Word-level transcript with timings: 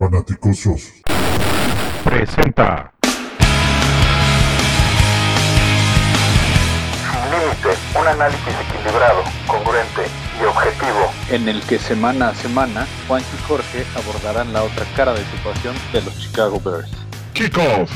Fanaticosos. 0.00 0.94
Presenta. 2.02 2.90
Sin 7.02 7.30
límite, 7.30 7.68
un 8.00 8.06
análisis 8.06 8.54
equilibrado, 8.66 9.22
congruente 9.46 10.00
y 10.40 10.44
objetivo. 10.46 11.12
en 11.28 11.50
el 11.50 11.60
que 11.66 11.78
semana 11.78 12.30
a 12.30 12.34
semana 12.34 12.88
Juan 13.06 13.20
y 13.20 13.42
Jorge 13.46 13.84
abordarán 13.94 14.54
la 14.54 14.62
otra 14.62 14.86
cara 14.96 15.12
de 15.12 15.22
situación 15.26 15.76
de 15.92 16.00
los 16.00 16.18
Chicago 16.18 16.58
Bears. 16.64 16.90
Kickoff. 17.34 17.92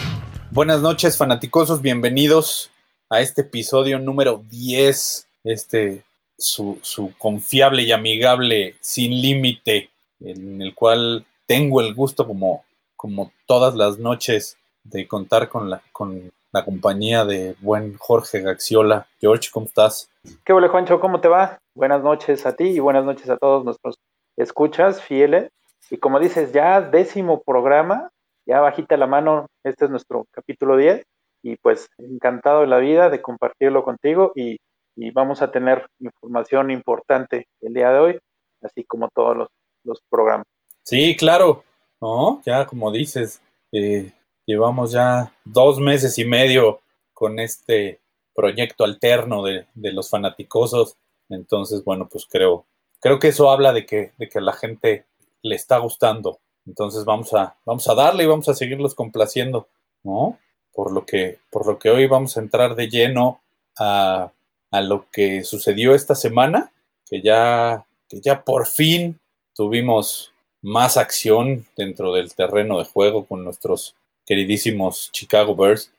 Buenas 0.50 0.82
noches, 0.82 1.16
fanaticosos, 1.16 1.80
bienvenidos 1.80 2.70
a 3.08 3.22
este 3.22 3.40
episodio 3.40 3.98
número 3.98 4.44
10, 4.50 5.26
este 5.44 6.02
su, 6.36 6.78
su 6.82 7.14
confiable 7.16 7.82
y 7.84 7.92
amigable 7.92 8.76
sin 8.82 9.22
límite, 9.22 9.88
en 10.20 10.60
el 10.60 10.74
cual 10.74 11.24
tengo 11.46 11.80
el 11.80 11.94
gusto 11.94 12.26
como, 12.26 12.64
como 12.96 13.32
todas 13.46 13.74
las 13.74 13.98
noches 13.98 14.58
de 14.82 15.06
contar 15.06 15.48
con 15.48 15.70
la, 15.70 15.82
con 15.92 16.30
la 16.52 16.64
compañía 16.64 17.24
de 17.24 17.56
buen 17.60 17.96
Jorge 17.98 18.40
Gaxiola. 18.40 19.06
George, 19.20 19.50
¿cómo 19.52 19.66
estás? 19.66 20.10
¿Qué 20.44 20.52
huele, 20.52 20.68
Juancho? 20.68 21.00
¿Cómo 21.00 21.20
te 21.20 21.28
va? 21.28 21.58
Buenas 21.74 22.02
noches 22.02 22.46
a 22.46 22.54
ti 22.54 22.64
y 22.64 22.78
buenas 22.78 23.04
noches 23.04 23.28
a 23.28 23.36
todos 23.36 23.64
nuestros 23.64 23.96
escuchas 24.36 25.02
fieles. 25.02 25.50
Y 25.90 25.98
como 25.98 26.18
dices, 26.18 26.52
ya 26.52 26.80
décimo 26.80 27.42
programa, 27.42 28.10
ya 28.46 28.60
bajita 28.60 28.96
la 28.96 29.06
mano, 29.06 29.46
este 29.64 29.84
es 29.86 29.90
nuestro 29.90 30.26
capítulo 30.30 30.76
10 30.76 31.04
y 31.42 31.56
pues 31.56 31.88
encantado 31.98 32.62
de 32.62 32.68
la 32.68 32.78
vida 32.78 33.10
de 33.10 33.20
compartirlo 33.20 33.84
contigo 33.84 34.32
y, 34.34 34.56
y 34.96 35.10
vamos 35.10 35.42
a 35.42 35.50
tener 35.50 35.86
información 35.98 36.70
importante 36.70 37.46
el 37.60 37.74
día 37.74 37.90
de 37.90 37.98
hoy, 37.98 38.18
así 38.62 38.84
como 38.84 39.08
todos 39.14 39.36
los, 39.36 39.48
los 39.84 40.00
programas. 40.08 40.46
Sí, 40.84 41.16
claro, 41.16 41.64
¿no? 42.00 42.42
Ya 42.44 42.66
como 42.66 42.92
dices, 42.92 43.40
eh, 43.72 44.12
llevamos 44.44 44.92
ya 44.92 45.32
dos 45.44 45.80
meses 45.80 46.18
y 46.18 46.26
medio 46.26 46.80
con 47.14 47.40
este 47.40 48.00
proyecto 48.34 48.84
alterno 48.84 49.42
de, 49.42 49.66
de 49.74 49.92
los 49.92 50.10
fanaticosos. 50.10 50.96
Entonces, 51.30 51.82
bueno, 51.84 52.06
pues 52.10 52.26
creo, 52.30 52.66
creo 53.00 53.18
que 53.18 53.28
eso 53.28 53.50
habla 53.50 53.72
de 53.72 53.86
que, 53.86 54.12
de 54.18 54.28
que 54.28 54.38
a 54.38 54.42
la 54.42 54.52
gente 54.52 55.06
le 55.42 55.54
está 55.54 55.78
gustando. 55.78 56.38
Entonces 56.66 57.06
vamos 57.06 57.32
a, 57.32 57.56
vamos 57.64 57.88
a 57.88 57.94
darle 57.94 58.24
y 58.24 58.26
vamos 58.26 58.48
a 58.50 58.54
seguirlos 58.54 58.94
complaciendo, 58.94 59.68
¿no? 60.02 60.38
Por 60.74 60.92
lo 60.92 61.06
que, 61.06 61.38
por 61.50 61.66
lo 61.66 61.78
que 61.78 61.88
hoy 61.88 62.06
vamos 62.06 62.36
a 62.36 62.40
entrar 62.40 62.74
de 62.74 62.88
lleno 62.88 63.40
a, 63.78 64.32
a 64.70 64.80
lo 64.82 65.08
que 65.10 65.44
sucedió 65.44 65.94
esta 65.94 66.14
semana, 66.14 66.72
que 67.08 67.22
ya, 67.22 67.86
que 68.06 68.20
ya 68.20 68.42
por 68.42 68.66
fin 68.66 69.18
tuvimos 69.54 70.33
más 70.64 70.96
acción 70.96 71.66
dentro 71.76 72.14
del 72.14 72.34
terreno 72.34 72.78
de 72.78 72.86
juego 72.86 73.26
con 73.26 73.44
nuestros 73.44 73.94
queridísimos 74.24 75.10
Chicago 75.12 75.54
Bears. 75.54 75.92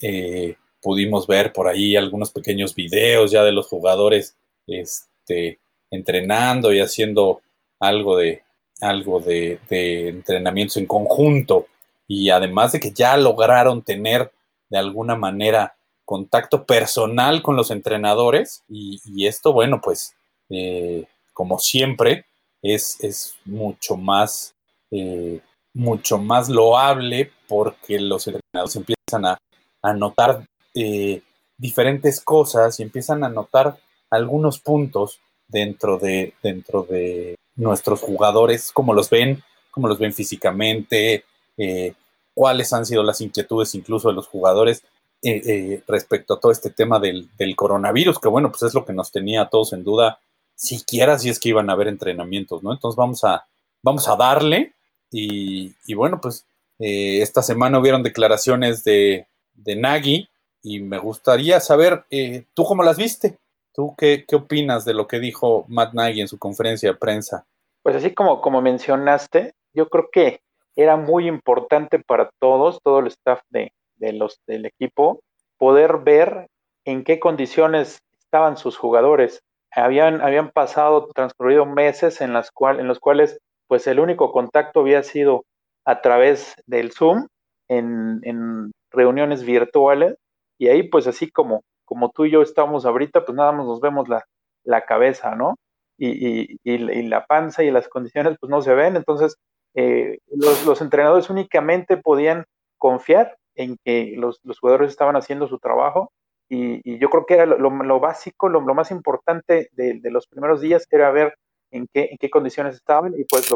Eh, 0.00 0.56
pudimos 0.80 1.26
ver 1.26 1.52
por 1.52 1.68
ahí 1.68 1.94
algunos 1.94 2.30
pequeños 2.30 2.74
videos 2.74 3.30
ya 3.30 3.44
de 3.44 3.52
los 3.52 3.66
jugadores 3.66 4.34
este, 4.66 5.58
entrenando 5.90 6.72
y 6.72 6.80
haciendo 6.80 7.42
algo 7.78 8.16
de 8.16 8.42
algo 8.80 9.20
de, 9.20 9.58
entrenamientos 9.68 10.78
en 10.78 10.86
conjunto 10.86 11.66
y 12.06 12.30
además 12.30 12.72
de 12.72 12.80
que 12.80 12.92
ya 12.92 13.16
lograron 13.18 13.82
tener 13.82 14.32
de 14.70 14.78
alguna 14.78 15.16
manera 15.16 15.76
contacto 16.06 16.64
personal 16.64 17.42
con 17.42 17.56
los 17.56 17.70
entrenadores 17.70 18.62
y, 18.68 19.00
y 19.04 19.26
esto 19.26 19.52
bueno 19.52 19.80
pues 19.82 20.14
eh, 20.48 21.04
como 21.34 21.58
siempre 21.58 22.24
es, 22.62 23.02
es 23.02 23.34
mucho 23.44 23.96
más 23.96 24.54
eh, 24.90 25.40
mucho 25.74 26.18
más 26.18 26.48
loable 26.48 27.30
porque 27.46 28.00
los 28.00 28.26
entrenadores 28.26 28.76
empiezan 28.76 29.26
a, 29.26 29.38
a 29.82 29.92
notar 29.92 30.44
eh, 30.74 31.22
diferentes 31.56 32.20
cosas 32.20 32.78
y 32.78 32.82
empiezan 32.82 33.24
a 33.24 33.28
notar 33.28 33.78
algunos 34.10 34.58
puntos 34.58 35.20
dentro 35.46 35.98
de, 35.98 36.34
dentro 36.42 36.82
de 36.82 37.36
nuestros 37.56 38.00
jugadores, 38.00 38.72
cómo 38.72 38.94
los 38.94 39.10
ven, 39.10 39.42
cómo 39.70 39.88
los 39.88 39.98
ven 39.98 40.12
físicamente, 40.12 41.24
eh, 41.56 41.94
cuáles 42.34 42.72
han 42.72 42.86
sido 42.86 43.02
las 43.02 43.20
inquietudes 43.20 43.74
incluso 43.74 44.08
de 44.08 44.14
los 44.14 44.26
jugadores 44.26 44.82
eh, 45.22 45.82
respecto 45.88 46.34
a 46.34 46.40
todo 46.40 46.52
este 46.52 46.70
tema 46.70 47.00
del, 47.00 47.28
del, 47.36 47.56
coronavirus, 47.56 48.20
que 48.20 48.28
bueno, 48.28 48.50
pues 48.50 48.62
es 48.62 48.74
lo 48.74 48.84
que 48.84 48.92
nos 48.92 49.10
tenía 49.10 49.42
a 49.42 49.48
todos 49.48 49.72
en 49.72 49.82
duda, 49.82 50.20
siquiera 50.58 51.18
si 51.18 51.30
es 51.30 51.38
que 51.38 51.50
iban 51.50 51.70
a 51.70 51.74
haber 51.74 51.86
entrenamientos, 51.88 52.62
¿no? 52.62 52.72
Entonces 52.72 52.96
vamos 52.96 53.22
a, 53.22 53.46
vamos 53.80 54.08
a 54.08 54.16
darle 54.16 54.72
y, 55.10 55.72
y 55.86 55.94
bueno, 55.94 56.20
pues 56.20 56.44
eh, 56.80 57.22
esta 57.22 57.42
semana 57.42 57.78
hubieron 57.78 58.02
declaraciones 58.02 58.82
de, 58.82 59.26
de 59.54 59.76
Nagy 59.76 60.28
y 60.62 60.80
me 60.80 60.98
gustaría 60.98 61.60
saber, 61.60 62.04
eh, 62.10 62.44
¿tú 62.54 62.64
cómo 62.64 62.82
las 62.82 62.98
viste? 62.98 63.38
¿Tú 63.72 63.94
qué, 63.96 64.24
qué, 64.26 64.34
opinas 64.34 64.84
de 64.84 64.94
lo 64.94 65.06
que 65.06 65.20
dijo 65.20 65.64
Matt 65.68 65.94
Nagy 65.94 66.20
en 66.20 66.28
su 66.28 66.38
conferencia 66.38 66.90
de 66.90 66.98
prensa? 66.98 67.46
Pues 67.82 67.94
así 67.94 68.12
como, 68.12 68.40
como 68.40 68.60
mencionaste, 68.60 69.54
yo 69.72 69.88
creo 69.88 70.08
que 70.10 70.40
era 70.74 70.96
muy 70.96 71.28
importante 71.28 72.00
para 72.00 72.30
todos, 72.40 72.80
todo 72.82 72.98
el 72.98 73.06
staff 73.06 73.40
de, 73.50 73.72
de 73.96 74.12
los, 74.12 74.40
del 74.48 74.66
equipo, 74.66 75.20
poder 75.56 75.98
ver 75.98 76.48
en 76.84 77.04
qué 77.04 77.20
condiciones 77.20 78.00
estaban 78.18 78.56
sus 78.56 78.76
jugadores. 78.76 79.42
Habían, 79.72 80.20
habían 80.20 80.50
pasado, 80.50 81.08
transcurrido 81.14 81.66
meses 81.66 82.20
en, 82.20 82.32
las 82.32 82.50
cual, 82.50 82.80
en 82.80 82.88
los 82.88 82.98
cuales 82.98 83.38
pues 83.66 83.86
el 83.86 84.00
único 84.00 84.32
contacto 84.32 84.80
había 84.80 85.02
sido 85.02 85.44
a 85.84 86.00
través 86.00 86.54
del 86.66 86.92
Zoom, 86.92 87.26
en, 87.68 88.20
en 88.22 88.72
reuniones 88.90 89.44
virtuales, 89.44 90.16
y 90.58 90.68
ahí 90.68 90.82
pues 90.84 91.06
así 91.06 91.30
como 91.30 91.62
como 91.88 92.10
tú 92.10 92.26
y 92.26 92.30
yo 92.30 92.42
estamos 92.42 92.84
ahorita, 92.84 93.24
pues 93.24 93.34
nada 93.34 93.50
más 93.50 93.64
nos 93.64 93.80
vemos 93.80 94.10
la, 94.10 94.22
la 94.62 94.84
cabeza, 94.84 95.34
¿no? 95.34 95.56
Y, 95.96 96.52
y, 96.52 96.58
y, 96.62 96.78
la 97.08 97.24
panza 97.24 97.64
y 97.64 97.70
las 97.70 97.88
condiciones 97.88 98.36
pues 98.38 98.50
no 98.50 98.60
se 98.60 98.74
ven, 98.74 98.94
entonces 98.94 99.36
eh, 99.74 100.18
los, 100.28 100.66
los, 100.66 100.82
entrenadores 100.82 101.30
únicamente 101.30 101.96
podían 101.96 102.44
confiar 102.76 103.36
en 103.54 103.78
que 103.84 104.14
los, 104.18 104.38
los 104.44 104.60
jugadores 104.60 104.90
estaban 104.90 105.16
haciendo 105.16 105.48
su 105.48 105.58
trabajo 105.58 106.12
y, 106.48 106.98
yo 106.98 107.10
creo 107.10 107.26
que 107.26 107.34
era 107.34 107.46
lo, 107.46 108.00
básico, 108.00 108.48
lo, 108.48 108.60
más 108.74 108.90
importante 108.90 109.68
de, 109.72 110.00
los 110.10 110.26
primeros 110.26 110.60
días 110.60 110.86
era 110.90 111.10
ver 111.10 111.34
en 111.70 111.86
qué, 111.92 112.30
condiciones 112.30 112.74
estaban 112.74 113.14
y 113.18 113.24
pues 113.24 113.50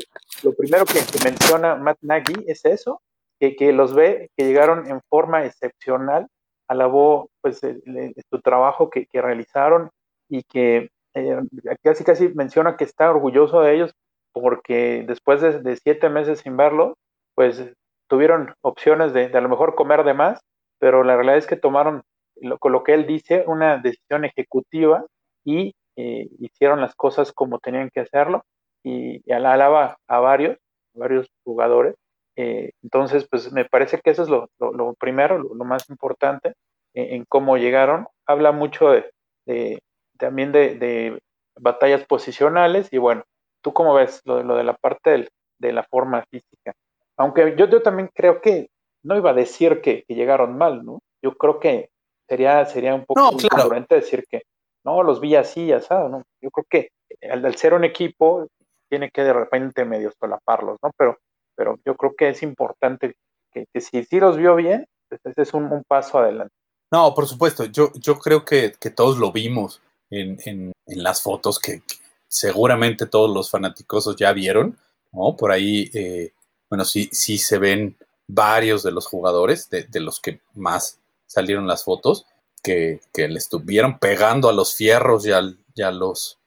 lo, 0.45 0.53
primero 0.53 0.85
que, 0.85 1.01
menciona 1.25 1.77
Matt 1.77 1.99
Nagy 2.03 2.45
es 2.47 2.65
eso, 2.65 3.01
que, 3.39 3.73
los 3.73 3.95
ve 3.95 4.31
que 4.37 4.45
llegaron 4.45 4.87
en 4.87 5.01
forma 5.09 5.45
excepcional 5.45 6.29
alabó 6.69 7.31
pues 7.41 7.61
su 7.61 8.41
trabajo 8.41 8.91
que, 8.91 9.07
realizaron 9.13 9.91
y 10.29 10.43
que 10.45 10.91
eh, 11.15 11.41
casi 11.83 12.05
casi 12.05 12.29
menciona 12.29 12.77
que 12.77 12.85
está 12.85 13.11
orgulloso 13.11 13.61
de 13.61 13.75
ellos 13.75 13.95
porque 14.33 15.05
después 15.07 15.41
de, 15.41 15.61
de, 15.61 15.77
siete 15.77 16.09
meses 16.09 16.41
sin 16.41 16.57
verlo, 16.57 16.97
pues 17.35 17.63
tuvieron 18.09 18.55
opciones 18.63 19.13
de, 19.13 19.29
de, 19.29 19.39
a 19.39 19.41
lo 19.41 19.49
mejor 19.49 19.75
comer 19.75 20.05
de 20.05 20.15
más, 20.15 20.41
pero 20.79 21.05
la 21.05 21.15
realidad 21.15 21.37
es 21.37 21.47
que 21.47 21.57
tomaron, 21.57 22.03
lo, 22.43 22.59
con 22.59 22.73
lo 22.73 22.83
que 22.83 22.95
él 22.95 23.07
dice, 23.07 23.45
una 23.47 23.79
decisión 23.79 24.25
ejecutiva 24.25 25.05
y 25.45 25.75
eh, 25.97 26.29
hicieron 26.39 26.81
las 26.81 26.95
cosas 26.95 27.33
como 27.33 27.59
tenían 27.59 27.91
que 27.91 28.01
hacerlo 28.01 28.45
y, 28.83 29.23
y 29.25 29.33
alaba 29.33 29.99
a 30.09 30.21
varios, 30.21 30.59
varios 30.95 31.29
jugadores 31.45 31.97
eh, 32.37 32.73
entonces, 32.83 33.27
pues 33.29 33.53
me 33.53 33.65
parece 33.65 34.01
que 34.01 34.11
eso 34.11 34.23
es 34.23 34.29
lo, 34.29 34.49
lo, 34.59 34.73
lo 34.73 34.95
primero, 34.95 35.39
lo, 35.39 35.65
más 35.65 35.89
importante 35.91 36.55
en, 36.95 37.17
en, 37.17 37.25
cómo 37.29 37.57
llegaron. 37.57 38.07
Habla 38.27 38.53
mucho 38.53 38.91
de, 38.91 39.11
de 39.47 39.81
también 40.19 40.53
de, 40.53 40.77
de, 40.77 41.19
batallas 41.57 42.05
posicionales 42.07 42.91
y 42.93 42.99
bueno, 42.99 43.25
¿tú 43.63 43.73
cómo 43.75 43.95
ves 43.95 44.23
lo, 44.25 44.43
lo 44.43 44.57
de 44.57 44.65
la 44.65 44.75
parte 44.75 45.11
del, 45.11 45.29
de 45.59 45.73
la 45.73 45.83
forma 45.85 46.25
física? 46.31 46.73
Aunque 47.19 47.55
yo, 47.57 47.69
yo 47.69 47.83
también 47.83 48.11
creo 48.15 48.41
que 48.41 48.69
no 49.03 49.17
iba 49.17 49.31
a 49.31 49.35
decir 49.35 49.83
que, 49.83 50.05
que 50.05 50.15
llegaron 50.15 50.57
mal, 50.57 50.85
¿no? 50.85 51.01
Yo 51.23 51.37
creo 51.37 51.61
que 51.61 51.91
sería, 52.29 52.65
sería 52.67 52.95
un 52.95 53.05
poco 53.05 53.21
no, 53.21 53.37
claro. 53.37 53.87
decir 53.89 54.25
que 54.29 54.43
no, 54.85 55.03
los 55.03 55.21
vi 55.21 55.37
así, 55.37 55.69
ya 55.69 55.81
sabes, 55.81 56.11
¿no? 56.11 56.23
Yo 56.41 56.51
creo 56.51 56.67
que 56.69 56.89
al, 57.31 57.45
al 57.45 57.57
ser 57.57 57.75
un 57.75 57.85
equipo 57.85 58.49
tiene 58.89 59.11
que 59.11 59.23
de 59.23 59.33
repente 59.33 59.85
medio 59.85 60.13
solaparlos, 60.19 60.79
¿no? 60.83 60.91
Pero 60.97 61.17
pero 61.57 61.79
yo 61.85 61.97
creo 61.97 62.15
que 62.17 62.29
es 62.31 62.43
importante 62.43 63.17
que, 63.53 63.67
que 63.73 63.81
si, 63.81 64.05
si, 64.05 64.21
los 64.21 64.37
vio 64.37 64.57
bien, 64.57 64.87
pues 65.09 65.21
ese 65.25 65.43
es 65.43 65.55
un, 65.55 65.65
un, 65.65 65.83
paso 65.85 66.19
adelante. 66.19 66.55
No, 66.91 67.15
por 67.15 67.27
supuesto, 67.27 67.65
yo, 67.67 67.93
yo 67.95 68.19
creo 68.19 68.45
que, 68.45 68.75
que 68.79 68.91
todos 68.91 69.19
lo 69.19 69.33
vimos 69.33 69.81
en, 70.11 70.39
en, 70.45 70.73
en 70.87 71.03
las 71.03 71.23
fotos 71.23 71.59
que, 71.59 71.81
que, 71.81 71.97
seguramente 72.29 73.07
todos 73.07 73.33
los 73.33 73.51
fanáticos 73.51 74.15
ya 74.17 74.33
vieron, 74.33 74.79
¿no? 75.13 75.37
Por 75.37 75.53
ahí, 75.53 75.91
eh, 75.95 76.33
bueno, 76.69 76.85
sí, 76.85 77.09
sí 77.13 77.39
se 77.39 77.59
ven 77.59 77.97
varios 78.27 78.83
de 78.83 78.93
los 78.93 79.07
jugadores, 79.07 79.69
de, 79.69 79.85
de 79.85 80.01
los 80.01 80.21
que 80.21 80.41
más 80.55 80.99
salieron 81.33 81.67
las 81.67 81.85
fotos, 81.85 82.27
que, 82.63 83.01
que, 83.13 83.27
le 83.29 83.39
estuvieron 83.39 83.99
pegando 83.99 84.49
a 84.49 84.53
los 84.53 84.75
fierros 84.75 85.27
y 85.27 85.33
al, 85.33 85.59
los, 85.99 86.39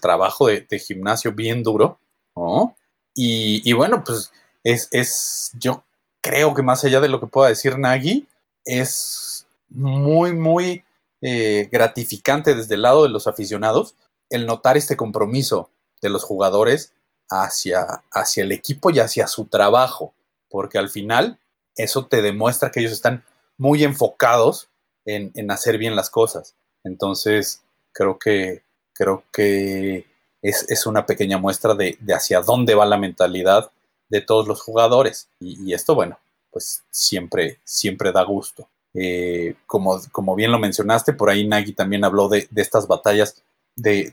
trabajo 0.00 0.46
de, 0.46 0.66
de, 0.68 0.78
gimnasio 0.78 1.32
bien 1.32 1.62
duro, 1.62 1.98
¿no? 2.36 2.76
Y, 3.14 3.68
y 3.68 3.72
bueno, 3.72 4.04
pues 4.04 4.30
es, 4.62 4.88
es, 4.92 5.50
yo 5.58 5.84
creo 6.20 6.54
que 6.54 6.62
más 6.62 6.84
allá 6.84 7.00
de 7.00 7.08
lo 7.08 7.20
que 7.20 7.26
pueda 7.26 7.48
decir 7.48 7.78
Nagy, 7.78 8.26
es 8.64 9.46
muy, 9.68 10.32
muy 10.32 10.84
eh, 11.20 11.68
gratificante 11.72 12.54
desde 12.54 12.76
el 12.76 12.82
lado 12.82 13.02
de 13.02 13.08
los 13.08 13.26
aficionados 13.26 13.96
el 14.30 14.46
notar 14.46 14.76
este 14.76 14.96
compromiso 14.96 15.70
de 16.00 16.10
los 16.10 16.22
jugadores 16.22 16.92
hacia, 17.28 18.04
hacia 18.12 18.44
el 18.44 18.52
equipo 18.52 18.90
y 18.90 19.00
hacia 19.00 19.26
su 19.26 19.46
trabajo, 19.46 20.14
porque 20.48 20.78
al 20.78 20.90
final 20.90 21.38
eso 21.76 22.06
te 22.06 22.22
demuestra 22.22 22.70
que 22.70 22.80
ellos 22.80 22.92
están 22.92 23.24
muy 23.58 23.84
enfocados 23.84 24.68
en, 25.04 25.32
en 25.34 25.50
hacer 25.50 25.76
bien 25.78 25.96
las 25.96 26.10
cosas. 26.10 26.54
Entonces, 26.84 27.62
creo 27.92 28.18
que, 28.18 28.62
creo 28.94 29.24
que 29.32 30.06
es, 30.42 30.70
es 30.70 30.86
una 30.86 31.06
pequeña 31.06 31.38
muestra 31.38 31.74
de, 31.74 31.98
de, 32.00 32.14
hacia 32.14 32.40
dónde 32.40 32.74
va 32.74 32.86
la 32.86 32.96
mentalidad 32.96 33.70
de 34.08 34.20
todos 34.20 34.46
los 34.46 34.62
jugadores. 34.62 35.28
Y, 35.40 35.72
esto, 35.72 35.94
bueno, 35.94 36.18
pues 36.50 36.84
siempre, 36.90 37.60
siempre 37.64 38.12
da 38.12 38.22
gusto. 38.22 38.68
Eh, 38.94 39.56
como, 39.66 40.00
como, 40.12 40.34
bien 40.34 40.50
lo 40.50 40.58
mencionaste, 40.58 41.12
por 41.12 41.28
ahí 41.30 41.46
Nagy 41.46 41.72
también 41.72 42.04
habló 42.04 42.28
de, 42.28 42.48
de 42.50 42.62
estas 42.62 42.86
batallas 42.86 43.42
de, 43.76 44.12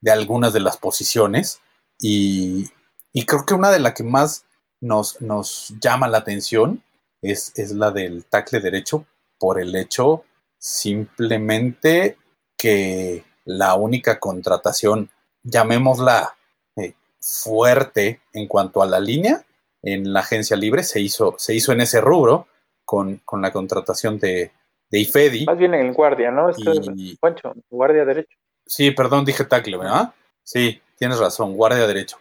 de, 0.00 0.10
algunas 0.10 0.52
de 0.52 0.60
las 0.60 0.76
posiciones. 0.76 1.60
Y, 2.00 2.70
y, 3.12 3.24
creo 3.24 3.44
que 3.46 3.54
una 3.54 3.70
de 3.70 3.80
las 3.80 3.94
que 3.94 4.02
más 4.02 4.44
nos, 4.80 5.20
nos 5.20 5.74
llama 5.80 6.08
la 6.08 6.18
atención 6.18 6.82
es, 7.30 7.52
es, 7.56 7.72
la 7.72 7.90
del 7.90 8.24
tackle 8.24 8.60
derecho 8.60 9.06
por 9.38 9.60
el 9.60 9.74
hecho 9.74 10.24
simplemente 10.58 12.16
que 12.56 13.24
la 13.44 13.74
única 13.74 14.18
contratación, 14.18 15.10
llamémosla 15.42 16.36
eh, 16.76 16.94
fuerte 17.20 18.20
en 18.32 18.48
cuanto 18.48 18.82
a 18.82 18.86
la 18.86 18.98
línea, 18.98 19.44
en 19.82 20.12
la 20.12 20.20
agencia 20.20 20.56
libre 20.56 20.82
se 20.82 21.00
hizo, 21.00 21.36
se 21.38 21.54
hizo 21.54 21.72
en 21.72 21.80
ese 21.80 22.00
rubro 22.00 22.48
con, 22.84 23.20
con 23.24 23.40
la 23.40 23.52
contratación 23.52 24.18
de, 24.18 24.50
de 24.90 24.98
Ifedi. 24.98 25.44
Más 25.44 25.58
bien 25.58 25.74
en 25.74 25.86
el 25.86 25.92
guardia, 25.92 26.30
¿no? 26.30 26.50
Y... 26.56 27.16
Poncho, 27.16 27.54
guardia 27.70 28.04
derecho. 28.04 28.36
Sí, 28.66 28.90
perdón, 28.90 29.24
dije 29.24 29.44
tackle, 29.44 29.76
¿verdad? 29.76 30.12
Sí, 30.42 30.80
tienes 30.98 31.18
razón, 31.18 31.54
guardia 31.54 31.86
derecho. 31.86 32.18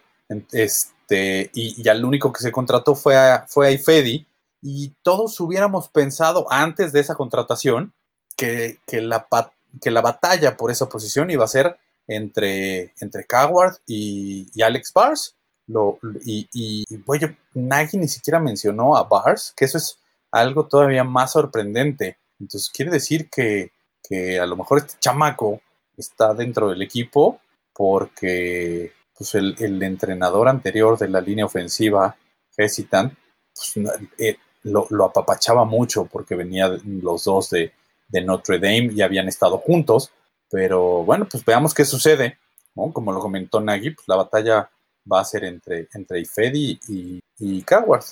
Este, 0.52 1.50
y, 1.54 1.82
y 1.82 1.90
al 1.90 2.06
único 2.06 2.32
que 2.32 2.42
se 2.42 2.52
contrató 2.52 2.96
fue 2.96 3.18
a, 3.18 3.46
fue 3.48 3.68
a 3.68 3.72
Ifedi, 3.72 4.26
y 4.68 4.96
todos 5.04 5.40
hubiéramos 5.40 5.90
pensado 5.90 6.48
antes 6.52 6.92
de 6.92 7.00
esa 7.00 7.14
contratación 7.14 7.94
que, 8.36 8.80
que, 8.88 9.00
la, 9.00 9.28
que 9.80 9.92
la 9.92 10.02
batalla 10.02 10.58
por 10.58 10.72
esa 10.72 10.90
posición 10.90 11.30
iba 11.30 11.46
a 11.46 11.48
ser 11.48 11.78
entre, 12.08 12.92
entre 13.00 13.28
Coward 13.28 13.76
y, 13.86 14.50
Alex 14.60 14.92
Bars. 14.92 15.36
Lo, 15.68 16.00
y, 16.26 16.84
bueno, 17.06 17.36
Nagy 17.54 17.98
ni 17.98 18.08
siquiera 18.08 18.40
mencionó 18.40 18.98
a 18.98 19.04
Bars, 19.04 19.54
que 19.56 19.66
eso 19.66 19.78
es 19.78 20.00
algo 20.32 20.66
todavía 20.66 21.04
más 21.04 21.34
sorprendente. 21.34 22.18
Entonces 22.40 22.72
quiere 22.72 22.90
decir 22.90 23.30
que, 23.30 23.72
que 24.02 24.40
a 24.40 24.48
lo 24.48 24.56
mejor 24.56 24.80
este 24.80 24.96
chamaco 25.00 25.62
está 25.96 26.34
dentro 26.34 26.70
del 26.70 26.82
equipo 26.82 27.40
porque 27.72 28.94
pues 29.16 29.36
el, 29.36 29.84
entrenador 29.84 30.48
anterior 30.48 30.98
de 30.98 31.08
la 31.08 31.22
línea 31.22 31.46
ofensiva, 31.46 32.18
Hesitan, 32.58 33.16
pues, 33.54 33.74
eh, 34.18 34.38
lo, 34.66 35.06
apapachaba 35.06 35.66
mucho 35.66 36.06
porque 36.06 36.36
venían 36.36 36.80
los 37.02 37.24
dos 37.24 37.50
de, 37.50 37.72
Notre 38.24 38.60
Dame 38.60 38.92
y 38.94 39.02
habían 39.02 39.28
estado 39.28 39.58
juntos. 39.58 40.12
Pero 40.50 41.04
bueno, 41.04 41.28
pues 41.30 41.44
veamos 41.44 41.74
qué 41.74 41.86
sucede. 41.86 42.38
Como 42.74 43.12
lo 43.12 43.20
comentó 43.20 43.62
Nagy, 43.62 43.92
pues 43.92 44.08
la 44.08 44.18
batalla 44.18 44.70
va 45.12 45.22
a 45.22 45.26
ser 45.26 45.46
entre, 45.46 45.88
entre 45.94 46.20
Ifedi 46.20 46.80
y, 46.90 47.20
y 47.40 47.62
Coward. 47.64 48.04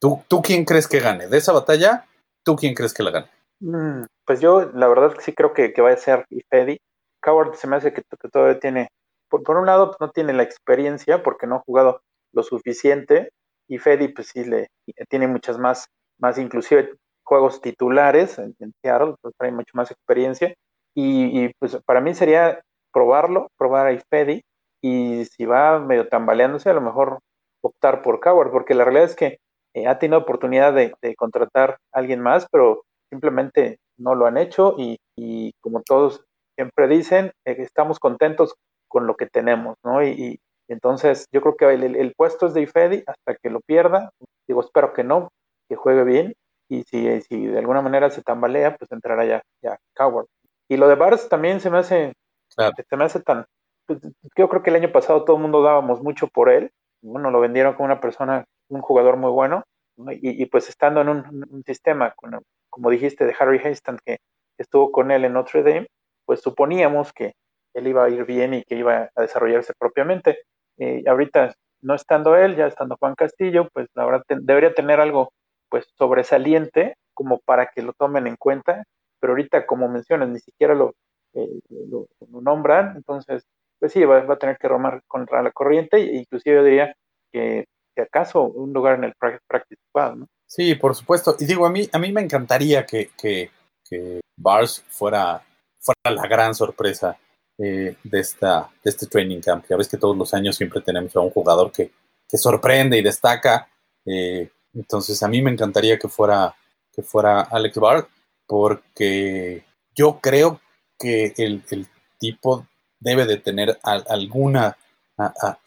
¿Tú, 0.00 0.22
¿Tú 0.28 0.42
quién 0.42 0.64
crees 0.64 0.88
que 0.88 1.00
gane? 1.00 1.28
De 1.28 1.38
esa 1.38 1.52
batalla, 1.52 2.06
¿tú 2.44 2.56
quién 2.56 2.74
crees 2.74 2.94
que 2.94 3.02
la 3.02 3.10
gane? 3.10 3.26
Mm, 3.60 4.04
pues 4.24 4.40
yo, 4.40 4.70
la 4.74 4.88
verdad, 4.88 5.14
sí 5.20 5.32
creo 5.32 5.52
que, 5.52 5.72
va 5.80 5.90
a 5.90 5.96
ser 5.96 6.24
Ifedi. 6.30 6.78
Coward 7.20 7.54
se 7.56 7.66
me 7.66 7.76
hace 7.76 7.92
que, 7.92 8.02
que 8.02 8.28
todavía 8.28 8.60
tiene, 8.60 8.88
por, 9.28 9.56
un 9.56 9.66
lado, 9.66 9.96
no 10.00 10.10
tiene 10.10 10.32
la 10.32 10.44
experiencia 10.44 11.22
porque 11.22 11.46
no 11.46 11.56
ha 11.56 11.60
jugado 11.60 12.00
lo 12.32 12.42
suficiente. 12.42 13.30
Y 13.68 13.78
Fedi, 13.78 14.08
pues 14.08 14.28
sí, 14.28 14.44
le, 14.44 14.68
tiene 15.08 15.26
muchas 15.26 15.58
más, 15.58 15.86
más 16.18 16.38
inclusive 16.38 16.94
juegos 17.24 17.60
titulares 17.60 18.38
en, 18.38 18.54
en 18.58 18.72
Seattle, 18.82 19.14
trae 19.38 19.52
mucho 19.52 19.72
más 19.74 19.90
experiencia. 19.90 20.54
Y, 20.94 21.50
pues 21.60 21.78
para 21.86 22.00
mí 22.00 22.14
sería 22.14 22.60
probarlo, 22.92 23.48
probar 23.56 23.86
a 23.86 23.92
Ifedi. 23.92 24.42
Y 24.82 25.24
si 25.26 25.44
va 25.44 25.78
medio 25.78 26.08
tambaleándose, 26.08 26.70
a 26.70 26.74
lo 26.74 26.80
mejor 26.80 27.20
optar 27.62 28.02
por 28.02 28.20
Coward, 28.20 28.50
porque 28.50 28.74
la 28.74 28.84
realidad 28.84 29.06
es 29.06 29.16
que 29.16 29.38
eh, 29.74 29.86
ha 29.86 29.98
tenido 29.98 30.18
oportunidad 30.18 30.72
de, 30.72 30.94
contratar 31.16 31.78
a 31.92 31.98
alguien 31.98 32.20
más, 32.20 32.46
pero 32.50 32.82
simplemente 33.10 33.78
no 33.96 34.14
lo 34.14 34.26
han 34.26 34.38
hecho 34.38 34.74
y, 34.78 34.98
y 35.16 35.52
como 35.60 35.82
todos 35.82 36.24
siempre 36.56 36.88
dicen, 36.88 37.26
eh, 37.44 37.56
estamos 37.58 38.00
contentos 38.00 38.54
con 38.88 39.06
lo 39.06 39.16
que 39.16 39.26
tenemos, 39.26 39.76
¿no? 39.84 40.02
Y, 40.02 40.40
entonces 40.70 41.24
yo 41.32 41.40
creo 41.40 41.56
que 41.56 41.72
el, 41.72 42.12
puesto 42.14 42.46
es 42.46 42.52
de 42.52 42.60
Ifedi 42.60 43.02
hasta 43.06 43.36
que 43.36 43.48
lo 43.48 43.60
pierda, 43.60 44.10
digo, 44.46 44.60
espero 44.60 44.92
que 44.92 45.02
no, 45.02 45.30
que 45.68 45.76
juegue 45.76 46.04
bien 46.04 46.34
y 46.68 46.82
si, 46.84 47.20
si 47.22 47.46
de 47.46 47.58
alguna 47.58 47.82
manera 47.82 48.10
se 48.10 48.22
tambalea, 48.22 48.76
pues 48.76 48.92
entrará 48.92 49.24
ya, 49.24 49.42
ya 49.62 49.78
Coward. 49.94 50.26
Y 50.68 50.76
lo 50.76 50.88
de 50.88 50.96
Bars 50.96 51.28
también 51.28 51.60
se 51.60 51.70
me 51.70 51.78
hace, 51.78 52.14
claro. 52.54 52.74
se 52.76 52.96
me 52.96 53.04
hace 53.04 53.20
tan, 53.20 53.46
pues, 53.86 54.00
yo 54.36 54.48
creo 54.48 54.62
que 54.62 54.70
el 54.70 54.76
año 54.76 54.92
pasado 54.92 55.24
todo 55.24 55.36
el 55.36 55.42
mundo 55.42 55.62
dábamos 55.62 56.02
mucho 56.02 56.28
por 56.28 56.50
él, 56.50 56.70
bueno, 57.00 57.30
lo 57.30 57.40
vendieron 57.40 57.74
como 57.74 57.86
una 57.86 58.00
persona, 58.00 58.44
un 58.68 58.82
jugador 58.82 59.16
muy 59.16 59.30
bueno, 59.30 59.64
¿no? 59.96 60.12
y, 60.12 60.18
y, 60.20 60.46
pues 60.46 60.68
estando 60.68 61.00
en 61.00 61.08
un, 61.08 61.46
un 61.50 61.62
sistema, 61.64 62.12
con, 62.16 62.38
como 62.68 62.90
dijiste, 62.90 63.24
de 63.24 63.34
Harry 63.38 63.58
Haston, 63.58 63.98
que 64.04 64.18
estuvo 64.58 64.92
con 64.92 65.10
él 65.10 65.24
en 65.24 65.32
Notre 65.32 65.62
Dame, 65.62 65.88
pues 66.26 66.40
suponíamos 66.40 67.12
que 67.12 67.32
él 67.74 67.86
iba 67.86 68.04
a 68.04 68.10
ir 68.10 68.24
bien 68.24 68.54
y 68.54 68.62
que 68.64 68.76
iba 68.76 69.10
a 69.14 69.22
desarrollarse 69.22 69.72
propiamente. 69.78 70.40
Eh, 70.78 71.02
ahorita, 71.06 71.54
no 71.80 71.94
estando 71.94 72.36
él, 72.36 72.56
ya 72.56 72.66
estando 72.66 72.96
Juan 72.98 73.14
Castillo, 73.14 73.68
pues 73.72 73.88
la 73.94 74.04
verdad 74.04 74.22
te, 74.26 74.36
debería 74.40 74.74
tener 74.74 75.00
algo 75.00 75.32
pues 75.68 75.86
sobresaliente 75.96 76.94
como 77.14 77.40
para 77.40 77.70
que 77.70 77.82
lo 77.82 77.92
tomen 77.92 78.26
en 78.26 78.36
cuenta, 78.36 78.84
pero 79.20 79.32
ahorita, 79.32 79.66
como 79.66 79.88
mencionas, 79.88 80.28
ni 80.28 80.38
siquiera 80.38 80.74
lo, 80.74 80.94
eh, 81.34 81.60
lo, 81.68 82.06
nombran, 82.40 82.96
entonces, 82.96 83.44
pues 83.78 83.92
sí, 83.92 84.04
va, 84.04 84.18
a 84.18 84.38
tener 84.38 84.56
que 84.58 84.68
romar 84.68 85.02
contra 85.08 85.42
la 85.42 85.50
corriente, 85.50 85.96
e 85.96 86.16
inclusive 86.16 86.56
yo 86.56 86.64
diría 86.64 86.94
que 87.32 87.64
si 87.94 88.02
acaso 88.02 88.42
un 88.42 88.72
lugar 88.72 88.96
en 88.96 89.04
el 89.04 89.14
practice 89.16 89.80
squad, 89.88 90.16
¿no? 90.16 90.26
Sí, 90.46 90.74
por 90.76 90.94
supuesto. 90.94 91.36
Y 91.38 91.44
digo, 91.44 91.66
a 91.66 91.70
mí, 91.70 91.88
a 91.92 91.98
mí 91.98 92.10
me 92.10 92.22
encantaría 92.22 92.86
que, 92.86 93.10
que, 93.20 93.50
que 93.84 94.20
Bars 94.36 94.82
fuera, 94.88 95.42
fuera 95.78 96.16
la 96.16 96.26
gran 96.26 96.54
sorpresa 96.54 97.18
eh, 97.58 97.96
de, 98.02 98.20
esta, 98.20 98.70
de 98.82 98.90
este 98.90 99.06
training 99.06 99.40
camp. 99.40 99.66
Ya 99.68 99.76
ves 99.76 99.88
que 99.88 99.98
todos 99.98 100.16
los 100.16 100.32
años 100.32 100.56
siempre 100.56 100.80
tenemos 100.80 101.14
a 101.16 101.20
un 101.20 101.30
jugador 101.30 101.70
que, 101.70 101.90
que 102.26 102.38
sorprende 102.38 102.96
y 102.96 103.02
destaca. 103.02 103.68
Eh, 104.06 104.48
entonces, 104.78 105.22
a 105.24 105.28
mí 105.28 105.42
me 105.42 105.50
encantaría 105.50 105.98
que 105.98 106.08
fuera, 106.08 106.54
que 106.92 107.02
fuera 107.02 107.40
Alex 107.40 107.76
Bart, 107.78 108.08
porque 108.46 109.64
yo 109.94 110.20
creo 110.20 110.60
que 110.98 111.34
el, 111.36 111.64
el 111.70 111.88
tipo 112.18 112.66
debe 113.00 113.26
de 113.26 113.38
tener 113.38 113.78
alguna, 113.82 114.76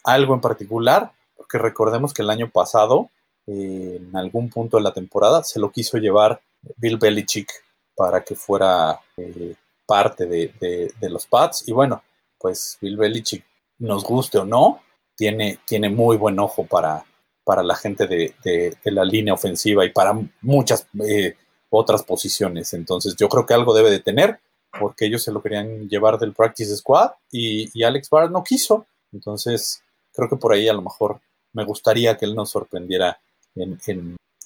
algo 0.04 0.34
en 0.34 0.42
particular, 0.42 1.12
porque 1.36 1.58
recordemos 1.58 2.14
que 2.14 2.22
el 2.22 2.30
año 2.30 2.50
pasado, 2.50 3.10
eh, 3.48 4.00
en 4.00 4.16
algún 4.16 4.50
punto 4.50 4.78
de 4.78 4.84
la 4.84 4.94
temporada, 4.94 5.44
se 5.44 5.60
lo 5.60 5.72
quiso 5.72 5.98
llevar 5.98 6.42
Bill 6.78 6.98
Belichick 6.98 7.52
para 7.94 8.24
que 8.24 8.36
fuera 8.36 8.98
eh, 9.18 9.56
parte 9.86 10.26
de, 10.26 10.54
de, 10.60 10.94
de, 11.00 11.10
los 11.10 11.28
Pats. 11.28 11.68
Y 11.68 11.74
bueno, 11.74 12.02
pues 12.38 12.78
Bill 12.80 12.96
Belichick, 12.96 13.44
nos 13.80 14.06
guste 14.06 14.38
o 14.38 14.46
no, 14.46 14.82
tiene, 15.18 15.60
tiene 15.66 15.90
muy 15.90 16.16
buen 16.16 16.40
ojo 16.40 16.66
para, 16.66 17.04
para 17.44 17.64
la 17.64 17.76
gente 17.76 18.08
de, 18.08 18.78
la 18.86 19.04
línea 19.04 19.34
ofensiva 19.34 19.86
y 19.86 19.92
para 19.92 20.14
muchas 20.42 20.88
eh, 21.06 21.36
otras 21.70 22.04
posiciones. 22.04 22.74
Entonces 22.74 23.16
yo 23.16 23.30
creo 23.30 23.46
que 23.46 23.54
algo 23.54 23.74
debe 23.74 23.90
de 23.90 24.00
tener, 24.00 24.40
porque 24.80 25.06
ellos 25.06 25.24
se 25.24 25.32
lo 25.32 25.42
querían 25.42 25.90
llevar 25.90 26.20
del 26.20 26.34
Practice 26.34 26.76
Squad 26.78 27.12
y, 27.32 27.84
Alex 27.84 28.10
Barr 28.10 28.32
no 28.32 28.44
quiso. 28.44 28.86
Entonces 29.12 29.84
creo 30.14 30.30
que 30.30 30.38
por 30.38 30.54
ahí 30.54 30.68
a 30.68 30.74
lo 30.74 30.82
mejor 30.82 31.20
me 31.54 31.66
gustaría 31.66 32.18
que 32.18 32.26
él 32.26 32.36
nos 32.36 32.52
sorprendiera 32.52 33.20
en, 33.56 33.80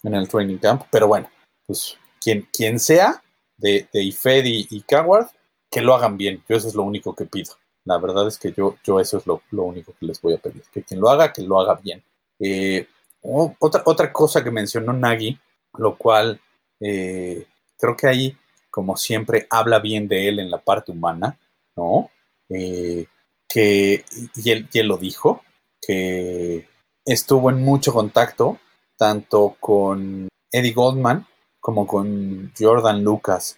el 0.04 0.28
training 0.28 0.58
camp. 0.58 0.84
Pero 0.92 1.08
bueno, 1.08 1.30
pues 1.66 1.98
quien, 2.22 2.48
quien 2.52 2.80
sea, 2.80 3.22
de, 3.58 3.88
de 3.92 4.04
Ifedi 4.04 4.68
y 4.70 4.82
Coward, 4.82 5.28
que 5.70 5.82
lo 5.82 5.94
hagan 5.94 6.18
bien. 6.18 6.44
Yo 6.48 6.56
eso 6.56 6.68
es 6.68 6.76
lo 6.76 6.84
único 6.84 7.16
que 7.16 7.26
pido. 7.26 7.54
La 7.86 8.00
verdad 8.00 8.28
es 8.28 8.40
que 8.40 8.52
yo, 8.52 8.76
yo 8.84 9.00
eso 9.00 9.18
es 9.18 9.28
lo 9.28 9.42
único 9.52 9.94
que 10.00 10.08
les 10.08 10.22
voy 10.22 10.34
a 10.34 10.38
pedir. 10.38 10.64
Que 10.72 10.84
quien 10.84 11.00
lo 11.00 11.10
haga, 11.10 11.32
que 11.32 11.44
lo 11.44 11.60
haga 11.60 11.76
bien. 11.76 12.04
Eh, 12.40 12.88
otra, 13.22 13.84
otra 13.86 14.14
cosa 14.14 14.44
que 14.44 14.52
mencionó 14.52 14.94
Nagy, 14.94 15.40
lo 15.78 15.98
cual 15.98 16.40
eh, 16.80 17.48
creo 17.78 17.96
que 17.96 18.08
ahí, 18.08 18.38
como 18.70 18.98
siempre, 18.98 19.48
habla 19.50 19.80
bien 19.80 20.08
de 20.08 20.28
él 20.30 20.40
en 20.40 20.52
la 20.52 20.60
parte 20.60 20.92
humana, 20.92 21.38
¿no? 21.76 22.12
Eh, 22.50 23.08
que, 23.48 24.06
y 24.36 24.50
él, 24.52 24.68
y 24.72 24.80
él 24.80 24.88
lo 24.88 24.98
dijo, 24.98 25.42
que 25.82 26.68
estuvo 27.06 27.50
en 27.50 27.64
mucho 27.64 27.94
contacto, 27.94 28.60
tanto 28.98 29.56
con 29.60 30.28
Eddie 30.52 30.74
Goldman 30.74 31.28
como 31.60 31.88
con 31.88 32.52
Jordan 32.58 33.04
Lucas, 33.04 33.58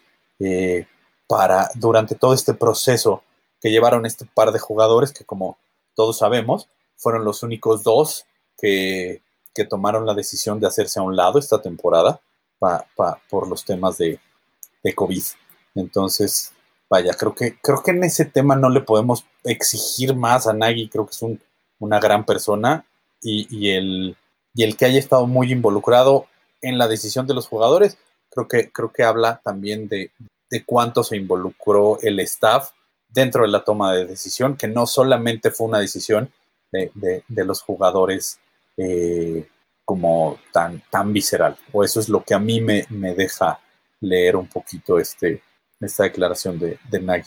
para 1.28 1.70
durante 1.76 2.16
todo 2.16 2.34
este 2.34 2.54
proceso 2.54 3.24
que 3.60 3.70
llevaron 3.70 4.06
este 4.06 4.26
par 4.26 4.52
de 4.52 4.60
jugadores 4.60 5.12
que 5.12 5.26
como 5.26 5.58
todos 5.96 6.20
sabemos 6.20 6.70
fueron 6.96 7.26
los 7.26 7.44
únicos 7.44 7.84
dos 7.84 8.26
que, 8.58 9.22
que 9.54 9.66
tomaron 9.66 10.06
la 10.06 10.14
decisión 10.14 10.60
de 10.60 10.68
hacerse 10.68 11.00
a 11.00 11.04
un 11.04 11.16
lado 11.16 11.40
esta 11.40 11.62
temporada 11.62 12.20
por 13.30 13.48
los 13.48 13.64
temas 13.64 13.98
de, 13.98 14.20
de 14.84 14.96
COVID. 14.96 15.24
Entonces, 15.76 16.54
vaya, 16.90 17.14
creo 17.14 17.36
que, 17.36 17.60
creo 17.62 17.84
que 17.84 17.92
en 17.92 18.04
ese 18.04 18.26
tema 18.26 18.56
no 18.56 18.70
le 18.70 18.82
podemos 18.82 19.26
exigir 19.44 20.16
más 20.16 20.48
a 20.48 20.54
Nagy, 20.54 20.90
creo 20.90 21.06
que 21.06 21.12
es 21.12 21.40
una 21.80 22.00
gran 22.00 22.26
persona 22.26 22.86
y, 23.22 23.72
el, 23.72 24.16
y 24.54 24.64
el 24.64 24.78
que 24.78 24.86
haya 24.86 25.00
estado 25.00 25.28
muy 25.28 25.52
involucrado 25.52 26.28
en 26.62 26.78
la 26.78 26.88
decisión 26.88 27.28
de 27.28 27.34
los 27.34 27.48
jugadores, 27.48 27.98
creo 28.30 28.48
que, 28.48 28.72
creo 28.72 28.92
que 28.92 29.04
habla 29.04 29.42
también 29.44 29.88
de, 29.88 30.12
cuánto 30.66 31.04
se 31.04 31.18
involucró 31.18 32.00
el 32.02 32.20
staff 32.22 32.72
dentro 33.10 33.44
de 33.44 33.50
la 33.50 33.64
toma 33.64 33.94
de 33.94 34.06
decisión, 34.06 34.56
que 34.56 34.68
no 34.68 34.86
solamente 34.86 35.52
fue 35.52 35.68
una 35.68 35.80
decisión 35.80 36.32
de, 36.72 37.24
los 37.28 37.62
jugadores 37.62 38.40
eh, 38.78 39.48
como 39.84 40.38
tan, 40.52 40.82
tan 40.90 41.14
visceral, 41.14 41.58
o 41.72 41.84
eso 41.84 42.00
es 42.00 42.10
lo 42.10 42.24
que 42.24 42.34
a 42.34 42.40
mí 42.40 42.62
me, 42.62 42.86
me 42.90 43.16
deja 43.16 43.60
leer 44.00 44.36
un 44.36 44.48
poquito 44.48 45.00
este, 45.00 45.42
esta 45.80 46.04
declaración 46.04 46.60
de, 46.60 46.80
de 46.90 47.24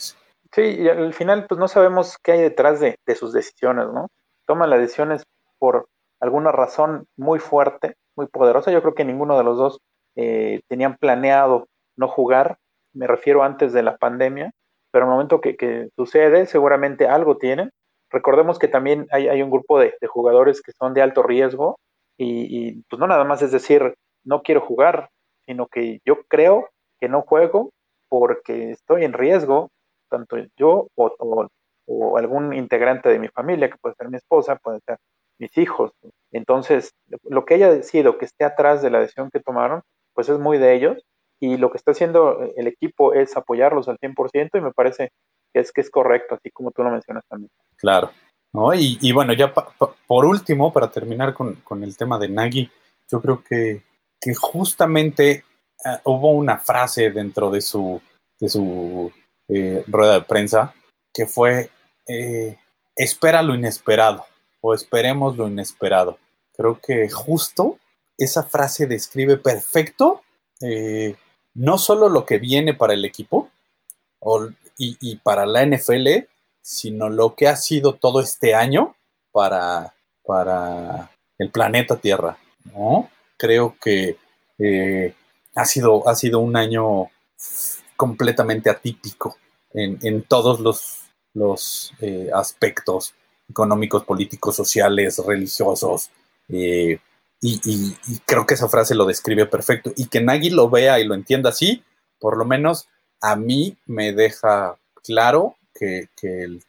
Sí, 0.53 0.61
y 0.61 0.89
al 0.89 1.13
final 1.13 1.45
pues 1.47 1.59
no 1.59 1.67
sabemos 1.67 2.17
qué 2.21 2.33
hay 2.33 2.41
detrás 2.41 2.79
de, 2.79 2.97
sus 3.15 3.31
decisiones, 3.31 3.87
¿no? 3.93 4.09
Toma 4.45 4.67
las 4.67 4.81
decisiones 4.81 5.23
por 5.59 5.87
alguna 6.19 6.51
razón 6.51 7.07
muy 7.15 7.39
fuerte, 7.39 7.95
muy 8.15 8.27
poderosa. 8.27 8.71
Yo 8.71 8.81
creo 8.81 8.93
que 8.93 9.05
ninguno 9.05 9.37
de 9.37 9.43
los 9.43 9.57
dos 9.57 9.79
eh, 10.15 10.61
tenían 10.67 10.97
planeado 10.97 11.67
no 11.95 12.07
jugar, 12.09 12.57
me 12.93 13.07
refiero 13.07 13.43
antes 13.43 13.71
de 13.71 13.83
la 13.83 13.97
pandemia, 13.97 14.51
pero 14.91 15.05
en 15.05 15.09
el 15.09 15.13
momento 15.13 15.39
que, 15.39 15.89
sucede, 15.95 16.45
seguramente 16.45 17.07
algo 17.07 17.37
tienen. 17.37 17.71
Recordemos 18.11 18.59
que 18.59 18.67
también 18.67 19.07
hay, 19.11 19.41
un 19.41 19.49
grupo 19.49 19.79
de, 19.79 19.93
jugadores 20.07 20.61
que 20.61 20.73
son 20.73 20.93
de 20.93 21.01
alto 21.01 21.23
riesgo 21.23 21.79
y, 22.17 22.83
pues 22.83 22.99
no 22.99 23.07
nada 23.07 23.23
más 23.23 23.41
es 23.41 23.51
decir, 23.51 23.95
no 24.23 24.41
quiero 24.43 24.61
jugar, 24.61 25.09
sino 25.45 25.67
que 25.67 25.99
yo 26.05 26.23
creo 26.27 26.69
que 26.99 27.09
no 27.09 27.21
juego 27.21 27.71
porque 28.09 28.71
estoy 28.71 29.05
en 29.05 29.13
riesgo, 29.13 29.71
tanto 30.09 30.37
yo 30.57 30.87
o, 30.95 32.17
algún 32.17 32.53
integrante 32.53 33.09
de 33.09 33.19
mi 33.19 33.27
familia, 33.29 33.69
que 33.69 33.77
puede 33.77 33.95
ser 33.95 34.09
mi 34.09 34.17
esposa, 34.17 34.57
puede 34.57 34.79
ser 34.85 34.97
mis 35.39 35.57
hijos. 35.57 35.91
Entonces, 36.31 36.91
lo 37.23 37.45
que 37.45 37.55
haya 37.55 37.71
decidido 37.71 38.17
que 38.17 38.25
esté 38.25 38.45
atrás 38.45 38.81
de 38.81 38.91
la 38.91 38.99
decisión 38.99 39.29
que 39.31 39.39
tomaron, 39.39 39.81
pues 40.13 40.29
es 40.29 40.37
muy 40.37 40.57
de 40.57 40.75
ellos. 40.75 41.03
Y 41.39 41.57
lo 41.57 41.71
que 41.71 41.77
está 41.77 41.91
haciendo 41.91 42.39
el 42.55 42.67
equipo 42.67 43.13
es 43.13 43.35
apoyarlos 43.35 43.87
al 43.87 43.97
100% 43.97 44.49
y 44.53 44.61
me 44.61 44.71
parece 44.71 45.11
es, 45.59 45.71
que 45.71 45.81
es 45.81 45.89
correcto, 45.89 46.35
así 46.35 46.49
como 46.51 46.71
tú 46.71 46.83
lo 46.83 46.91
mencionas 46.91 47.25
también. 47.27 47.51
Claro. 47.77 48.11
¿no? 48.53 48.73
Y, 48.73 49.11
bueno, 49.11 49.33
ya 49.33 49.53
por 49.53 50.25
último, 50.25 50.73
para 50.73 50.91
terminar 50.91 51.33
con, 51.33 51.83
el 51.83 51.95
tema 51.95 52.19
de 52.19 52.29
Nagy, 52.29 52.69
yo 53.09 53.21
creo 53.21 53.43
que, 53.43 53.83
que 54.19 54.35
justamente 54.35 55.45
Ah, 55.83 55.99
hubo 56.03 56.31
una 56.31 56.59
frase 56.59 57.09
dentro 57.09 57.49
de 57.49 57.61
su, 57.61 57.99
de 58.39 58.49
su 58.49 59.11
eh, 59.47 59.83
rueda 59.87 60.13
de 60.13 60.21
prensa 60.21 60.75
que 61.11 61.25
fue, 61.25 61.71
eh, 62.07 62.57
espera 62.95 63.41
lo 63.41 63.55
inesperado 63.55 64.25
o 64.61 64.75
esperemos 64.75 65.37
lo 65.37 65.47
inesperado. 65.47 66.19
Creo 66.55 66.79
que 66.79 67.09
justo 67.09 67.79
esa 68.17 68.43
frase 68.43 68.85
describe 68.85 69.37
perfecto 69.37 70.21
eh, 70.61 71.15
no 71.55 71.79
solo 71.79 72.09
lo 72.09 72.25
que 72.25 72.37
viene 72.37 72.75
para 72.75 72.93
el 72.93 73.03
equipo 73.03 73.49
y, 74.99 75.15
para 75.17 75.45
la 75.45 75.65
NFL, 75.65 76.25
sino 76.61 77.09
lo 77.09 77.35
que 77.35 77.47
ha 77.47 77.55
sido 77.55 77.93
todo 77.93 78.21
este 78.21 78.55
año 78.55 78.95
para, 79.31 79.93
para 80.25 81.11
el 81.37 81.49
planeta 81.51 81.97
Tierra. 81.97 82.37
¿no? 82.73 83.09
Creo 83.37 83.75
que 83.81 84.17
ha 85.55 85.65
sido, 85.65 86.07
ha 86.07 86.15
sido 86.15 86.39
un 86.39 86.55
año 86.55 87.09
completamente 87.95 88.69
atípico 88.69 89.37
en, 89.73 90.23
todos 90.23 90.59
los, 90.59 91.01
los 91.33 91.93
eh, 92.01 92.29
aspectos 92.33 93.13
económicos, 93.49 94.03
políticos, 94.05 94.55
sociales, 94.55 95.21
religiosos. 95.25 96.09
Eh, 96.49 96.99
y, 97.41 97.93
creo 98.25 98.45
que 98.45 98.53
esa 98.53 98.69
frase 98.69 98.95
lo 98.95 99.05
describe 99.05 99.45
perfecto. 99.45 99.91
Y 99.95 100.07
que 100.07 100.21
Nagy 100.21 100.49
lo 100.49 100.69
vea 100.69 100.99
y 100.99 101.05
lo 101.05 101.15
entienda 101.15 101.49
así, 101.49 101.83
por 102.19 102.37
lo 102.37 102.45
menos 102.45 102.87
a 103.21 103.35
mí 103.35 103.77
me 103.85 104.13
deja 104.13 104.77
claro 105.03 105.55
que, 105.73 106.09
el, 106.21 106.63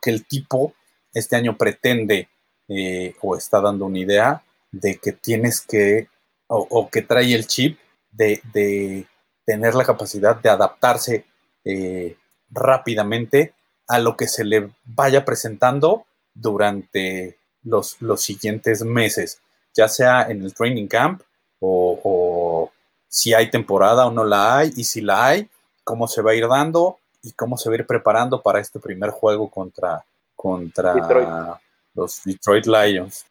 que 0.00 0.10
el, 0.10 0.26
tipo 0.26 0.74
este 1.12 1.36
año 1.36 1.56
pretende 1.56 2.28
eh, 2.68 3.14
o 3.20 3.36
está 3.36 3.60
dando 3.60 3.86
una 3.86 3.98
idea 3.98 4.42
de 4.70 4.96
que 4.96 5.12
tienes 5.12 5.60
que, 5.60 6.08
o 6.46 6.88
que 6.90 7.02
trae 7.02 7.34
el 7.34 7.46
chip 7.46 7.78
de, 8.10 9.06
tener 9.44 9.74
la 9.74 9.84
capacidad 9.84 10.36
de 10.36 10.48
adaptarse 10.48 11.24
eh, 11.64 12.16
rápidamente 12.50 13.54
a 13.88 13.98
lo 13.98 14.16
que 14.16 14.28
se 14.28 14.44
le 14.44 14.70
vaya 14.84 15.24
presentando 15.24 16.06
durante 16.34 17.36
los, 17.64 17.96
siguientes 18.18 18.82
meses, 18.82 19.40
ya 19.74 19.88
sea 19.88 20.22
en 20.22 20.42
el 20.42 20.54
training 20.54 20.86
camp 20.86 21.22
o, 21.58 22.70
si 23.08 23.34
hay 23.34 23.50
temporada 23.50 24.06
o 24.06 24.12
no 24.12 24.24
la 24.24 24.58
hay, 24.58 24.72
y 24.76 24.84
si 24.84 25.00
la 25.00 25.26
hay, 25.26 25.48
cómo 25.84 26.06
se 26.06 26.22
va 26.22 26.32
a 26.32 26.34
ir 26.34 26.48
dando 26.48 26.98
y 27.22 27.32
cómo 27.32 27.56
se 27.56 27.68
va 27.68 27.74
a 27.74 27.78
ir 27.78 27.86
preparando 27.86 28.42
para 28.42 28.60
este 28.60 28.80
primer 28.80 29.10
juego 29.10 29.50
contra, 29.50 30.04
contra 30.34 31.58
los 31.94 32.22
Detroit 32.24 32.66
Lions. 32.66 33.26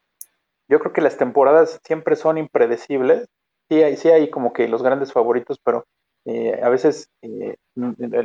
Yo 0.68 0.79
creo 0.79 0.94
que 0.94 1.01
las 1.01 1.18
temporadas 1.18 1.79
siempre 1.84 2.15
son 2.15 2.38
impredecibles 2.38 3.27
sí 3.70 3.84
hay, 3.84 3.98
sí 3.98 4.10
hay 4.10 4.29
como 4.29 4.51
que 4.51 4.68
los 4.68 4.84
grandes 4.84 5.13
favoritos, 5.13 5.60
pero 5.63 5.86
eh, 6.25 6.60
a 6.62 6.70
veces 6.70 7.10
eh, 7.22 7.56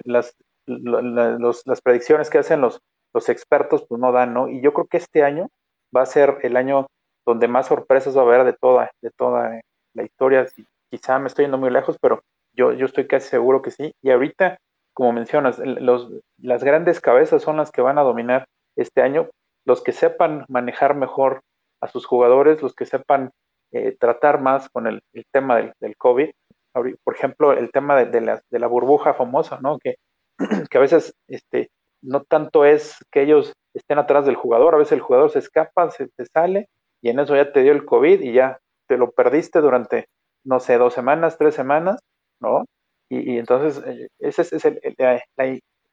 las, 0.04 0.34
las 0.66 1.80
predicciones 1.82 2.30
que 2.30 2.38
hacen 2.38 2.60
los, 2.60 2.80
los 3.12 3.28
expertos 3.28 3.84
pues 3.88 4.00
no 4.00 4.10
dan, 4.10 4.34
¿no? 4.34 4.48
Y 4.48 4.60
yo 4.62 4.72
creo 4.72 4.86
que 4.86 4.96
este 4.96 5.22
año 5.22 5.48
va 5.94 6.02
a 6.02 6.06
ser 6.06 6.38
el 6.42 6.56
año 6.56 6.86
donde 7.26 7.48
más 7.48 7.66
sorpresas 7.66 8.16
va 8.16 8.22
a 8.22 8.24
haber 8.24 8.44
de 8.44 8.54
toda, 8.54 8.90
de 9.00 9.10
toda 9.10 9.60
la 9.94 10.02
historia. 10.02 10.46
Quizá 10.90 11.18
me 11.18 11.28
estoy 11.28 11.44
yendo 11.44 11.58
muy 11.58 11.70
lejos, 11.70 11.96
pero 12.00 12.22
yo, 12.54 12.72
yo 12.72 12.86
estoy 12.86 13.06
casi 13.06 13.28
seguro 13.28 13.62
que 13.62 13.70
sí. 13.70 13.92
Y 14.02 14.10
ahorita, 14.10 14.58
como 14.92 15.12
mencionas, 15.12 15.58
los, 15.58 16.10
las 16.38 16.64
grandes 16.64 17.00
cabezas 17.00 17.42
son 17.42 17.56
las 17.56 17.70
que 17.70 17.82
van 17.82 17.98
a 17.98 18.02
dominar 18.02 18.46
este 18.76 19.02
año. 19.02 19.30
Los 19.64 19.82
que 19.82 19.92
sepan 19.92 20.44
manejar 20.48 20.94
mejor 20.94 21.40
a 21.80 21.88
sus 21.88 22.06
jugadores, 22.06 22.62
los 22.62 22.74
que 22.74 22.86
sepan 22.86 23.30
eh, 23.72 23.96
tratar 23.98 24.40
más 24.40 24.68
con 24.68 24.86
el, 24.86 25.02
tema 25.32 25.72
del, 25.80 25.96
COVID. 25.96 26.30
Por 26.72 27.14
ejemplo, 27.14 27.52
el 27.52 27.70
tema 27.70 28.04
de, 28.04 28.20
la, 28.20 28.40
de 28.50 28.58
la, 28.58 28.66
burbuja 28.66 29.14
famosa, 29.14 29.58
¿no? 29.62 29.78
Que, 29.78 29.96
que 30.70 30.78
a 30.78 30.80
veces 30.80 31.14
este, 31.28 31.70
no 32.04 32.22
tanto 32.22 32.64
es 32.64 32.96
que 33.10 33.22
ellos 33.22 33.52
estén 33.74 33.98
atrás 33.98 34.26
del 34.26 34.36
jugador, 34.36 34.74
a 34.74 34.78
veces 34.78 34.92
el 34.92 35.00
jugador 35.00 35.30
se 35.30 35.40
escapa, 35.40 35.90
se, 35.90 36.08
sale 36.32 36.68
y 37.00 37.08
en 37.10 37.18
eso 37.18 37.34
ya 37.34 37.52
te 37.52 37.62
dio 37.62 37.72
el 37.72 37.84
COVID 37.84 38.20
y 38.20 38.32
ya 38.32 38.58
te 38.86 38.96
lo 38.96 39.10
perdiste 39.10 39.60
durante, 39.60 40.06
no 40.44 40.60
sé, 40.60 40.78
dos 40.78 40.94
semanas, 40.94 41.38
tres 41.38 41.54
semanas, 41.54 42.00
¿no? 42.44 42.64
Y, 43.10 43.38
entonces, 43.38 43.82
eh, 43.86 44.08
esa 44.18 44.42
es, 44.42 44.64
el, 44.64 44.80
la, 44.98 45.22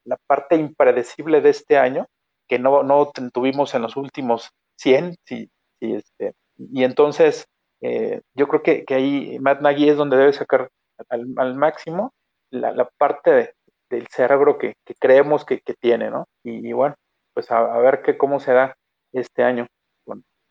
la, 0.06 0.18
parte 0.28 0.56
impredecible 0.56 1.42
de 1.42 1.50
este 1.50 1.78
año 1.78 2.08
que 2.48 2.58
no, 2.58 2.84
no 2.84 3.12
tuvimos 3.34 3.74
en 3.76 3.82
los 3.84 3.96
últimos 3.96 4.50
100, 4.78 5.16
sí, 5.26 5.50
sí, 5.80 5.96
este, 5.96 6.34
y 6.58 6.84
entonces 6.84 7.46
eh, 7.82 8.22
yo 8.36 8.48
creo 8.48 8.62
que, 8.62 8.86
ahí 8.94 9.40
Matt 9.40 9.62
Nagy 9.62 9.90
es 9.90 9.98
donde 9.98 10.18
debe 10.18 10.34
sacar 10.34 10.70
al, 11.10 11.56
máximo 11.56 12.14
la, 12.52 12.90
parte 12.98 13.56
del 13.90 14.08
cerebro 14.08 14.58
que, 14.58 14.76
creemos 15.00 15.46
que, 15.46 15.62
tiene, 15.80 16.12
¿no? 16.12 16.26
Y, 16.44 16.72
bueno, 16.74 16.96
pues 17.34 17.50
a, 17.52 17.78
ver 17.80 18.02
qué, 18.04 18.18
cómo 18.18 18.40
será 18.40 18.76
este 19.12 19.44
año 19.44 19.68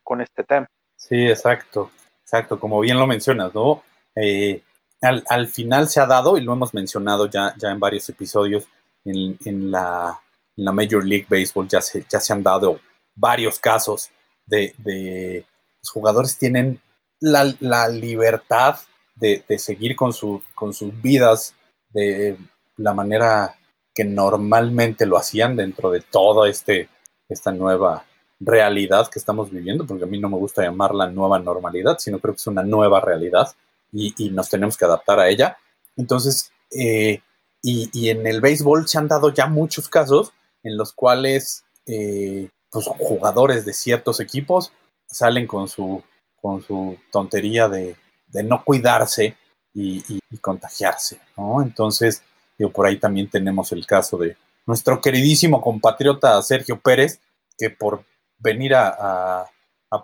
con, 0.03 0.21
este 0.21 0.43
tema. 0.43 0.67
Sí, 0.97 1.29
exacto, 1.29 1.91
exacto, 2.23 2.59
como 2.59 2.81
bien 2.81 2.99
lo 2.99 3.07
mencionas, 3.07 3.55
¿no? 3.55 3.83
Eh, 4.17 4.63
al, 5.01 5.49
final 5.49 5.89
se 5.89 6.01
ha 6.01 6.07
dado, 6.07 6.37
y 6.37 6.43
lo 6.43 6.53
hemos 6.53 6.75
mencionado 6.75 7.27
ya, 7.27 7.55
ya 7.57 7.71
en 7.71 7.81
varios 7.81 8.09
episodios, 8.09 8.67
en, 9.05 9.71
la, 9.71 10.21
Major 10.57 11.05
League 11.05 11.27
Baseball 11.29 11.67
ya 11.69 11.81
se, 11.81 12.05
ya 12.09 12.21
se 12.21 12.33
han 12.33 12.43
dado 12.43 12.81
varios 13.15 13.59
casos 13.59 14.11
de, 14.47 14.75
de 14.79 15.47
los 15.81 15.91
jugadores 15.91 16.37
tienen 16.37 16.81
la, 17.21 17.89
libertad 17.89 18.77
de, 19.15 19.45
seguir 19.59 19.97
con, 19.97 20.13
su, 20.13 20.43
con 20.55 20.73
sus 20.73 21.01
vidas 21.01 21.55
de 21.91 22.37
la 22.77 22.95
manera 22.95 23.55
que 23.95 24.05
normalmente 24.05 25.07
lo 25.07 25.19
hacían 25.19 25.57
dentro 25.57 25.91
de 25.91 26.01
toda 26.01 26.49
este, 26.49 26.89
esta 27.29 27.53
nueva 27.53 28.05
realidad 28.39 29.09
que 29.09 29.19
estamos 29.19 29.51
viviendo, 29.51 29.87
porque 29.87 30.05
a 30.05 30.07
mí 30.07 30.19
no 30.19 30.31
me 30.31 30.39
gusta 30.39 30.63
llamarla 30.63 31.11
nueva 31.11 31.39
normalidad, 31.39 31.99
sino 31.99 32.19
creo 32.19 32.35
que 32.35 32.41
es 32.41 32.47
una 32.47 32.63
nueva 32.63 33.01
realidad 33.01 33.55
y, 33.93 34.31
nos 34.31 34.49
tenemos 34.49 34.77
que 34.77 34.85
adaptar 34.85 35.19
a 35.19 35.29
ella. 35.29 35.57
Entonces, 35.97 36.53
eh, 36.71 37.23
y, 37.63 38.09
en 38.09 38.27
el 38.27 38.41
béisbol 38.41 38.89
se 38.89 38.99
han 38.99 39.09
dado 39.09 39.33
ya 39.33 39.47
muchos 39.47 39.89
casos 39.89 40.33
en 40.63 40.77
los 40.77 40.93
cuales 40.93 41.65
eh, 41.87 42.49
pues, 42.71 42.87
jugadores 42.99 43.65
de 43.65 43.73
ciertos 43.73 44.21
equipos 44.21 44.73
salen 45.07 45.47
con 45.47 45.69
su, 45.69 46.03
con 46.41 46.63
su 46.63 46.97
tontería 47.11 47.69
de, 47.69 47.97
no 48.45 48.65
cuidarse 48.65 49.37
y, 49.75 50.21
contagiarse, 50.41 51.21
¿no? 51.37 51.63
Entonces, 51.63 52.23
por 52.69 52.87
ahí 52.87 52.99
también 52.99 53.29
tenemos 53.29 53.73
el 53.73 53.87
caso 53.87 54.19
de 54.19 54.37
nuestro 54.67 55.01
queridísimo 55.01 55.61
compatriota 55.61 56.41
Sergio 56.43 56.79
Pérez, 56.81 57.21
que 57.59 57.71
por 57.71 58.05
venir 58.39 58.75
a, 58.75 59.47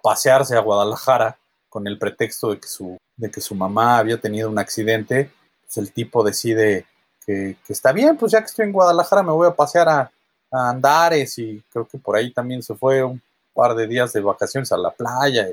pasearse 0.02 0.56
a 0.56 0.60
Guadalajara 0.60 1.38
con 1.76 1.86
el 1.86 1.98
pretexto 1.98 2.52
de 2.52 2.58
que 2.58 2.68
su, 2.68 2.96
de 3.18 3.30
que 3.30 3.42
su 3.42 3.54
mamá 3.54 3.98
había 3.98 4.18
tenido 4.18 4.48
un 4.48 4.58
accidente, 4.58 5.30
pues 5.60 5.76
el 5.76 5.92
tipo 5.92 6.24
decide 6.24 6.86
que, 7.26 7.54
está 7.68 7.92
bien, 7.92 8.16
pues 8.16 8.32
ya 8.32 8.40
que 8.40 8.46
estoy 8.46 8.64
en 8.64 8.72
Guadalajara 8.72 9.22
me 9.22 9.32
voy 9.32 9.46
a 9.46 9.54
pasear 9.54 9.86
a, 9.90 10.10
Andares 10.50 11.36
y 11.36 11.62
creo 11.70 11.86
que 11.86 11.98
por 11.98 12.16
ahí 12.16 12.32
también 12.32 12.62
se 12.62 12.74
fue 12.74 13.04
un 13.04 13.20
par 13.52 13.74
de 13.74 13.86
días 13.86 14.14
de 14.14 14.22
vacaciones 14.22 14.72
a 14.72 14.78
la 14.78 14.90
playa 14.90 15.48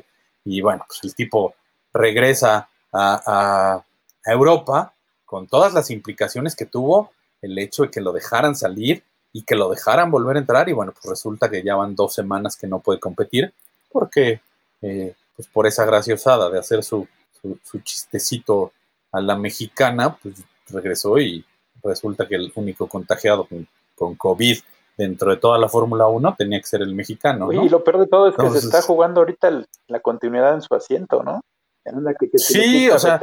y, 0.45 0.61
bueno, 0.61 0.85
pues 0.87 1.01
el 1.03 1.13
tipo 1.13 1.55
regresa 1.91 2.69
a, 2.93 3.83
a 4.25 4.31
Europa 4.31 4.93
con 5.25 5.45
todas 5.47 5.73
las 5.73 5.89
implicaciones 5.89 6.55
que 6.55 6.67
tuvo 6.67 7.11
el 7.41 7.59
hecho 7.59 7.83
de 7.83 7.91
que 7.91 7.99
lo 7.99 8.13
dejaran 8.13 8.55
salir 8.55 9.03
y 9.33 9.43
que 9.43 9.57
lo 9.57 9.69
dejaran 9.69 10.09
volver 10.09 10.37
a 10.37 10.39
entrar 10.39 10.69
y 10.69 10.71
bueno, 10.71 10.93
pues 10.93 11.03
resulta 11.03 11.49
que 11.49 11.63
ya 11.63 11.75
van 11.75 11.97
dos 11.97 12.13
semanas 12.13 12.55
que 12.55 12.67
no 12.67 12.79
puede 12.79 13.01
competir 13.01 13.53
porque 13.91 14.39
eh, 14.81 15.15
pues 15.35 15.47
por 15.47 15.67
esa 15.67 15.85
graciosada 15.85 16.49
de 16.49 16.59
hacer 16.59 16.83
su, 16.83 17.07
su, 17.63 17.79
chistecito 17.79 18.71
a 19.11 19.21
la 19.21 19.35
mexicana, 19.35 20.17
pues 20.21 20.43
regresó 20.69 21.17
y 21.19 21.45
resulta 21.83 22.27
que 22.27 22.35
el 22.35 22.51
único 22.55 22.87
contagiado 22.87 23.45
con, 23.45 23.67
con 23.95 24.15
COVID 24.15 24.59
dentro 24.97 25.31
de 25.31 25.37
toda 25.37 25.57
la 25.57 25.67
Fórmula 25.69 26.07
1 26.07 26.35
tenía 26.37 26.59
que 26.59 26.67
ser 26.67 26.81
el 26.81 26.95
mexicano. 26.95 27.51
Y 27.51 27.69
lo 27.69 27.83
peor 27.83 27.99
de 27.99 28.07
todo 28.07 28.27
es 28.27 28.35
que 28.35 28.49
se 28.51 28.65
está 28.65 28.81
jugando 28.81 29.21
ahorita 29.21 29.65
la 29.87 29.99
continuidad 29.99 30.53
en 30.53 30.61
su 30.61 30.73
asiento, 30.75 31.23
¿no? 31.23 31.41
sí, 32.35 32.89
o 32.89 32.97
sea, 32.97 33.19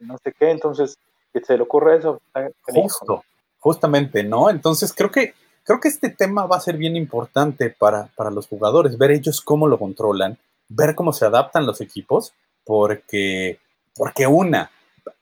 no 0.00 0.18
sé 0.22 0.34
qué, 0.38 0.50
entonces 0.50 0.98
que 1.32 1.40
se 1.40 1.56
le 1.56 1.62
ocurre 1.62 1.98
eso. 1.98 2.20
Justo, 2.62 3.24
Justamente, 3.58 4.22
¿no? 4.22 4.50
Entonces 4.50 4.92
creo 4.92 5.10
que, 5.10 5.34
creo 5.64 5.80
que 5.80 5.88
este 5.88 6.10
tema 6.10 6.46
va 6.46 6.56
a 6.56 6.60
ser 6.60 6.76
bien 6.76 6.96
importante 6.96 7.70
para, 7.70 8.10
los 8.30 8.46
jugadores, 8.46 8.98
ver 8.98 9.10
ellos 9.10 9.40
cómo 9.40 9.66
lo 9.66 9.78
controlan, 9.78 10.38
ver 10.68 10.94
cómo 10.94 11.12
se 11.12 11.24
adaptan 11.24 11.66
los 11.66 11.80
equipos, 11.80 12.32
porque, 12.64 13.58
porque 13.94 14.26
una, 14.26 14.70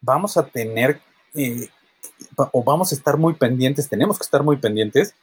vamos 0.01 0.37
a 0.37 0.47
tener 0.47 1.01
eh, 1.35 1.69
o 2.37 2.63
vamos 2.63 2.93
a 2.93 2.95
estar 2.95 3.17
muy 3.17 3.35
pendientes, 3.35 3.89
tenemos 3.89 4.19
que 4.19 4.25
estar 4.25 4.43
muy 4.43 4.57
pendientes 4.57 5.15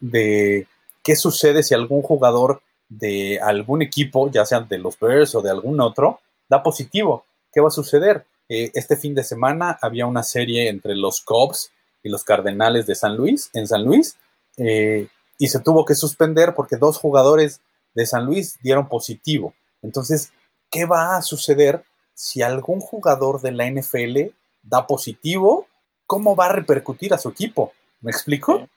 de, 0.00 0.66
qué 1.02 1.16
sucede 1.16 1.62
si 1.62 1.74
algún 1.74 2.02
jugador 2.02 2.62
de 2.88 3.40
algún 3.40 3.82
equipo, 3.82 4.30
ya 4.30 4.44
sea 4.44 4.60
de 4.60 4.78
los 4.78 4.98
Bears 4.98 5.34
o 5.34 5.42
de 5.42 5.50
algún 5.50 5.80
otro, 5.80 6.20
da 6.48 6.62
positivo. 6.62 7.24
¿Qué 7.52 7.60
va 7.60 7.68
a 7.68 7.72
suceder? 7.72 8.26
Eh, 8.48 8.70
este 8.74 8.96
fin 8.96 9.14
de 9.14 9.24
semana 9.24 9.78
había 9.80 10.06
una 10.06 10.22
serie 10.22 10.68
entre 10.68 10.94
los 10.94 11.20
Cubs 11.22 11.70
y 12.02 12.08
los 12.08 12.24
Cardenales 12.24 12.86
de 12.86 12.94
San 12.94 13.16
Luis, 13.16 13.50
en 13.52 13.66
San 13.66 13.84
Luis, 13.84 14.16
eh, 14.58 15.08
y 15.38 15.48
se 15.48 15.60
tuvo 15.60 15.84
que 15.84 15.94
suspender 15.94 16.54
porque 16.54 16.76
dos 16.76 16.98
jugadores 16.98 17.60
de 17.94 18.06
San 18.06 18.26
Luis 18.26 18.58
dieron 18.62 18.88
positivo. 18.88 19.54
Entonces, 19.82 20.32
¿qué 20.70 20.84
va 20.84 21.16
a 21.16 21.22
suceder 21.22 21.84
si 22.14 22.42
algún 22.42 22.80
jugador 22.80 23.40
de 23.40 23.52
la 23.52 23.70
NFL 23.70 24.34
da 24.62 24.86
positivo? 24.86 25.66
¿Cómo 26.06 26.36
va 26.36 26.46
a 26.46 26.52
repercutir 26.52 27.14
a 27.14 27.18
su 27.18 27.28
equipo? 27.28 27.72
¿Me 28.00 28.10
explico? 28.10 28.68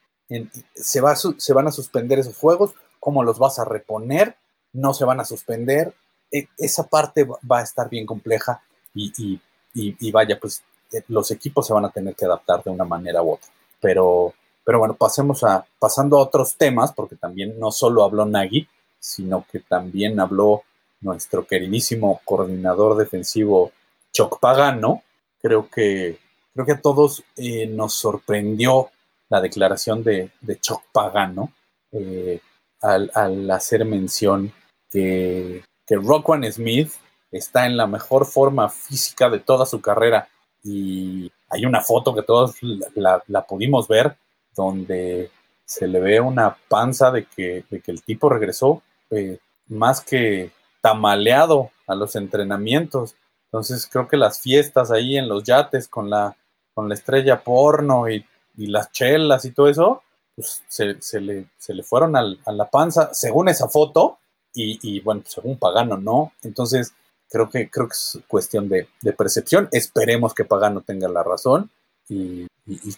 se, 0.74 1.00
va 1.00 1.16
se 1.16 1.52
van 1.54 1.68
a 1.68 1.72
suspender 1.72 2.18
esos 2.18 2.36
juegos, 2.36 2.74
¿cómo 3.00 3.22
los 3.22 3.38
vas 3.38 3.58
a 3.58 3.64
reponer? 3.64 4.36
¿No 4.74 4.92
se 4.92 5.06
van 5.06 5.20
a 5.20 5.24
suspender? 5.24 5.94
E, 6.30 6.48
esa 6.58 6.86
parte 6.86 7.24
va 7.24 7.60
a 7.60 7.62
estar 7.62 7.88
bien 7.88 8.04
compleja 8.04 8.62
y, 8.94 9.40
y 9.74 10.12
vaya, 10.12 10.38
pues 10.38 10.62
eh, 10.92 11.02
los 11.08 11.30
equipos 11.30 11.66
se 11.66 11.72
van 11.72 11.84
a 11.84 11.90
tener 11.90 12.14
que 12.14 12.24
adaptar 12.24 12.62
de 12.64 12.70
una 12.70 12.84
manera 12.84 13.22
u 13.22 13.32
otra. 13.34 13.48
Pero, 13.80 14.34
pero 14.64 14.78
bueno, 14.78 14.94
pasemos 14.94 15.44
a, 15.44 15.66
pasando 15.78 16.16
a 16.18 16.22
otros 16.22 16.56
temas, 16.56 16.92
porque 16.92 17.16
también 17.16 17.58
no 17.58 17.70
solo 17.70 18.04
habló 18.04 18.24
Nagy, 18.24 18.68
sino 18.98 19.46
que 19.50 19.60
también 19.60 20.18
habló 20.20 20.62
nuestro 21.00 21.46
queridísimo 21.46 22.20
coordinador 22.24 22.96
defensivo 22.96 23.72
Choc 24.12 24.40
Pagano. 24.40 25.02
Creo 25.40 25.68
que, 25.70 26.18
creo 26.52 26.66
que 26.66 26.72
a 26.72 26.80
todos 26.80 27.22
eh, 27.36 27.66
nos 27.66 27.94
sorprendió 27.94 28.90
la 29.28 29.40
declaración 29.40 30.02
de, 30.02 30.30
de 30.40 30.58
Choc 30.58 30.82
Pagano 30.92 31.52
eh, 31.92 32.40
al, 32.80 33.10
al, 33.14 33.50
hacer 33.50 33.84
mención 33.84 34.52
que, 34.90 35.64
que 35.86 35.96
Rockwan 35.96 36.50
Smith 36.52 36.92
está 37.30 37.66
en 37.66 37.76
la 37.76 37.86
mejor 37.86 38.26
forma 38.26 38.68
física 38.68 39.28
de 39.28 39.40
toda 39.40 39.66
su 39.66 39.80
carrera 39.80 40.28
y 40.64 41.30
hay 41.48 41.64
una 41.64 41.80
foto 41.80 42.14
que 42.14 42.22
todos 42.22 42.56
la, 42.94 43.46
pudimos 43.46 43.88
ver 43.88 44.16
donde 44.54 45.30
se 45.64 45.86
le 45.86 46.00
ve 46.00 46.20
una 46.20 46.56
panza 46.68 47.10
de 47.10 47.24
que, 47.26 47.64
el 47.70 48.02
tipo 48.02 48.28
regresó 48.28 48.82
eh, 49.10 49.38
más 49.66 50.00
que 50.00 50.50
tamaleado 50.80 51.70
a 51.86 51.94
los 51.94 52.16
entrenamientos. 52.16 53.16
Entonces 53.46 53.88
creo 53.90 54.08
que 54.08 54.16
las 54.16 54.40
fiestas 54.40 54.90
ahí 54.90 55.16
en 55.16 55.28
los 55.28 55.44
yates 55.44 55.88
con 55.88 56.10
la, 56.10 56.36
con 56.74 56.88
la 56.88 56.94
estrella 56.94 57.42
porno 57.42 58.08
y, 58.08 58.24
las 58.56 58.90
chelas 58.90 59.44
y 59.44 59.52
todo 59.52 59.68
eso, 59.68 60.02
pues 60.34 60.64
se, 60.66 60.86
le, 61.20 61.46
se 61.56 61.74
le, 61.74 61.82
fueron 61.84 62.16
a 62.16 62.52
la 62.52 62.70
panza, 62.70 63.14
según 63.14 63.48
esa 63.48 63.68
foto, 63.68 64.18
y, 64.52 64.80
y 64.82 64.98
bueno, 64.98 65.22
según 65.24 65.58
Pagano 65.58 65.96
no. 65.96 66.32
Entonces 66.42 66.92
Creo 67.30 67.50
que, 67.50 67.68
creo 67.68 67.88
que 67.88 67.92
es 67.92 68.18
cuestión 68.26 68.68
de, 68.68 68.88
percepción. 69.16 69.68
Esperemos 69.72 70.34
que 70.34 70.44
Pagano 70.44 70.80
tenga 70.80 71.08
la 71.08 71.22
razón 71.22 71.70
y, 72.08 72.46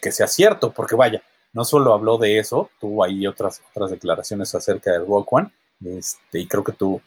que 0.01 0.13
sea 0.13 0.29
cierto, 0.29 0.73
porque 0.73 0.95
vaya, 0.95 1.23
no 1.53 1.65
solo 1.65 1.93
habló 1.93 2.17
de 2.17 2.39
eso, 2.39 2.71
tuvo 2.81 3.05
ahí 3.05 3.27
otras, 3.27 3.63
otras 3.71 3.91
declaraciones 3.91 4.55
acerca 4.55 4.93
del 4.93 5.07
Rock 5.07 5.27
este, 5.85 6.41
y 6.41 6.47
creo 6.47 6.65
que 6.65 6.73
tú, 6.73 7.01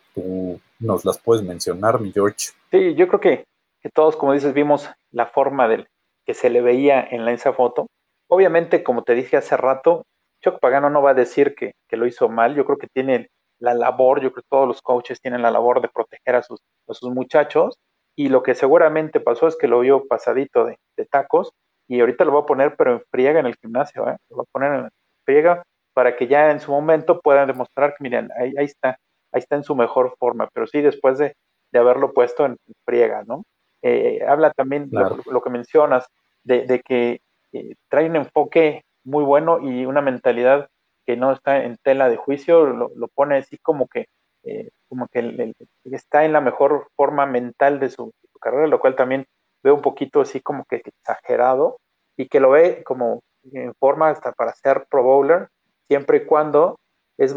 nos 0.79 1.05
las 1.05 1.19
puedes 1.19 1.43
mencionar, 1.43 1.99
mi 1.99 2.11
George. 2.11 2.51
Sí, 2.71 2.95
yo 2.95 3.07
creo 3.07 3.19
que, 3.19 3.45
todos, 3.93 4.15
como 4.15 4.33
dices, 4.33 4.53
vimos 4.53 4.89
la 5.11 5.27
forma 5.27 5.67
del 5.67 5.87
que 6.25 6.33
se 6.33 6.49
le 6.49 6.61
veía 6.61 7.01
en 7.01 7.25
la, 7.25 7.33
esa 7.33 7.53
foto. 7.53 7.87
Obviamente, 8.29 8.83
como 8.83 9.03
te 9.03 9.13
dije 9.13 9.37
hace 9.37 9.57
rato, 9.57 10.03
Chuck 10.41 10.59
Pagano 10.59 10.89
no 10.89 11.01
va 11.01 11.11
a 11.11 11.15
decir 11.15 11.55
que, 11.55 11.73
lo 11.91 12.07
hizo 12.07 12.27
mal, 12.27 12.55
yo 12.55 12.65
creo 12.65 12.77
que 12.77 12.87
tiene 12.87 13.29
la 13.59 13.75
labor, 13.75 14.19
yo 14.19 14.31
creo 14.31 14.41
que 14.41 14.47
todos 14.49 14.67
los 14.67 14.81
coaches 14.81 15.21
tienen 15.21 15.43
la 15.43 15.51
labor 15.51 15.79
de 15.79 15.89
proteger 15.89 16.35
a 16.35 16.41
sus, 16.41 16.59
a 16.87 16.93
sus 16.93 17.11
muchachos, 17.11 17.77
y 18.15 18.29
lo 18.29 18.41
que 18.41 18.55
seguramente 18.55 19.19
pasó 19.19 19.47
es 19.47 19.55
que 19.55 19.67
lo 19.67 19.81
vio 19.81 20.07
pasadito 20.07 20.65
de, 20.65 20.77
tacos, 21.05 21.51
y 21.87 21.99
ahorita 21.99 22.25
lo 22.25 22.33
va 22.33 22.41
a 22.41 22.45
poner, 22.45 22.75
pero 22.75 22.93
en 22.93 23.01
friega 23.11 23.39
en 23.39 23.45
el 23.45 23.55
gimnasio, 23.61 24.09
¿eh? 24.09 24.17
lo 24.29 24.37
va 24.37 24.43
a 24.43 24.51
poner 24.51 24.73
en 24.73 24.89
friega 25.25 25.63
para 25.93 26.15
que 26.15 26.27
ya 26.27 26.51
en 26.51 26.59
su 26.59 26.71
momento 26.71 27.19
puedan 27.21 27.47
demostrar 27.47 27.91
que, 27.91 28.03
miren, 28.03 28.29
ahí, 28.37 28.53
ahí 28.57 28.65
está, 28.65 28.99
ahí 29.31 29.39
está 29.39 29.55
en 29.55 29.63
su 29.63 29.75
mejor 29.75 30.15
forma, 30.17 30.49
pero 30.53 30.67
sí 30.67 30.81
después 30.81 31.17
de, 31.17 31.35
de 31.71 31.79
haberlo 31.79 32.13
puesto 32.13 32.45
en 32.45 32.57
friega, 32.85 33.23
¿no? 33.25 33.43
Eh, 33.81 34.23
habla 34.25 34.51
también 34.51 34.89
lo, 34.91 35.41
que 35.41 35.49
mencionas, 35.49 36.07
de, 36.43 36.65
de 36.65 36.79
que 36.81 37.21
eh, 37.51 37.75
trae 37.89 38.09
un 38.09 38.15
enfoque 38.15 38.83
muy 39.03 39.23
bueno 39.23 39.59
y 39.59 39.85
una 39.85 40.01
mentalidad 40.01 40.69
que 41.05 41.17
no 41.17 41.31
está 41.33 41.63
en 41.63 41.77
tela 41.83 42.09
de 42.09 42.15
juicio, 42.15 42.65
lo, 42.65 43.07
pone 43.09 43.37
así 43.37 43.57
como 43.57 43.87
que, 43.87 44.07
eh, 44.43 44.69
como 44.87 45.07
que 45.07 45.53
está 45.83 46.25
en 46.25 46.33
la 46.33 46.41
mejor 46.41 46.87
forma 46.95 47.25
mental 47.25 47.79
de 47.79 47.89
su, 47.89 48.13
carrera, 48.39 48.67
lo 48.67 48.79
cual 48.79 48.95
también 48.95 49.25
veo 49.63 49.75
un 49.75 49.81
poquito 49.81 50.21
así 50.21 50.41
como 50.41 50.65
que 50.65 50.81
exagerado 50.83 51.77
y 52.17 52.27
que 52.27 52.41
lo 52.41 52.51
ve 52.51 52.83
como 52.83 53.21
en 53.53 53.73
forma 53.75 54.09
hasta 54.09 54.33
para 54.33 54.53
ser 54.53 54.85
pro 54.89 55.03
bowler, 55.03 55.47
siempre 55.93 56.17
y 56.17 56.25
cuando 56.25 56.79
es 57.19 57.35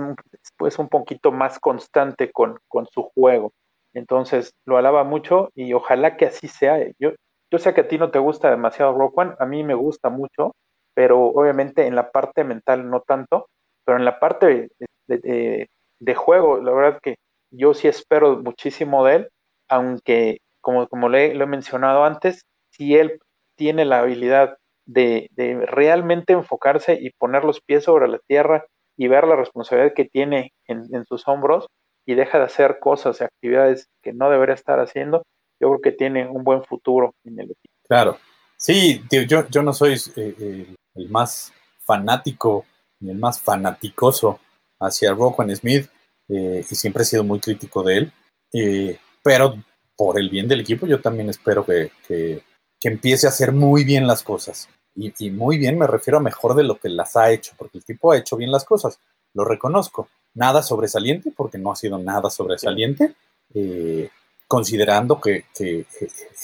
pues, 0.56 0.78
un 0.78 0.88
poquito 0.88 1.30
más 1.30 1.58
constante 1.58 2.32
con, 2.32 2.58
con 2.68 2.86
su 2.86 3.02
juego. 3.14 3.52
Entonces 3.92 4.52
lo 4.64 4.78
alaba 4.78 5.04
mucho 5.04 5.50
y 5.54 5.74
ojalá 5.74 6.16
que 6.16 6.24
así 6.24 6.48
sea. 6.48 6.78
Yo, 6.98 7.12
yo 7.50 7.58
sé 7.58 7.74
que 7.74 7.82
a 7.82 7.88
ti 7.88 7.98
no 7.98 8.10
te 8.10 8.18
gusta 8.18 8.50
demasiado 8.50 8.96
Rock 8.96 9.36
a 9.38 9.44
mí 9.44 9.62
me 9.62 9.74
gusta 9.74 10.08
mucho, 10.08 10.54
pero 10.94 11.26
obviamente 11.26 11.86
en 11.86 11.94
la 11.94 12.10
parte 12.10 12.44
mental 12.44 12.88
no 12.88 13.00
tanto 13.00 13.46
pero 13.86 13.98
en 13.98 14.04
la 14.04 14.18
parte 14.18 14.68
de, 15.06 16.14
juego, 16.16 16.60
la 16.60 16.72
verdad 16.72 16.98
que 17.00 17.14
yo 17.52 17.72
sí 17.72 17.86
espero 17.86 18.42
muchísimo 18.42 19.04
de 19.04 19.14
él, 19.14 19.28
aunque 19.68 20.38
como, 20.60 20.88
como 20.88 21.08
le, 21.08 21.34
lo 21.34 21.44
he 21.44 21.46
mencionado 21.46 22.04
antes, 22.04 22.42
si 22.72 22.96
él 22.96 23.20
tiene 23.54 23.84
la 23.84 24.00
habilidad 24.00 24.56
de, 24.86 25.28
realmente 25.66 26.32
enfocarse 26.32 26.98
y 27.00 27.10
poner 27.10 27.44
los 27.44 27.60
pies 27.60 27.84
sobre 27.84 28.08
la 28.08 28.18
tierra 28.26 28.64
y 28.96 29.08
ver 29.08 29.26
la 29.26 29.36
responsabilidad 29.36 29.94
que 29.94 30.06
tiene 30.06 30.52
en, 30.66 31.04
sus 31.06 31.26
hombros 31.28 31.66
y 32.06 32.14
deja 32.14 32.38
de 32.38 32.44
hacer 32.44 32.78
cosas 32.80 33.20
y 33.20 33.24
actividades 33.24 33.88
que 34.02 34.12
no 34.12 34.30
debería 34.30 34.54
estar 34.54 34.78
haciendo, 34.78 35.22
yo 35.60 35.68
creo 35.68 35.80
que 35.80 35.92
tiene 35.92 36.28
un 36.28 36.44
buen 36.44 36.62
futuro 36.64 37.14
en 37.24 37.40
el 37.40 37.46
equipo. 37.46 37.74
Claro, 37.88 38.16
sí, 38.56 39.02
yo, 39.10 39.48
yo 39.48 39.62
no 39.62 39.72
soy 39.72 39.96
eh, 40.16 40.74
el 40.94 41.08
más 41.10 41.52
fanático 41.84 42.64
ni 43.00 43.10
el 43.10 43.18
más 43.18 43.40
fanaticoso 43.40 44.40
hacia 44.80 45.12
Roquan 45.12 45.54
Smith 45.54 45.88
eh, 46.28 46.64
y 46.68 46.74
siempre 46.74 47.02
he 47.02 47.06
sido 47.06 47.24
muy 47.24 47.40
crítico 47.40 47.82
de 47.82 47.98
él, 47.98 48.12
eh, 48.52 48.98
pero 49.22 49.54
por 49.96 50.18
el 50.18 50.28
bien 50.28 50.48
del 50.48 50.60
equipo 50.60 50.86
yo 50.86 51.00
también 51.00 51.28
espero 51.28 51.64
que, 51.64 51.90
que, 52.06 52.42
empiece 52.82 53.26
a 53.26 53.30
hacer 53.30 53.50
muy 53.50 53.82
bien 53.82 54.06
las 54.06 54.22
cosas. 54.22 54.68
Y, 54.96 55.12
y, 55.18 55.30
muy 55.30 55.58
bien 55.58 55.78
me 55.78 55.86
refiero 55.86 56.18
a 56.18 56.22
mejor 56.22 56.54
de 56.54 56.64
lo 56.64 56.78
que 56.78 56.88
las 56.88 57.16
ha 57.16 57.30
hecho, 57.30 57.52
porque 57.58 57.78
el 57.78 57.84
tipo 57.84 58.12
ha 58.12 58.16
hecho 58.16 58.36
bien 58.36 58.50
las 58.50 58.64
cosas, 58.64 58.98
lo 59.34 59.44
reconozco. 59.44 60.08
Nada 60.34 60.62
sobresaliente, 60.62 61.32
porque 61.34 61.58
no 61.58 61.70
ha 61.70 61.76
sido 61.76 61.98
nada 61.98 62.30
sobresaliente, 62.30 63.14
eh, 63.54 64.10
considerando 64.48 65.20
que, 65.20 65.44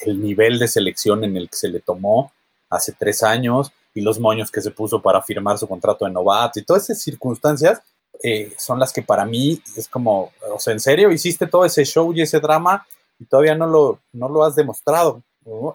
el 0.05 0.23
nivel 0.23 0.59
de 0.59 0.69
selección 0.69 1.25
en 1.25 1.37
el 1.37 1.49
que 1.49 1.57
se 1.57 1.69
le 1.69 1.81
tomó 1.81 2.33
hace 2.69 2.93
tres 2.93 3.23
años 3.23 3.73
y 3.95 4.01
los 4.01 4.19
moños 4.19 4.51
que 4.51 4.63
se 4.63 4.71
puso 4.71 5.03
para 5.03 5.23
firmar 5.23 5.59
su 5.59 5.69
contrato 5.69 6.05
de 6.05 6.11
novato 6.11 6.59
y 6.59 6.65
todas 6.65 6.85
esas 6.85 7.03
circunstancias 7.03 7.83
eh, 8.23 8.55
son 8.57 8.79
las 8.79 8.93
que 8.93 9.03
para 9.03 9.25
mí 9.25 9.61
es 9.77 9.89
como, 9.89 10.33
o 10.51 10.59
sea, 10.59 10.73
en 10.73 10.81
serio, 10.81 11.11
hiciste 11.11 11.47
todo 11.47 11.65
ese 11.65 11.85
show 11.85 12.13
y 12.13 12.23
ese 12.23 12.41
drama 12.41 12.87
y 13.19 13.25
todavía 13.27 13.55
no 13.55 13.67
lo, 13.67 14.01
no 14.13 14.29
lo 14.29 14.45
has 14.45 14.57
demostrado 14.57 15.23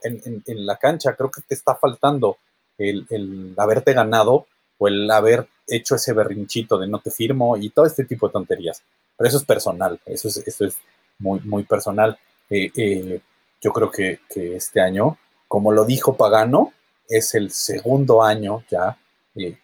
en, 0.04 0.66
la 0.66 0.78
cancha. 0.78 1.16
Creo 1.16 1.30
que 1.30 1.42
te 1.42 1.56
está 1.56 1.76
faltando 1.76 2.38
el, 2.78 3.06
el, 3.10 3.54
haberte 3.58 3.94
ganado 3.94 4.48
o 4.78 4.88
el 4.88 5.10
haber 5.10 5.48
hecho 5.68 5.96
ese 5.96 6.14
berrinchito 6.14 6.78
de 6.78 6.88
no 6.88 7.00
te 7.00 7.12
firmo 7.12 7.58
y 7.58 7.70
todo 7.70 7.86
este 7.86 8.06
tipo 8.06 8.28
de 8.28 8.34
tonterías. 8.34 8.84
Pero 9.18 9.28
eso 9.28 9.38
es 9.38 9.46
personal, 9.46 10.00
eso 10.06 10.28
es, 10.28 10.38
eso 10.38 10.66
es 10.66 10.78
muy, 11.20 11.40
muy 11.42 11.64
personal. 11.64 12.18
Eh, 12.50 12.72
eh, 12.76 13.20
yo 13.62 13.74
creo 13.74 13.90
que, 13.90 14.20
que, 14.30 14.56
este 14.56 14.80
año, 14.80 15.18
como 15.48 15.72
lo 15.72 15.86
dijo 15.86 16.16
Pagano, 16.16 16.74
es 17.10 17.34
el 17.36 17.52
segundo 17.52 18.24
año 18.24 18.64
ya 18.70 18.98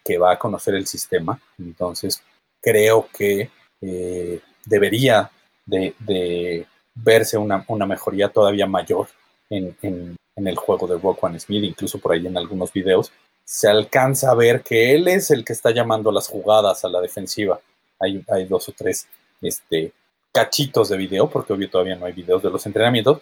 que 0.04 0.18
va 0.18 0.32
a 0.32 0.38
conocer 0.38 0.74
el 0.74 0.86
sistema. 0.86 1.40
Entonces, 1.58 2.22
creo 2.60 3.08
que 3.16 3.50
eh, 3.80 4.40
debería 4.64 5.30
de, 5.66 6.66
verse 6.94 7.36
una, 7.36 7.64
mejoría 7.86 8.28
todavía 8.28 8.66
mayor 8.66 9.08
en, 9.50 10.16
el 10.36 10.56
juego 10.56 10.86
de 10.86 10.98
Rock 10.98 11.22
One 11.22 11.38
Smith, 11.38 11.64
incluso 11.64 11.98
por 11.98 12.12
ahí 12.12 12.26
en 12.26 12.36
algunos 12.36 12.72
videos, 12.72 13.12
se 13.44 13.68
alcanza 13.68 14.30
a 14.30 14.34
ver 14.34 14.62
que 14.62 14.94
él 14.94 15.08
es 15.08 15.30
el 15.30 15.44
que 15.44 15.52
está 15.52 15.70
llamando 15.70 16.10
las 16.10 16.28
jugadas 16.28 16.84
a 16.84 16.88
la 16.88 17.00
defensiva. 17.00 17.60
Hay, 18.00 18.24
hay 18.28 18.46
dos 18.46 18.68
o 18.68 18.72
tres 18.72 19.06
este, 19.40 19.92
cachitos 20.32 20.88
de 20.88 20.96
video, 20.96 21.28
porque 21.28 21.52
obvio 21.52 21.70
todavía 21.70 21.96
no 21.96 22.06
hay 22.06 22.12
videos 22.12 22.42
de 22.42 22.50
los 22.50 22.66
entrenamientos, 22.66 23.20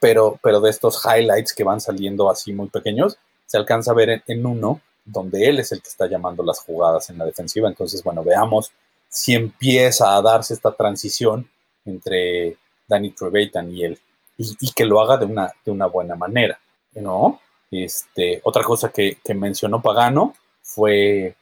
pero, 0.00 0.38
pero 0.42 0.60
de 0.60 0.70
estos 0.70 1.02
highlights 1.04 1.52
que 1.52 1.64
van 1.64 1.80
saliendo 1.80 2.30
así 2.30 2.52
muy 2.52 2.68
pequeños, 2.68 3.18
se 3.46 3.56
alcanza 3.56 3.90
a 3.90 3.94
ver 3.94 4.22
en 4.26 4.46
uno 4.46 4.80
donde 5.04 5.48
él 5.48 5.60
es 5.60 5.72
el 5.72 5.80
que 5.80 5.88
está 5.88 6.06
llamando 6.06 6.42
las 6.42 6.60
jugadas 6.60 7.10
en 7.10 7.18
la 7.18 7.24
defensiva. 7.24 7.68
Entonces, 7.68 8.02
bueno, 8.02 8.22
veamos 8.22 8.72
si 9.08 9.34
empieza 9.34 10.16
a 10.16 10.22
darse 10.22 10.54
esta 10.54 10.72
transición 10.72 11.48
entre 11.84 12.56
Danny 12.88 13.10
Trevathan 13.10 13.72
y 13.72 13.84
él, 13.84 13.98
y, 14.36 14.72
que 14.72 14.84
lo 14.84 15.00
haga 15.00 15.16
de 15.16 15.26
una, 15.26 15.52
de 15.64 15.70
una 15.70 15.86
buena 15.86 16.14
manera, 16.14 16.58
¿no? 16.94 17.40
Este, 17.70 18.40
otra 18.44 18.62
cosa 18.62 18.90
que, 18.90 19.18
mencionó 19.34 19.82
Pagano 19.82 20.34
fue, 20.62 21.34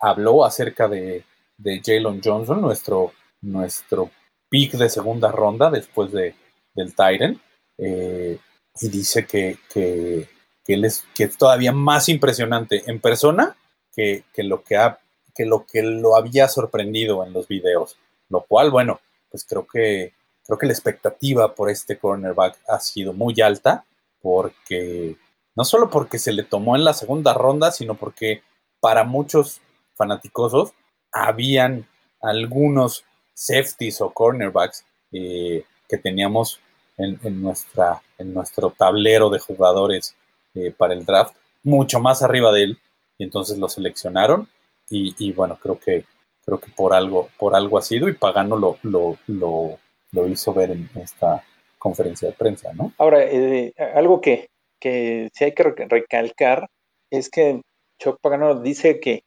habló 0.00 0.44
acerca 0.44 0.88
de, 0.88 1.24
de 1.58 1.82
Jalen 1.84 2.20
Johnson, 2.22 2.60
nuestro, 2.60 3.12
nuestro 3.42 4.10
pick 4.48 4.72
de 4.72 4.88
segunda 4.88 5.30
ronda 5.32 5.70
después 5.70 6.12
de, 6.12 6.34
del 6.74 6.94
Tyrant, 6.94 7.40
eh, 7.78 8.38
y 8.80 8.88
dice 8.88 9.26
que, 9.26 9.58
que 9.72 10.28
que, 10.66 10.74
él 10.74 10.84
es, 10.84 11.04
que 11.14 11.24
es 11.24 11.38
todavía 11.38 11.72
más 11.72 12.08
impresionante 12.08 12.82
en 12.90 13.00
persona 13.00 13.56
que, 13.94 14.24
lo 14.38 14.62
que 14.62 14.76
ha, 14.76 14.98
que 15.34 15.46
lo 15.46 15.64
que 15.64 15.82
lo 15.82 16.16
había 16.16 16.48
sorprendido 16.48 17.24
en 17.24 17.32
los 17.32 17.46
videos. 17.46 17.96
Lo 18.28 18.42
cual, 18.42 18.70
bueno, 18.70 19.00
pues 19.30 19.46
creo 19.48 19.66
que, 19.66 20.12
creo 20.46 20.58
que 20.58 20.66
la 20.66 20.72
expectativa 20.72 21.54
por 21.54 21.70
este 21.70 21.98
cornerback 21.98 22.58
ha 22.68 22.80
sido 22.80 23.12
muy 23.12 23.40
alta, 23.40 23.84
porque 24.20 25.16
no 25.54 25.64
solo 25.64 25.90
porque 25.90 26.18
se 26.18 26.32
le 26.32 26.42
tomó 26.42 26.76
en 26.76 26.84
la 26.84 26.94
segunda 26.94 27.34
ronda, 27.34 27.72
sino 27.72 27.94
porque 27.94 28.42
para 28.80 29.04
muchos 29.04 29.60
fanáticosos 29.94 30.72
habían 31.12 31.86
algunos 32.20 33.04
safeties 33.34 34.00
o 34.00 34.10
cornerbacks 34.10 34.84
eh, 35.12 35.64
que 35.88 35.98
teníamos 35.98 36.60
en, 36.96 37.18
en, 37.22 37.42
nuestra, 37.42 38.02
en 38.18 38.32
nuestro 38.32 38.70
tablero 38.70 39.30
de 39.30 39.38
jugadores 39.38 40.16
eh, 40.54 40.74
para 40.76 40.94
el 40.94 41.04
draft, 41.04 41.34
mucho 41.62 42.00
más 42.00 42.22
arriba 42.22 42.52
de 42.52 42.64
él, 42.64 42.78
y 43.18 43.24
entonces 43.24 43.58
lo 43.58 43.68
seleccionaron, 43.68 44.48
y, 44.88 45.32
bueno, 45.32 45.58
creo 45.60 45.80
que, 45.80 46.04
creo 46.44 46.60
que 46.60 46.70
por 46.70 46.94
algo, 46.94 47.28
por 47.38 47.56
algo 47.56 47.76
ha 47.76 47.82
sido, 47.82 48.08
y 48.08 48.14
Pagano 48.14 48.56
lo, 48.56 49.78
hizo 50.26 50.54
ver 50.54 50.70
en 50.70 50.88
esta 50.94 51.42
conferencia 51.78 52.28
de 52.28 52.34
prensa, 52.34 52.72
¿no? 52.72 52.92
Ahora, 52.98 53.24
eh, 53.24 53.74
algo 53.94 54.20
que, 54.20 54.48
que 54.80 55.28
sí 55.34 55.44
hay 55.44 55.52
que 55.52 55.64
recalcar 55.64 56.68
es 57.10 57.28
que 57.28 57.60
Chuck 57.98 58.20
Pagano 58.20 58.60
dice 58.60 59.00
que, 59.00 59.22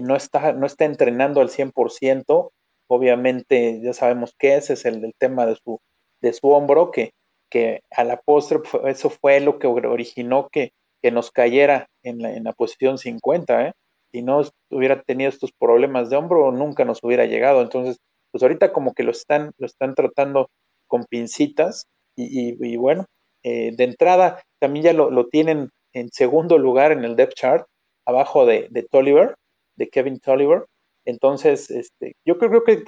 no, 0.00 0.16
está, 0.16 0.52
no 0.52 0.64
está 0.66 0.86
entrenando 0.86 1.42
al 1.42 1.50
100%, 1.50 2.50
obviamente 2.88 3.80
ya 3.82 3.92
sabemos 3.92 4.34
que 4.38 4.56
ese 4.56 4.72
es 4.72 4.86
el, 4.86 5.04
el 5.04 5.12
tema 5.18 5.44
de 5.44 5.56
su, 5.56 5.80
de 6.22 6.32
su 6.32 6.48
hombro, 6.48 6.90
que 6.90 7.12
que 7.52 7.82
a 7.90 8.02
la 8.02 8.16
postre 8.16 8.60
eso 8.86 9.10
fue 9.10 9.38
lo 9.40 9.58
que 9.58 9.66
originó 9.66 10.48
que, 10.50 10.72
que 11.02 11.10
nos 11.10 11.30
cayera 11.30 11.86
en 12.02 12.22
la, 12.22 12.34
en 12.34 12.44
la 12.44 12.54
posición 12.54 12.96
50, 12.96 13.68
¿eh? 13.68 13.72
Si 14.10 14.22
no 14.22 14.40
hubiera 14.70 15.02
tenido 15.02 15.28
estos 15.28 15.52
problemas 15.52 16.08
de 16.08 16.16
hombro, 16.16 16.50
nunca 16.50 16.86
nos 16.86 17.00
hubiera 17.02 17.26
llegado. 17.26 17.60
Entonces, 17.60 17.98
pues 18.32 18.42
ahorita 18.42 18.72
como 18.72 18.94
que 18.94 19.04
lo 19.04 19.12
están, 19.12 19.52
lo 19.58 19.66
están 19.66 19.94
tratando 19.94 20.50
con 20.88 21.04
pincitas 21.04 21.86
y, 22.16 22.76
bueno, 22.76 23.06
eh, 23.42 23.72
de 23.74 23.84
entrada 23.84 24.42
también 24.58 24.84
ya 24.84 24.92
lo, 24.92 25.26
tienen 25.28 25.70
en 25.92 26.10
segundo 26.10 26.58
lugar 26.58 26.92
en 26.92 27.04
el 27.04 27.16
depth 27.16 27.34
chart, 27.34 27.66
abajo 28.06 28.46
de, 28.46 28.68
de 28.70 28.82
Tolliver, 28.82 29.34
de 29.76 29.88
Kevin 29.88 30.18
Tolliver. 30.20 30.66
Entonces, 31.04 31.70
este, 31.70 32.14
yo 32.26 32.38
creo, 32.38 32.62
que 32.64 32.82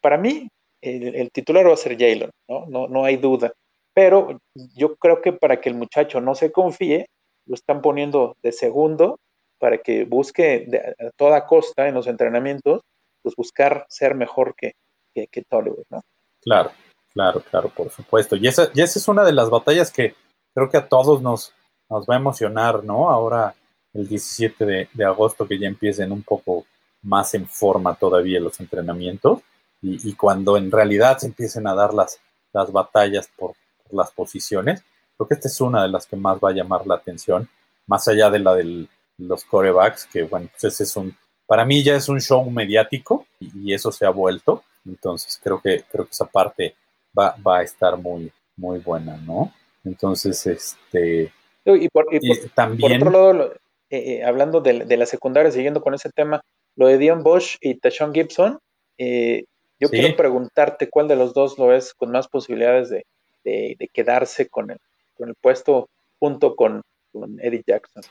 para 0.00 0.18
mí 0.18 0.48
el, 0.80 1.30
titular 1.32 1.68
va 1.68 1.74
a 1.74 1.76
ser 1.76 1.98
Jalen, 1.98 2.30
¿no? 2.48 2.66
No, 2.66 2.88
no 2.88 3.04
hay 3.04 3.16
duda. 3.16 3.52
Pero 3.94 4.38
yo 4.54 4.96
creo 4.96 5.20
que 5.20 5.32
para 5.32 5.60
que 5.60 5.68
el 5.68 5.74
muchacho 5.74 6.20
no 6.20 6.34
se 6.34 6.52
confíe, 6.52 7.06
lo 7.46 7.54
están 7.54 7.82
poniendo 7.82 8.36
de 8.42 8.52
segundo 8.52 9.18
para 9.58 9.78
que 9.78 10.04
busque 10.04 10.66
a 10.98 11.10
toda 11.16 11.46
costa 11.46 11.88
en 11.88 11.94
los 11.94 12.06
entrenamientos, 12.06 12.80
pues 13.22 13.34
buscar 13.36 13.84
ser 13.88 14.14
mejor 14.14 14.54
que, 14.56 14.72
que, 15.14 15.28
¿no? 15.90 16.02
Claro, 16.40 16.70
claro, 17.12 17.42
claro, 17.50 17.68
por 17.68 17.90
supuesto. 17.90 18.36
Y 18.36 18.46
esa, 18.46 18.70
y 18.74 18.80
esa 18.80 18.98
es 18.98 19.08
una 19.08 19.24
de 19.24 19.32
las 19.32 19.50
batallas 19.50 19.90
que 19.90 20.14
creo 20.54 20.68
que 20.70 20.78
a 20.78 20.88
todos 20.88 21.22
nos, 21.22 21.52
nos 21.88 22.06
va 22.06 22.14
a 22.14 22.18
emocionar, 22.18 22.84
¿no? 22.84 23.10
Ahora, 23.10 23.54
el 23.92 24.08
17 24.08 24.88
de, 24.92 25.04
agosto, 25.04 25.46
que 25.46 25.58
ya 25.58 25.66
empiecen 25.66 26.12
un 26.12 26.22
poco 26.22 26.66
más 27.02 27.34
en 27.34 27.46
forma 27.46 27.94
todavía 27.94 28.40
los 28.40 28.60
entrenamientos 28.60 29.40
y, 29.82 30.08
y 30.08 30.14
cuando 30.14 30.56
en 30.56 30.70
realidad 30.70 31.18
se 31.18 31.26
empiecen 31.26 31.66
a 31.66 31.74
dar 31.74 31.94
las, 31.94 32.20
las 32.52 32.70
batallas 32.70 33.28
por, 33.36 33.54
las 33.92 34.10
posiciones. 34.12 34.82
Creo 35.16 35.28
que 35.28 35.34
esta 35.34 35.48
es 35.48 35.60
una 35.60 35.82
de 35.82 35.88
las 35.88 36.06
que 36.06 36.16
más 36.16 36.38
va 36.38 36.50
a 36.50 36.54
llamar 36.54 36.86
la 36.86 36.94
atención, 36.94 37.48
más 37.86 38.06
allá 38.08 38.30
de 38.30 38.38
la 38.38 38.54
de 38.54 38.86
los 39.18 39.44
corebacks, 39.44 40.06
que 40.06 40.22
bueno, 40.22 40.48
pues 40.50 40.72
ese 40.72 40.84
es 40.84 40.96
un, 40.96 41.16
para 41.46 41.64
mí 41.64 41.82
ya 41.82 41.94
es 41.96 42.08
un 42.08 42.20
show 42.20 42.48
mediático 42.48 43.26
y, 43.38 43.74
eso 43.74 43.92
se 43.92 44.06
ha 44.06 44.10
vuelto. 44.10 44.62
Entonces 44.84 45.38
creo 45.42 45.60
que, 45.60 45.84
creo 45.90 46.04
que 46.04 46.12
esa 46.12 46.26
parte 46.26 46.74
va, 47.18 47.36
va 47.46 47.58
a 47.58 47.62
estar 47.62 47.96
muy, 47.96 48.32
muy 48.56 48.78
buena, 48.78 49.16
¿no? 49.16 49.52
Entonces, 49.84 50.46
este... 50.46 51.32
Y 51.64 51.88
por, 51.88 52.06
también... 52.54 53.02
otro 53.02 53.10
lado, 53.10 53.54
eh, 53.90 54.14
eh, 54.14 54.24
hablando 54.24 54.60
de, 54.60 54.96
la 54.96 55.06
secundaria, 55.06 55.50
siguiendo 55.50 55.82
con 55.82 55.94
ese 55.94 56.10
tema, 56.10 56.40
lo 56.76 56.86
de 56.86 56.98
Dion 56.98 57.22
Bosch 57.22 57.56
y 57.60 57.74
Tashon 57.74 58.14
Gibson, 58.14 58.58
eh, 58.98 59.44
yo 59.78 59.88
quiero 59.88 60.14
preguntarte 60.16 60.88
cuál 60.88 61.08
de 61.08 61.16
los 61.16 61.32
dos 61.32 61.58
lo 61.58 61.74
es 61.74 61.94
con 61.94 62.10
más 62.10 62.28
posibilidades 62.28 62.90
de, 62.90 63.04
de, 63.44 63.90
quedarse 63.92 64.48
con 64.48 64.70
el, 64.70 64.78
con 65.16 65.28
el 65.28 65.34
puesto 65.34 65.88
junto 66.18 66.54
con, 66.54 66.82
Eddie 67.40 67.64
Jackson. 67.66 68.04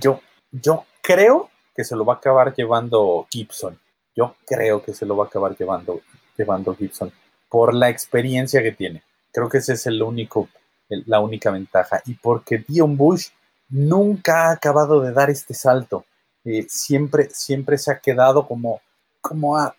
yo, 0.00 0.20
yo 0.52 0.84
creo 1.02 1.50
que 1.74 1.82
se 1.82 1.96
lo 1.96 2.04
va 2.04 2.14
a 2.14 2.16
acabar 2.18 2.54
llevando 2.54 3.26
Gibson. 3.30 3.78
Yo 4.16 4.36
creo 4.46 4.82
que 4.82 4.94
se 4.94 5.06
lo 5.06 5.16
va 5.16 5.24
a 5.24 5.28
acabar 5.28 5.56
llevando, 5.56 6.00
llevando 6.36 6.74
Gibson 6.74 7.12
por 7.48 7.74
la 7.74 7.88
experiencia 7.88 8.62
que 8.62 8.72
tiene. 8.72 9.02
Creo 9.32 9.48
que 9.48 9.58
ese 9.58 9.74
es 9.74 9.86
el 9.86 10.02
único, 10.02 10.48
la 10.88 11.20
única 11.20 11.50
ventaja. 11.50 12.02
Y 12.06 12.14
porque 12.14 12.64
Dion 12.66 12.96
Bush 12.96 13.28
nunca 13.68 14.48
ha 14.48 14.52
acabado 14.52 15.00
de 15.00 15.12
dar 15.12 15.30
este 15.30 15.54
salto. 15.54 16.04
Eh, 16.44 16.66
siempre, 16.68 17.28
siempre 17.30 17.78
se 17.78 17.90
ha 17.90 17.98
quedado 17.98 18.46
como 18.46 18.80
como 19.24 19.56
a, 19.56 19.74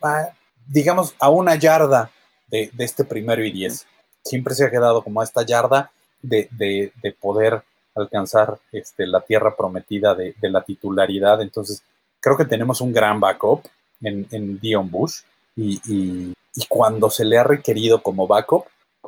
digamos, 0.66 1.16
a 1.20 1.30
una 1.30 1.54
yarda 1.54 2.10
de, 2.48 2.72
este 2.80 3.06
primero 3.06 3.46
y 3.46 3.52
diez. 3.52 3.86
Siempre 4.24 4.56
se 4.56 4.66
ha 4.66 4.72
quedado 4.72 5.04
como 5.04 5.22
a 5.22 5.24
esta 5.24 5.44
yarda 5.44 5.92
de, 6.20 6.50
de, 6.52 6.92
de 7.04 7.12
poder 7.12 7.64
alcanzar 7.94 8.58
este, 8.72 9.06
la 9.06 9.22
tierra 9.22 9.56
prometida 9.56 10.16
de, 10.16 10.34
la 10.42 10.64
titularidad. 10.64 11.44
Entonces, 11.44 11.84
creo 12.20 12.36
que 12.36 12.46
tenemos 12.46 12.82
un 12.82 12.92
gran 12.92 13.20
backup 13.20 13.68
en, 14.02 14.28
en 14.32 14.60
Dion 14.60 14.90
Bush 14.90 15.22
y, 15.56 15.80
y, 15.88 16.34
y 16.54 16.66
cuando 16.68 17.10
se 17.10 17.26
le 17.26 17.38
ha 17.38 17.44
requerido 17.44 18.02
como 18.02 18.28
backup, 18.28 18.66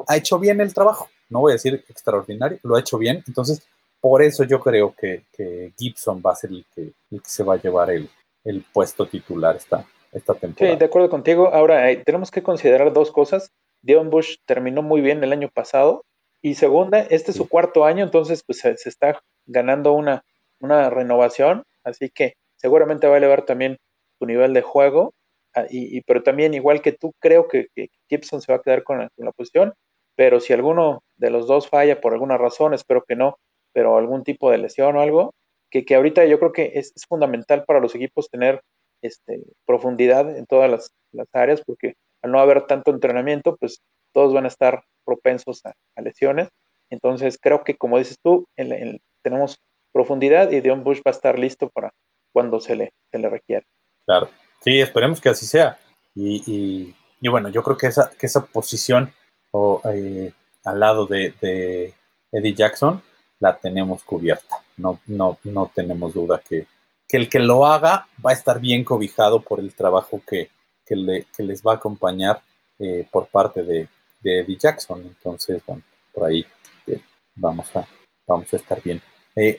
ha 0.08 0.17
hecho 0.17 0.39
bien 0.39 0.62
el 0.62 0.73
trabajo. 0.73 1.10
No 1.30 1.41
voy 1.41 1.52
a 1.52 1.56
decir 1.56 1.84
extraordinario, 1.89 2.60
lo 2.63 2.76
ha 2.76 2.80
hecho 2.80 2.97
bien. 2.97 3.23
Entonces, 3.28 3.67
por 4.00 4.21
eso 4.21 4.43
yo 4.43 4.60
creo 4.60 4.93
que, 4.95 5.23
que 5.34 5.73
Gibson 5.78 6.21
va 6.26 6.32
a 6.32 6.36
ser 6.36 6.52
el 6.52 6.65
que, 6.73 6.93
el 7.12 7.21
que, 7.21 7.30
se 7.30 7.43
va 7.43 7.56
a 7.56 7.62
llevar 7.62 7.89
el, 7.89 8.10
el 8.43 8.63
puesto 8.71 9.08
titular 9.08 9.56
esta, 9.56 9.86
esta 10.12 10.34
temporada. 10.36 10.73
Sí, 10.73 10.80
de 10.80 10.86
acuerdo 10.86 11.10
contigo. 11.10 11.54
Ahora, 11.54 11.91
eh, 11.91 12.04
tenemos 12.06 12.32
que 12.32 12.43
considerar 12.43 12.93
dos 12.93 13.12
cosas. 13.12 13.52
Dion 13.82 14.10
Bush 14.10 14.38
terminó 14.45 14.82
muy 14.82 15.02
bien 15.02 15.23
el 15.23 15.34
año 15.34 15.50
pasado. 15.54 16.04
Y 16.41 16.56
segunda, 16.56 17.00
este 17.00 17.32
es 17.32 17.38
su 17.38 17.50
cuarto 17.50 17.84
año, 17.84 18.04
entonces 18.04 18.43
pues 18.45 18.60
se, 18.60 18.78
se 18.78 18.89
está 18.89 19.19
ganando 19.47 19.93
una, 19.93 20.23
una 20.60 20.89
renovación. 20.89 21.63
Así 21.84 22.10
que 22.10 22.36
seguramente 22.56 23.08
va 23.08 23.15
a 23.15 23.17
elevar 23.17 23.43
también 23.43 23.78
su 24.19 24.25
nivel 24.25 24.53
de 24.53 24.62
juego. 24.62 25.13
Ah, 25.56 25.65
y, 25.69 25.97
y, 25.97 26.01
pero 26.01 26.23
también, 26.23 26.53
igual 26.53 26.82
que 26.82 26.91
tú, 26.91 27.13
creo 27.19 27.47
que, 27.47 27.67
que 27.75 27.89
Gibson 28.10 28.41
se 28.41 28.51
va 28.51 28.60
a 28.60 28.62
quedar 28.62 28.84
con 28.84 28.99
la, 28.99 29.10
con 29.15 29.25
la 29.25 29.32
posición. 29.32 29.73
Pero 30.15 30.39
si 30.39 30.53
alguno 30.53 31.03
de 31.17 31.30
los 31.30 31.47
dos 31.47 31.69
falla 31.69 32.01
por 32.01 32.13
alguna 32.13 32.38
razón, 32.38 32.73
espero 32.73 33.03
que 33.08 33.15
no, 33.15 33.38
pero 33.73 33.97
algún 33.97 34.23
tipo 34.23 34.49
de 34.49 34.58
lesión 34.58 34.95
o 34.95 35.01
algo, 35.01 35.36
que, 35.69 35.86
que 35.86 35.95
ahorita 35.95 36.25
yo 36.25 36.39
creo 36.39 36.51
que 36.51 36.71
es, 36.75 36.91
es, 36.95 37.06
fundamental 37.08 37.63
para 37.65 37.80
los 37.80 37.93
equipos 37.95 38.30
tener 38.30 38.62
este, 39.03 39.43
profundidad 39.65 40.36
en 40.36 40.45
todas 40.47 40.71
las, 40.71 40.91
las, 41.12 41.27
áreas, 41.34 41.62
porque 41.65 41.93
al 42.23 42.32
no 42.32 42.39
haber 42.39 42.65
tanto 42.65 42.91
entrenamiento, 42.91 43.58
pues 43.58 43.82
todos 44.13 44.34
van 44.34 44.45
a 44.45 44.47
estar 44.47 44.84
propensos 45.06 45.63
a, 45.65 45.73
a 45.95 46.01
lesiones. 46.01 46.49
Entonces 46.89 47.38
creo 47.39 47.63
que, 47.63 47.75
como 47.75 47.99
dices 47.99 48.17
tú, 48.23 48.47
en, 48.56 48.71
en, 48.71 48.99
tenemos 49.21 49.60
profundidad 49.91 50.51
y 50.51 50.62
Dion 50.62 50.84
Bush 50.84 50.99
va 50.99 51.12
a 51.12 51.12
estar 51.12 51.38
listo 51.38 51.69
para 51.69 51.91
cuando 52.34 52.60
se 52.60 52.75
le, 52.75 52.93
se 53.12 53.19
le. 53.19 53.30
Claro, 54.08 54.30
sí, 54.62 54.80
esperemos 54.80 55.20
que 55.20 55.28
así 55.28 55.46
sea. 55.46 55.78
Y, 56.15 56.41
y, 56.50 56.96
y 57.20 57.28
bueno, 57.28 57.50
yo 57.50 57.62
creo 57.62 57.78
que 57.78 57.88
esa, 57.88 58.10
que 58.17 58.26
esa 58.26 58.46
posición 58.46 59.13
o, 59.52 59.82
eh, 59.93 60.32
al 60.63 60.80
lado 60.80 61.06
de, 61.06 61.34
de 61.41 61.93
Eddie 62.32 62.54
Jackson 62.54 63.04
la 63.39 63.58
tenemos 63.58 64.06
cubierta. 64.06 64.63
No, 64.78 65.02
no, 65.08 65.38
no 65.43 65.70
tenemos 65.76 66.13
duda 66.13 66.41
que, 66.48 66.67
que, 67.06 67.17
el 67.17 67.28
que 67.28 67.39
lo 67.39 67.65
haga 67.65 68.08
va 68.26 68.32
a 68.32 68.34
estar 68.34 68.62
bien 68.62 68.86
cobijado 68.86 69.41
por 69.41 69.60
el 69.60 69.74
trabajo 69.74 70.22
que, 70.26 70.52
que, 70.86 70.96
le, 70.96 71.26
que 71.36 71.43
les 71.43 71.62
va 71.62 71.74
a 71.74 71.76
acompañar 71.76 72.41
eh, 72.80 73.06
por 73.12 73.28
parte 73.28 73.63
de, 73.63 73.89
de, 74.22 74.39
Eddie 74.39 74.58
Jackson. 74.58 75.02
Entonces, 75.02 75.62
bueno, 75.67 75.84
por 76.13 76.30
ahí 76.30 76.46
eh, 76.88 77.02
vamos, 77.36 77.76
a, 77.76 77.86
vamos 78.26 78.54
a 78.54 78.56
estar 78.56 78.82
bien. 78.82 79.02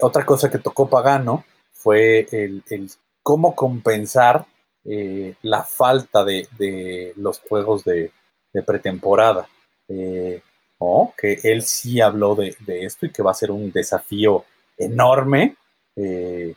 Otra 0.01 0.25
cosa 0.25 0.51
que 0.51 0.59
tocó 0.59 0.89
Pagano 0.89 1.45
fue 1.71 2.27
el, 2.33 2.65
el 2.71 2.91
cómo 3.29 3.55
compensar 3.55 4.47
eh, 4.87 5.35
la 5.43 5.62
falta 5.62 6.25
de, 6.25 7.12
los 7.17 7.41
juegos 7.41 7.85
de, 7.85 8.11
pretemporada. 8.64 9.47
¿no? 10.81 11.12
que 11.14 11.38
él 11.43 11.61
sí 11.62 12.01
habló 12.01 12.35
de, 12.35 12.57
esto 12.67 13.05
y 13.05 13.11
que 13.11 13.23
va 13.23 13.33
a 13.33 13.35
ser 13.43 13.51
un 13.51 13.71
desafío 13.71 14.47
enorme, 14.79 15.57
eh, 15.95 16.55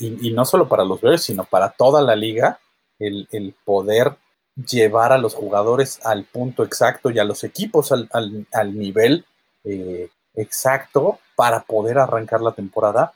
y, 0.00 0.32
no 0.32 0.44
solo 0.44 0.66
para 0.66 0.84
los 0.84 1.00
Bears, 1.00 1.22
sino 1.22 1.44
para 1.44 1.70
toda 1.70 2.02
la 2.02 2.16
liga, 2.16 2.58
el, 2.98 3.54
poder 3.64 4.16
llevar 4.56 5.12
a 5.12 5.18
los 5.18 5.36
jugadores 5.36 6.00
al 6.04 6.24
punto 6.24 6.64
exacto 6.64 7.10
y 7.10 7.20
a 7.20 7.24
los 7.24 7.44
equipos 7.44 7.92
al, 7.92 8.08
al, 8.12 8.48
al 8.52 8.76
nivel 8.76 9.24
eh, 9.62 10.10
exacto 10.34 11.20
para 11.36 11.62
poder 11.62 11.98
arrancar 11.98 12.40
la 12.40 12.50
temporada 12.50 13.12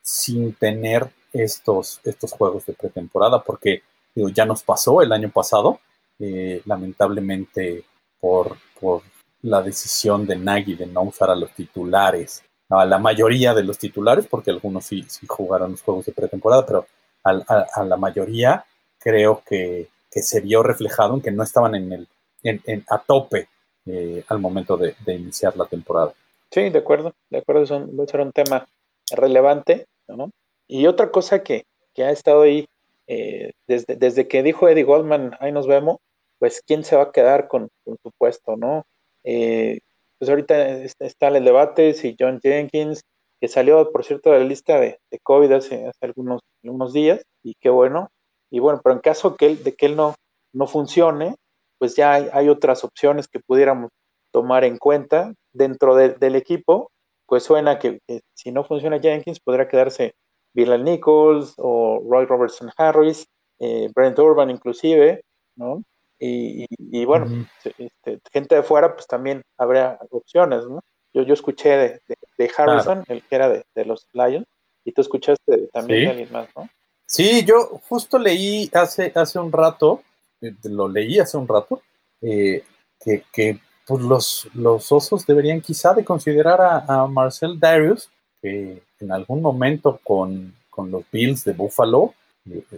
sin 0.00 0.54
tener 0.54 1.10
estos, 1.32 2.00
estos 2.04 2.32
juegos 2.32 2.66
de 2.66 2.74
pretemporada, 2.74 3.42
porque 3.42 3.82
digo, 4.14 4.28
ya 4.28 4.44
nos 4.44 4.62
pasó 4.62 5.02
el 5.02 5.12
año 5.12 5.30
pasado, 5.30 5.80
eh, 6.18 6.62
lamentablemente 6.66 7.84
por, 8.20 8.56
por 8.80 9.02
la 9.42 9.62
decisión 9.62 10.26
de 10.26 10.36
Nagy 10.36 10.76
de 10.76 10.86
no 10.86 11.02
usar 11.02 11.30
a 11.30 11.34
los 11.34 11.50
titulares, 11.52 12.44
a 12.68 12.84
la 12.84 12.98
mayoría 12.98 13.54
de 13.54 13.64
los 13.64 13.78
titulares, 13.78 14.26
porque 14.26 14.50
algunos 14.50 14.86
sí, 14.86 15.04
jugaron 15.26 15.72
los 15.72 15.82
juegos 15.82 16.06
de 16.06 16.12
pretemporada, 16.12 16.64
pero 16.64 16.86
a, 17.24 17.30
a, 17.74 17.84
la 17.84 17.96
mayoría 17.96 18.64
creo 18.98 19.42
que, 19.46 19.88
que, 20.10 20.22
se 20.22 20.40
vio 20.40 20.62
reflejado 20.62 21.14
en 21.14 21.20
que 21.20 21.30
no 21.30 21.42
estaban 21.42 21.74
en 21.74 21.92
el, 21.92 22.08
en, 22.42 22.60
en, 22.66 22.84
a 22.88 22.98
tope 22.98 23.48
eh, 23.86 24.24
al 24.28 24.38
momento 24.38 24.76
de, 24.76 24.94
iniciar 25.06 25.56
la 25.56 25.66
temporada. 25.66 26.12
Sí, 26.50 26.70
de 26.70 26.78
acuerdo, 26.78 27.14
de 27.30 27.38
acuerdo, 27.38 27.64
va 27.98 28.04
a 28.04 28.06
ser 28.06 28.20
un 28.20 28.32
tema 28.32 28.66
relevante, 29.10 29.86
¿no? 30.08 30.30
Y 30.66 30.86
otra 30.86 31.10
cosa 31.10 31.42
que, 31.42 31.64
que 31.94 32.04
ha 32.04 32.10
estado 32.10 32.42
ahí 32.42 32.66
eh, 33.06 33.52
desde, 33.66 33.96
desde 33.96 34.28
que 34.28 34.42
dijo 34.42 34.68
Eddie 34.68 34.84
Goldman, 34.84 35.36
ahí 35.40 35.52
nos 35.52 35.66
vemos, 35.66 35.98
pues 36.38 36.62
quién 36.66 36.84
se 36.84 36.96
va 36.96 37.04
a 37.04 37.12
quedar 37.12 37.48
con, 37.48 37.68
con 37.84 37.96
su 38.02 38.10
puesto, 38.18 38.56
¿no? 38.56 38.84
Eh, 39.24 39.80
pues 40.18 40.28
ahorita 40.28 40.84
está 40.84 41.28
el 41.28 41.44
debate 41.44 41.94
si 41.94 42.16
John 42.18 42.40
Jenkins, 42.40 43.02
que 43.40 43.48
salió, 43.48 43.90
por 43.90 44.04
cierto, 44.04 44.30
de 44.30 44.38
la 44.38 44.44
lista 44.44 44.78
de, 44.78 44.98
de 45.10 45.18
COVID 45.18 45.50
hace, 45.52 45.90
algunos, 46.00 46.42
algunos 46.62 46.92
días, 46.92 47.22
y 47.42 47.54
qué 47.60 47.70
bueno. 47.70 48.08
Y 48.50 48.60
bueno, 48.60 48.80
pero 48.82 48.94
en 48.94 49.00
caso 49.00 49.36
que 49.36 49.46
él, 49.46 49.64
de 49.64 49.74
que 49.74 49.86
él 49.86 49.96
no, 49.96 50.14
no 50.52 50.66
funcione, 50.66 51.34
pues 51.78 51.96
ya 51.96 52.12
hay, 52.12 52.28
hay 52.32 52.48
otras 52.48 52.84
opciones 52.84 53.26
que 53.26 53.40
pudiéramos 53.40 53.90
tomar 54.30 54.64
en 54.64 54.78
cuenta 54.78 55.34
dentro 55.52 55.96
de, 55.96 56.10
del 56.10 56.36
equipo. 56.36 56.90
Pues 57.26 57.42
suena 57.42 57.78
que, 57.78 57.98
que, 58.06 58.20
si 58.34 58.52
no 58.52 58.62
funciona 58.62 59.00
Jenkins, 59.00 59.40
podrá 59.40 59.66
quedarse 59.66 60.14
Bilal 60.54 60.84
Nichols 60.84 61.54
o 61.56 62.02
Roy 62.08 62.26
Robertson 62.26 62.70
Harris, 62.76 63.26
eh, 63.58 63.90
Brent 63.94 64.18
Urban 64.18 64.50
inclusive, 64.50 65.24
¿no? 65.56 65.82
Y, 66.18 66.64
y, 66.64 66.66
y 67.00 67.04
bueno, 67.04 67.26
uh 67.26 67.28
-huh. 67.30 67.48
este, 67.78 68.20
gente 68.32 68.54
de 68.54 68.62
fuera, 68.62 68.94
pues 68.94 69.06
también 69.06 69.42
habría 69.58 69.98
opciones, 70.10 70.64
¿no? 70.68 70.80
Yo, 71.12 71.22
yo 71.22 71.34
escuché 71.34 71.70
de, 71.70 71.88
de, 72.08 72.16
de 72.38 72.50
Harrison, 72.56 73.02
claro. 73.02 73.04
el 73.08 73.22
que 73.22 73.34
era 73.34 73.48
de, 73.48 73.64
de, 73.74 73.84
los 73.84 74.06
Lions, 74.12 74.46
y 74.84 74.92
tú 74.92 75.00
escuchaste 75.02 75.68
también 75.72 76.00
sí. 76.00 76.04
de 76.04 76.10
alguien 76.10 76.32
más, 76.32 76.48
¿no? 76.56 76.68
Sí, 77.06 77.44
yo 77.44 77.80
justo 77.88 78.18
leí 78.18 78.70
hace, 78.72 79.12
hace 79.14 79.38
un 79.38 79.52
rato, 79.52 80.02
eh, 80.40 80.54
lo 80.64 80.88
leí 80.88 81.18
hace 81.18 81.36
un 81.36 81.46
rato, 81.46 81.82
eh, 82.22 82.64
que, 83.04 83.24
que 83.32 83.58
pues 83.86 84.02
los, 84.02 84.48
los, 84.54 84.90
osos 84.92 85.26
deberían 85.26 85.60
quizá 85.60 85.92
de 85.92 86.04
considerar 86.04 86.60
a, 86.60 86.84
a, 86.86 87.06
Marcel 87.08 87.58
Darius, 87.60 88.08
en 88.42 89.12
algún 89.12 89.40
momento 89.40 90.00
con, 90.02 90.54
con 90.68 90.90
los 90.90 91.04
Bills 91.10 91.44
de 91.44 91.52
Buffalo 91.52 92.14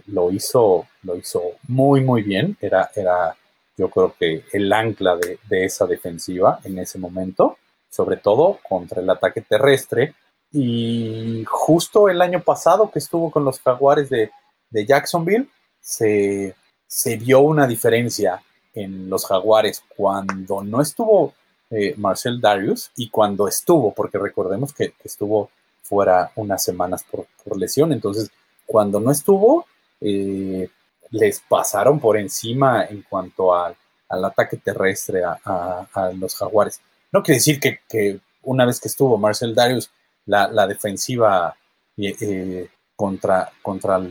lo 0.07 0.31
hizo, 0.31 0.87
lo 1.03 1.15
hizo 1.15 1.41
muy, 1.67 2.01
muy 2.01 2.21
bien. 2.21 2.57
Era, 2.61 2.91
era 2.95 3.35
yo 3.77 3.89
creo 3.89 4.15
que 4.17 4.43
el 4.53 4.71
ancla 4.71 5.15
de, 5.17 5.39
de, 5.49 5.65
esa 5.65 5.85
defensiva 5.85 6.59
en 6.63 6.79
ese 6.79 6.99
momento, 6.99 7.57
sobre 7.89 8.17
todo 8.17 8.59
contra 8.67 9.01
el 9.01 9.09
ataque 9.09 9.41
terrestre. 9.41 10.13
Y 10.51 11.43
justo 11.47 12.07
el 12.09 12.21
año 12.21 12.41
pasado 12.41 12.91
que 12.91 12.99
estuvo 12.99 13.31
con 13.31 13.43
los 13.43 13.59
jaguares 13.59 14.09
de, 14.09 14.31
de 14.69 14.85
Jacksonville, 14.85 15.49
se, 15.81 16.55
se, 16.87 17.17
vio 17.17 17.41
una 17.41 17.67
diferencia 17.67 18.41
en 18.73 19.09
los 19.09 19.25
jaguares 19.25 19.83
cuando 19.95 20.63
no 20.63 20.81
estuvo 20.81 21.33
eh, 21.77 21.93
Marcel 21.97 22.39
Darius 22.39 22.89
y 22.95 23.09
cuando 23.09 23.49
estuvo, 23.49 23.93
porque 23.93 24.17
recordemos 24.17 24.73
que, 24.73 24.93
estuvo 25.03 25.49
fuera 25.83 26.31
unas 26.35 26.63
semanas 26.63 27.03
por, 27.03 27.27
por 27.43 27.57
lesión. 27.57 27.91
Entonces, 27.91 28.31
cuando 28.65 28.99
no 29.01 29.11
estuvo, 29.11 29.65
eh, 29.99 30.69
les 31.11 31.41
pasaron 31.41 31.99
por 31.99 32.17
encima 32.17 32.85
en 32.85 33.01
cuanto 33.01 33.53
al 33.53 33.75
ataque 34.09 34.57
terrestre 34.57 35.23
a, 35.23 35.37
a, 35.93 36.11
los 36.13 36.35
jaguares. 36.35 36.79
No 37.11 37.21
quiere 37.21 37.39
decir 37.39 37.59
que, 37.59 37.79
que, 37.89 38.19
una 38.43 38.65
vez 38.65 38.79
que 38.79 38.87
estuvo 38.87 39.17
Marcel 39.17 39.53
Darius, 39.53 39.89
la, 40.25 40.47
la 40.47 40.67
defensiva 40.67 41.55
eh, 41.97 42.69
contra, 42.95 43.51
contra 43.61 44.01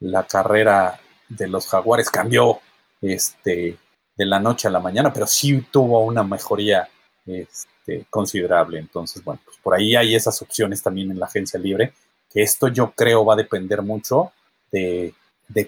la 0.00 0.26
carrera 0.26 1.00
de 1.28 1.48
los 1.48 1.66
jaguares 1.68 2.10
cambió 2.10 2.60
este, 3.00 3.78
de 4.14 4.26
la 4.26 4.40
noche 4.40 4.68
a 4.68 4.70
la 4.70 4.80
mañana, 4.80 5.10
pero 5.12 5.26
sí 5.26 5.66
tuvo 5.70 6.04
una 6.04 6.22
mejoría 6.22 6.88
este, 7.26 8.06
considerable. 8.10 8.78
Entonces, 8.78 9.22
bueno, 9.24 9.40
pues 9.44 9.56
por 9.62 9.74
ahí 9.74 9.96
hay 9.96 10.14
esas 10.14 10.40
opciones 10.42 10.82
también 10.82 11.10
en 11.10 11.18
la 11.18 11.26
agencia 11.26 11.58
libre 11.58 11.92
que 12.30 12.42
esto 12.42 12.68
yo 12.68 12.92
creo 12.92 13.24
va 13.24 13.34
a 13.34 13.38
depender 13.38 13.82
mucho 13.82 14.32
de, 14.72 15.14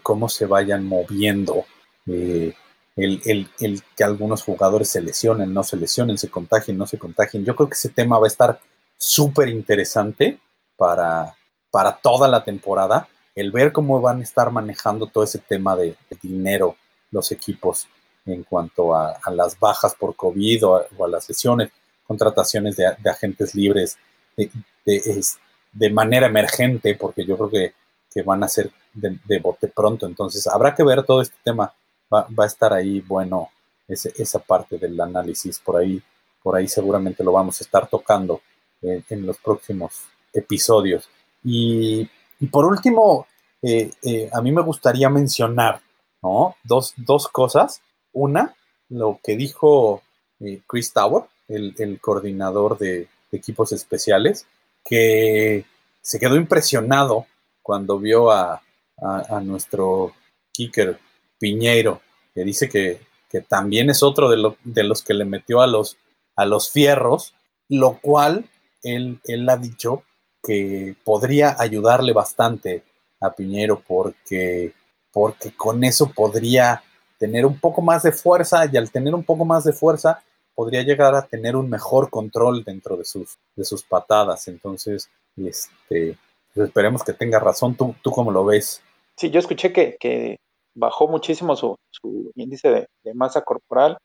cómo 0.03 0.29
se 0.29 0.47
vayan 0.47 0.85
moviendo. 0.85 1.65
Eh, 2.07 2.55
el, 2.97 3.21
el, 3.25 3.49
el, 3.61 3.83
que 3.97 4.05
algunos 4.05 4.43
jugadores 4.43 4.89
se 4.89 5.01
lesionen, 5.01 5.53
no 5.53 5.63
se 5.63 5.77
lesionen, 5.77 6.19
se 6.19 6.29
contagien, 6.29 6.77
no 6.77 6.87
se 6.87 6.99
contagien. 6.99 7.45
Yo 7.45 7.55
creo 7.55 7.69
que 7.69 7.75
ese 7.75 7.91
tema 7.91 8.19
va 8.19 8.27
a 8.27 8.29
estar 8.29 8.59
súper 8.97 9.49
interesante 9.49 10.41
para, 10.77 11.37
para 11.71 11.97
toda 11.99 12.27
la 12.27 12.43
temporada 12.43 13.09
el 13.35 13.53
ver 13.53 13.71
cómo 13.71 14.01
van 14.01 14.21
a 14.21 14.23
estar 14.23 14.51
manejando 14.51 15.07
todo 15.07 15.23
ese 15.23 15.39
tema 15.39 15.77
de 15.77 15.95
dinero 16.23 16.77
los 17.11 17.31
equipos 17.31 17.87
en 18.27 18.43
cuanto 18.43 18.95
a, 18.95 19.19
las 19.33 19.59
bajas 19.59 19.95
por 19.95 20.17
COVID 20.17 20.67
o 20.67 21.05
a, 21.05 21.09
las 21.09 21.29
lesiones, 21.29 21.71
contrataciones 22.07 22.77
de, 22.77 22.87
agentes 22.87 23.55
libres 23.55 23.97
de, 24.37 25.91
manera 25.91 26.27
emergente, 26.27 26.95
porque 26.95 27.25
yo 27.25 27.37
creo 27.37 27.51
que, 27.51 27.75
que 28.13 28.23
van 28.23 28.43
a 28.45 28.49
ser 28.49 28.71
de, 28.93 29.39
bote 29.39 29.69
pronto. 29.69 30.07
Entonces, 30.07 30.47
habrá 30.47 30.75
que 30.75 30.85
ver 30.85 31.03
todo 31.05 31.21
este 31.21 31.37
tema. 31.43 31.73
Va, 32.13 32.27
va 32.39 32.45
a 32.45 32.47
estar 32.47 32.73
ahí, 32.73 33.01
bueno, 33.01 33.51
ese, 33.89 34.13
esa 34.17 34.39
parte 34.39 34.79
del 34.79 35.01
análisis 35.01 35.59
por 35.59 35.77
ahí. 35.77 36.03
Por 36.43 36.57
ahí 36.57 36.69
seguramente 36.69 37.25
lo 37.25 37.33
vamos 37.33 37.61
a 37.61 37.65
estar 37.65 37.89
tocando 37.89 38.41
en, 38.81 39.05
en 39.09 39.27
los 39.27 39.39
próximos 39.39 40.03
episodios. 40.33 41.09
Y, 41.43 42.09
y 42.41 42.47
por 42.47 42.65
último, 42.65 43.27
eh, 43.63 43.91
eh, 44.03 44.29
a 44.33 44.41
mí 44.41 44.53
me 44.53 44.63
gustaría 44.63 45.09
mencionar 45.09 45.81
¿no? 46.23 46.57
dos, 46.63 46.95
dos 46.97 47.29
cosas. 47.29 47.81
Una, 48.17 48.55
lo 48.89 49.21
que 49.23 49.37
dijo 49.37 50.03
eh, 50.41 50.63
Chris 50.67 50.91
Tower, 50.91 51.25
el, 51.49 51.75
el 51.79 52.01
coordinador 52.01 52.79
de, 52.79 53.09
equipos 53.31 53.73
especiales, 53.73 54.47
que 54.83 55.67
se 56.01 56.19
quedó 56.19 56.37
impresionado 56.37 57.27
cuando 57.61 57.99
vio 57.99 58.31
a, 58.31 58.63
a, 58.97 59.37
a 59.37 59.41
nuestro 59.41 60.15
kicker 60.53 60.99
Piñeiro, 61.39 62.01
que 62.35 62.45
dice 62.45 62.71
que, 62.71 63.03
que 63.29 63.43
también 63.43 63.91
es 63.91 64.03
otro 64.03 64.31
de, 64.31 64.39
lo, 64.39 64.57
de, 64.65 64.85
los 64.85 65.03
que 65.03 65.13
le 65.13 65.27
metió 65.27 65.61
a 65.61 65.67
los, 65.67 65.99
a 66.37 66.47
los 66.47 66.71
fierros, 66.71 67.35
lo 67.69 67.99
cual 68.01 68.49
él, 68.83 69.21
él 69.25 69.47
ha 69.51 69.59
dicho 69.59 70.05
que 70.43 70.97
podría 71.05 71.57
ayudarle 71.59 72.15
bastante 72.15 72.85
a 73.21 73.35
Piñero 73.35 73.83
porque, 73.87 74.73
porque 75.13 75.55
con 75.55 75.85
eso 75.85 76.11
podría 76.13 76.83
tener 77.19 77.47
un 77.47 77.59
poco 77.59 77.83
más 77.83 78.03
de 78.03 78.13
fuerza 78.13 78.67
y 78.71 78.77
al 78.77 78.91
tener 78.91 79.15
un 79.15 79.25
poco 79.25 79.45
más 79.45 79.65
de 79.65 79.73
fuerza 79.73 80.23
podría 80.55 80.83
llegar 80.83 81.15
a 81.15 81.27
tener 81.27 81.55
un 81.55 81.69
mejor 81.69 82.11
control 82.11 82.65
dentro 82.65 82.97
de 82.97 83.05
sus, 83.05 83.39
de 83.55 83.65
sus 83.65 83.83
patadas. 83.85 84.49
Entonces, 84.49 85.11
este, 85.37 86.17
pues 86.55 86.69
esperemos 86.69 87.05
que 87.05 87.13
tenga 87.13 87.39
razón. 87.39 87.77
¿Tú, 87.77 87.95
tú 88.03 88.11
cómo 88.11 88.31
lo 88.31 88.45
ves? 88.45 88.83
Sí, 89.17 89.31
yo 89.31 89.39
escuché 89.39 89.73
que, 89.73 89.97
que 90.01 90.39
bajó 90.75 91.09
muchísimo 91.09 91.57
su, 91.57 91.77
su 91.91 92.33
índice 92.35 92.89
de, 93.03 93.15
masa 93.15 93.43
corporal, 93.43 93.99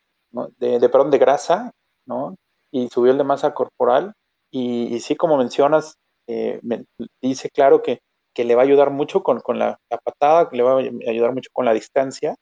de, 0.58 0.88
perdón, 0.88 1.10
de 1.10 1.18
grasa, 1.18 1.70
¿no? 2.06 2.34
Y 2.70 2.88
subió 2.88 3.12
el 3.12 3.18
de 3.18 3.24
masa 3.24 3.54
corporal. 3.54 4.12
Y, 4.50 4.94
y 4.94 5.00
sí, 5.00 5.16
como 5.16 5.38
mencionas, 5.38 5.94
eh, 6.26 6.60
me 6.62 6.84
dice 7.22 7.48
claro 7.50 7.82
que, 7.82 8.00
que, 8.34 8.44
le 8.44 8.54
va 8.54 8.62
a 8.62 8.64
ayudar 8.64 8.90
mucho 8.90 9.22
con, 9.22 9.40
con 9.40 9.58
la, 9.58 9.78
la, 9.90 9.98
patada, 9.98 10.48
que 10.48 10.56
le 10.56 10.62
va 10.62 10.74
a 10.74 11.10
ayudar 11.10 11.32
mucho 11.32 11.50
con 11.52 11.64
la 11.64 11.72
distancia, 11.72 12.34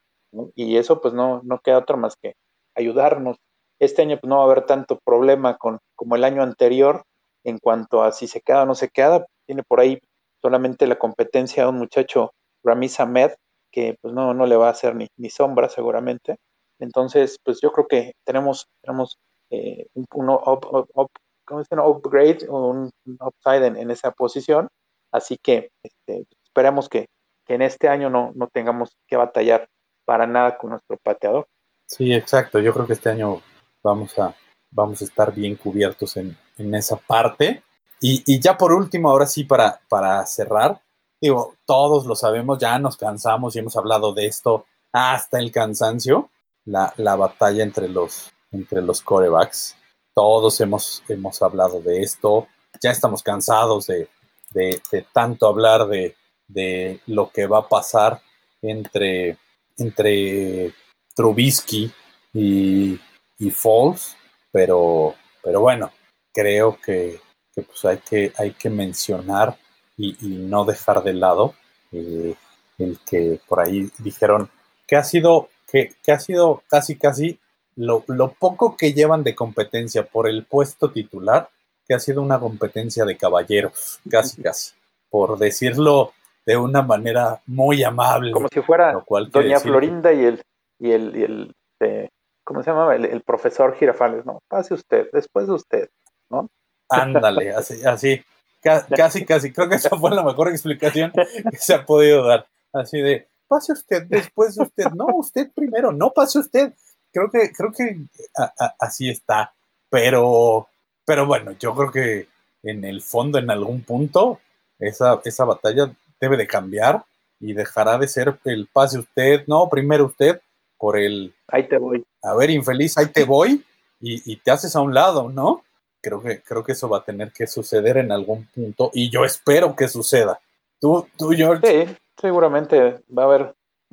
y 0.54 0.76
eso 0.76 1.00
pues 1.00 1.14
no, 1.14 1.42
no 1.44 1.58
queda 1.60 1.78
otra 1.78 1.96
más 1.96 2.16
que 2.16 2.34
ayudarnos. 2.74 3.36
Este 3.78 4.02
año 4.02 4.18
pues 4.20 4.28
no 4.28 4.36
va 4.36 4.42
a 4.42 4.46
haber 4.46 4.66
tanto 4.66 4.98
problema 5.04 5.56
con, 5.56 5.78
como 5.96 6.16
el 6.16 6.24
año 6.24 6.42
anterior 6.42 7.02
en 7.44 7.58
cuanto 7.58 8.02
a 8.02 8.12
si 8.12 8.26
se 8.26 8.40
queda 8.40 8.62
o 8.62 8.66
no 8.66 8.74
se 8.74 8.88
queda, 8.88 9.26
tiene 9.46 9.62
por 9.62 9.80
ahí 9.80 9.98
solamente 10.42 10.86
la 10.86 10.98
competencia 10.98 11.64
de 11.64 11.70
un 11.70 11.78
muchacho, 11.78 12.32
Ramiz 12.62 13.00
Ahmed, 13.00 13.32
que 13.72 13.96
pues 14.00 14.12
no, 14.14 14.34
no 14.34 14.46
le 14.46 14.56
va 14.56 14.68
a 14.68 14.72
hacer 14.72 14.94
ni, 14.94 15.08
ni 15.16 15.30
sombra 15.30 15.68
seguramente. 15.68 16.36
Entonces, 16.78 17.38
pues 17.44 17.60
yo 17.60 17.72
creo 17.72 17.86
que 17.86 18.12
tenemos, 18.24 18.66
tenemos 18.82 19.18
eh, 19.50 19.86
un, 19.94 20.06
un 20.14 20.30
up, 20.30 20.66
up, 20.94 21.10
upgrade 21.50 22.48
un, 22.48 22.90
upside 23.20 23.66
en, 23.66 23.76
en, 23.76 23.90
esa 23.90 24.10
posición. 24.12 24.68
Así 25.12 25.36
que 25.42 25.70
este, 25.82 26.26
esperemos 26.44 26.88
que, 26.88 27.06
que, 27.46 27.54
en 27.54 27.62
este 27.62 27.88
año 27.88 28.10
no, 28.10 28.32
no 28.34 28.48
tengamos 28.48 28.92
que 29.06 29.16
batallar 29.16 29.68
para 30.10 30.26
nada 30.26 30.58
con 30.58 30.70
nuestro 30.70 30.96
pateador. 30.96 31.46
Sí, 31.86 32.12
exacto. 32.12 32.58
Yo 32.58 32.74
creo 32.74 32.84
que 32.84 32.94
este 32.94 33.10
año 33.10 33.40
vamos 33.80 34.18
a, 34.18 34.34
vamos 34.72 35.00
a 35.00 35.04
estar 35.04 35.32
bien 35.32 35.54
cubiertos 35.54 36.16
en, 36.16 36.36
en 36.58 36.74
esa 36.74 36.96
parte. 36.96 37.62
Y, 38.00 38.24
y, 38.26 38.40
ya 38.40 38.58
por 38.58 38.72
último, 38.72 39.08
ahora 39.08 39.26
sí, 39.26 39.44
para, 39.44 39.78
para 39.88 40.26
cerrar, 40.26 40.80
digo, 41.20 41.54
todos 41.64 42.06
lo 42.06 42.16
sabemos, 42.16 42.58
ya 42.58 42.76
nos 42.80 42.96
cansamos 42.96 43.54
y 43.54 43.60
hemos 43.60 43.76
hablado 43.76 44.12
de 44.12 44.26
esto 44.26 44.66
hasta 44.92 45.38
el 45.38 45.52
cansancio, 45.52 46.30
la, 46.64 46.92
la 46.96 47.14
batalla 47.14 47.62
entre 47.62 47.88
los, 47.88 48.32
entre 48.50 48.82
los 48.82 49.02
corebacks 49.02 49.76
todos 50.12 50.60
hemos, 50.60 51.04
hemos 51.08 51.40
hablado 51.40 51.80
de 51.80 52.02
esto, 52.02 52.48
ya 52.82 52.90
estamos 52.90 53.22
cansados 53.22 53.86
de, 53.86 54.08
de, 54.50 54.82
de 54.90 55.06
tanto 55.12 55.46
hablar 55.46 55.86
de, 55.86 56.16
de, 56.48 57.00
lo 57.06 57.30
que 57.30 57.46
va 57.46 57.60
a 57.60 57.68
pasar 57.68 58.20
entre, 58.60 59.38
entre 59.80 60.72
Trubisky 61.14 61.90
y, 62.32 62.98
y 63.38 63.50
Falls, 63.50 64.16
pero, 64.52 65.14
pero 65.42 65.60
bueno, 65.60 65.90
creo 66.32 66.78
que, 66.80 67.20
que, 67.54 67.62
pues 67.62 67.84
hay, 67.84 67.98
que 67.98 68.32
hay 68.36 68.52
que 68.52 68.70
mencionar 68.70 69.56
y, 69.96 70.16
y 70.24 70.38
no 70.38 70.64
dejar 70.64 71.02
de 71.02 71.14
lado 71.14 71.54
eh, 71.92 72.34
el 72.78 72.98
que 73.04 73.40
por 73.46 73.60
ahí 73.60 73.90
dijeron 73.98 74.48
que 74.86 74.96
ha 74.96 75.04
sido, 75.04 75.48
que, 75.70 75.94
que 76.02 76.12
ha 76.12 76.20
sido 76.20 76.62
casi 76.68 76.96
casi 76.96 77.38
lo, 77.76 78.04
lo, 78.08 78.32
poco 78.32 78.76
que 78.76 78.92
llevan 78.92 79.22
de 79.22 79.34
competencia 79.34 80.04
por 80.04 80.28
el 80.28 80.44
puesto 80.44 80.90
titular, 80.90 81.50
que 81.86 81.94
ha 81.94 82.00
sido 82.00 82.22
una 82.22 82.38
competencia 82.38 83.04
de 83.04 83.16
caballeros, 83.16 84.00
casi, 84.10 84.42
casi, 84.42 84.72
por 85.08 85.38
decirlo 85.38 86.12
de 86.46 86.56
una 86.56 86.82
manera 86.82 87.40
muy 87.46 87.82
amable. 87.82 88.32
Como 88.32 88.48
si 88.48 88.60
fuera 88.60 88.94
Doña 89.30 89.60
Florinda 89.60 90.12
y 90.12 90.24
el, 90.24 90.42
y 90.78 90.90
el, 90.92 91.16
y 91.16 91.22
el 91.22 91.54
eh, 91.80 92.08
¿cómo 92.44 92.62
se 92.62 92.70
llamaba? 92.70 92.96
El, 92.96 93.04
el, 93.04 93.20
profesor 93.22 93.74
Girafales, 93.76 94.24
¿no? 94.24 94.40
Pase 94.48 94.74
usted, 94.74 95.08
después 95.12 95.46
de 95.46 95.52
usted, 95.52 95.90
¿no? 96.30 96.48
Ándale, 96.88 97.52
así, 97.52 97.84
así, 97.84 98.22
casi, 98.62 99.24
casi, 99.24 99.52
creo 99.52 99.68
que 99.68 99.76
esa 99.76 99.96
fue 99.96 100.10
la 100.10 100.24
mejor 100.24 100.48
explicación 100.48 101.12
que 101.12 101.56
se 101.56 101.74
ha 101.74 101.84
podido 101.84 102.26
dar. 102.26 102.46
Así 102.72 103.00
de, 103.00 103.28
pase 103.46 103.72
usted, 103.72 104.04
después 104.08 104.56
de 104.56 104.64
usted, 104.64 104.86
no, 104.92 105.06
usted 105.14 105.50
primero, 105.54 105.92
no 105.92 106.10
pase 106.10 106.38
usted 106.38 106.72
creo 107.12 107.30
que, 107.30 107.52
creo 107.52 107.72
que 107.72 107.96
a, 108.36 108.52
a, 108.58 108.74
así 108.78 109.08
está. 109.08 109.52
Pero, 109.88 110.68
pero 111.04 111.26
bueno, 111.26 111.52
yo 111.58 111.74
creo 111.74 111.90
que 111.90 112.28
en 112.62 112.84
el 112.84 113.02
fondo, 113.02 113.38
en 113.38 113.50
algún 113.50 113.82
punto, 113.82 114.40
esa, 114.78 115.20
esa 115.24 115.44
batalla 115.44 115.92
debe 116.20 116.36
de 116.36 116.46
cambiar 116.46 117.04
y 117.40 117.54
dejará 117.54 117.98
de 117.98 118.06
ser 118.06 118.38
el 118.44 118.68
pase 118.72 118.98
usted, 118.98 119.44
no, 119.46 119.68
primero 119.68 120.06
usted, 120.06 120.40
por 120.78 120.98
el... 120.98 121.34
Ahí 121.48 121.66
te 121.66 121.78
voy. 121.78 122.04
A 122.22 122.34
ver, 122.34 122.50
infeliz, 122.50 122.96
ahí 122.98 123.06
te 123.06 123.24
voy 123.24 123.64
y, 124.00 124.32
y 124.32 124.36
te 124.36 124.50
haces 124.50 124.76
a 124.76 124.80
un 124.80 124.94
lado, 124.94 125.30
¿no? 125.30 125.62
Creo 126.02 126.22
que, 126.22 126.42
creo 126.42 126.64
que 126.64 126.72
eso 126.72 126.88
va 126.88 126.98
a 126.98 127.04
tener 127.04 127.32
que 127.32 127.46
suceder 127.46 127.98
en 127.98 128.12
algún 128.12 128.46
punto 128.46 128.90
y 128.94 129.10
yo 129.10 129.24
espero 129.24 129.74
que 129.76 129.88
suceda. 129.88 130.40
¿Tú, 130.80 131.06
tú 131.16 131.30
George? 131.30 131.86
Sí, 131.86 131.96
seguramente 132.18 133.02
va 133.16 133.24
a 133.24 133.26
haber, 133.26 133.42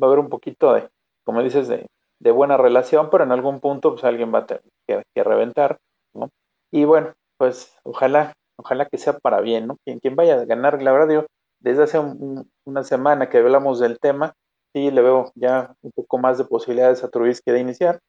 va 0.01 0.03
a 0.03 0.05
haber 0.05 0.19
un 0.19 0.29
poquito 0.29 0.73
de, 0.73 0.87
como 1.25 1.43
dices, 1.43 1.67
de, 1.67 1.85
de 2.19 2.31
buena 2.31 2.55
relación, 2.57 3.09
pero 3.09 3.23
en 3.23 3.31
algún 3.31 3.59
punto 3.59 3.91
pues 3.91 4.03
alguien 4.03 4.33
va 4.33 4.39
a 4.39 4.45
tener 4.45 4.63
que, 4.87 5.03
que, 5.13 5.23
reventar, 5.23 5.77
¿no? 6.13 6.29
Y 6.71 6.85
bueno, 6.85 7.13
pues 7.37 7.73
ojalá, 7.83 8.33
ojalá 8.57 8.85
que 8.85 8.97
sea 8.97 9.19
para 9.19 9.41
bien, 9.41 9.67
¿no? 9.67 9.77
Quien, 9.83 9.99
quien 9.99 10.15
vaya 10.15 10.41
a 10.41 10.45
ganar, 10.45 10.81
la 10.81 10.91
verdad, 10.93 11.13
yo 11.13 11.25
desde 11.67 11.83
hace 11.83 11.99
un, 11.99 12.49
una 12.65 12.83
semana 12.83 13.29
que 13.29 13.37
hablamos 13.37 13.79
del 13.79 13.99
tema, 13.99 14.33
sí 14.73 14.91
le 14.91 15.01
veo 15.01 15.31
ya 15.35 15.73
un 15.81 15.91
poco 15.91 16.17
más 16.17 16.37
de 16.37 16.45
posibilidades 16.45 17.03
a 17.03 17.09
Trubisky 17.09 17.51
de 17.51 17.59
iniciar. 17.59 17.99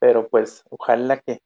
Pero 0.00 0.28
pues 0.28 0.62
ojalá 0.70 1.20
que, 1.20 1.40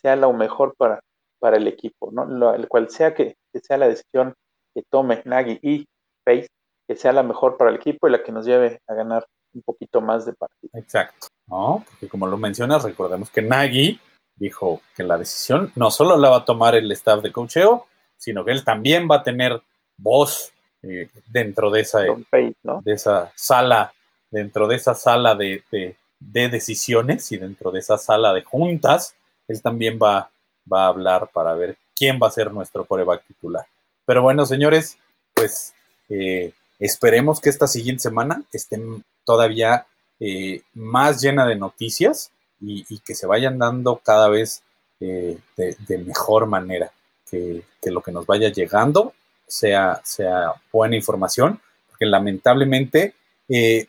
sea 0.00 0.16
lo 0.16 0.32
mejor 0.32 0.74
para, 0.76 1.00
para 1.38 1.56
el 1.56 1.66
equipo, 1.66 2.10
¿no? 2.10 2.54
El 2.54 2.68
cual 2.68 2.90
sea 2.90 3.14
que, 3.14 3.36
que 3.52 3.60
sea 3.60 3.76
la 3.78 3.88
decisión 3.88 4.34
que 4.74 4.82
tome 4.90 5.22
Nagy 5.24 5.60
y 5.62 5.86
Pace, 6.24 6.48
que 6.88 6.96
sea 6.96 7.12
la 7.12 7.22
mejor 7.22 7.56
para 7.56 7.70
el 7.70 7.76
equipo 7.76 8.08
y 8.08 8.10
la 8.10 8.22
que 8.22 8.32
nos 8.32 8.44
lleve 8.44 8.80
a 8.88 8.94
ganar 8.94 9.26
un 9.54 9.62
poquito 9.62 10.00
más 10.00 10.26
de 10.26 10.32
partido. 10.32 10.70
Exacto, 10.74 11.28
¿no? 11.46 11.84
Porque 11.88 12.08
como 12.08 12.26
lo 12.26 12.36
mencionas, 12.36 12.82
recordemos 12.82 13.30
que 13.30 13.42
Nagy 13.42 14.00
dijo 14.36 14.80
que 14.96 15.04
la 15.04 15.18
decisión 15.18 15.72
no 15.76 15.90
solo 15.90 16.16
la 16.16 16.30
va 16.30 16.38
a 16.38 16.44
tomar 16.44 16.74
el 16.74 16.90
staff 16.92 17.22
de 17.22 17.32
cocheo, 17.32 17.86
sino 18.16 18.44
que 18.44 18.52
él 18.52 18.64
también 18.64 19.08
va 19.10 19.16
a 19.16 19.22
tener 19.22 19.62
voz 19.96 20.52
eh, 20.82 21.08
dentro 21.28 21.70
de 21.70 21.80
esa, 21.80 22.00
Page, 22.28 22.54
¿no? 22.64 22.82
de 22.84 22.94
esa 22.94 23.32
sala, 23.36 23.92
dentro 24.30 24.66
de 24.66 24.76
esa 24.76 24.94
sala 24.94 25.34
de, 25.34 25.62
de, 25.70 25.96
de, 26.18 26.48
decisiones 26.48 27.30
y 27.30 27.36
dentro 27.36 27.70
de 27.70 27.78
esa 27.78 27.98
sala 27.98 28.32
de 28.32 28.42
juntas, 28.42 29.14
él 29.46 29.62
también 29.62 29.98
va, 30.02 30.30
va 30.70 30.84
a 30.84 30.88
hablar 30.88 31.30
para 31.32 31.54
ver 31.54 31.76
quién 31.94 32.18
va 32.20 32.26
a 32.26 32.32
ser 32.32 32.52
nuestro 32.52 32.84
coreback 32.84 33.24
titular. 33.26 33.64
Pero 34.04 34.22
bueno, 34.22 34.44
señores, 34.44 34.98
pues 35.34 35.72
eh, 36.08 36.52
esperemos 36.80 37.40
que 37.40 37.50
esta 37.50 37.68
siguiente 37.68 38.02
semana 38.02 38.42
estén 38.52 39.04
todavía 39.24 39.86
eh, 40.18 40.62
más 40.74 41.22
llena 41.22 41.46
de 41.46 41.56
noticias 41.56 42.32
y, 42.60 42.84
y, 42.88 42.98
que 43.00 43.14
se 43.14 43.26
vayan 43.26 43.58
dando 43.58 44.00
cada 44.04 44.28
vez 44.28 44.62
de, 44.98 45.38
de, 45.56 45.98
mejor 45.98 46.46
manera, 46.46 46.92
que, 47.28 47.62
que, 47.80 47.90
lo 47.90 48.02
que 48.02 48.12
nos 48.12 48.24
vaya 48.24 48.50
llegando 48.50 49.14
sea, 49.52 50.54
buena 50.72 50.96
información, 50.96 51.60
porque 51.88 52.06
lamentablemente 52.06 53.14
eh, 53.48 53.86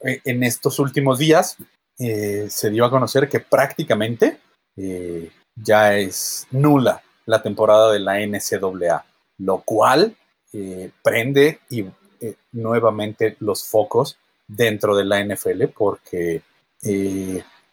en 0.00 0.42
estos 0.42 0.78
últimos 0.78 1.18
días 1.18 1.56
eh, 1.98 2.46
se 2.48 2.70
dio 2.70 2.84
a 2.84 2.90
conocer 2.90 3.28
que 3.28 3.40
prácticamente 3.40 4.38
eh, 4.76 5.30
ya 5.54 5.96
es 5.96 6.46
nula 6.50 7.02
la 7.26 7.42
temporada 7.42 7.92
de 7.92 8.00
la 8.00 8.18
NCAA, 8.18 9.04
lo 9.38 9.58
cual 9.62 10.16
prende 11.02 11.58
y 11.68 11.84
nuevamente 12.52 13.36
los 13.40 13.66
focos 13.66 14.18
dentro 14.46 14.96
de 14.96 15.04
la 15.04 15.24
NFL 15.24 15.64
porque 15.76 16.42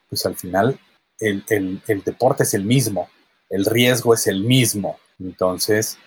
pues 0.09 0.25
al 0.25 0.35
final 0.35 0.79
el, 1.19 2.01
deporte 2.03 2.41
es 2.41 2.55
el 2.55 2.65
mismo, 2.65 3.07
el 3.51 3.65
riesgo 3.65 4.15
es 4.15 4.25
el 4.25 4.43
mismo. 4.43 4.97
Entonces, 5.19 5.99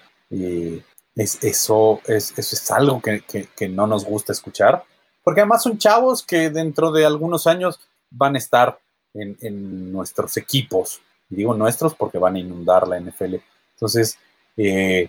es, 1.14 1.42
eso, 1.42 2.00
es, 2.06 2.36
eso 2.36 2.56
es 2.56 2.70
algo 2.70 3.00
que, 3.00 3.68
no 3.68 3.86
nos 3.86 4.04
gusta 4.04 4.32
escuchar, 4.32 4.84
porque 5.22 5.40
además 5.40 5.62
son 5.62 5.78
chavos 5.78 6.22
que 6.22 6.50
dentro 6.50 6.90
de 6.90 7.06
algunos 7.06 7.46
años 7.46 7.80
van 8.10 8.34
a 8.34 8.38
estar 8.38 8.78
en, 9.14 9.92
nuestros 9.92 10.36
equipos. 10.36 11.00
Digo 11.28 11.54
nuestros 11.54 11.94
porque 11.94 12.18
van 12.18 12.36
a 12.36 12.40
inundar 12.40 12.86
la 12.86 13.00
NFL. 13.00 13.36
Entonces, 13.74 14.18
eh, 14.56 15.08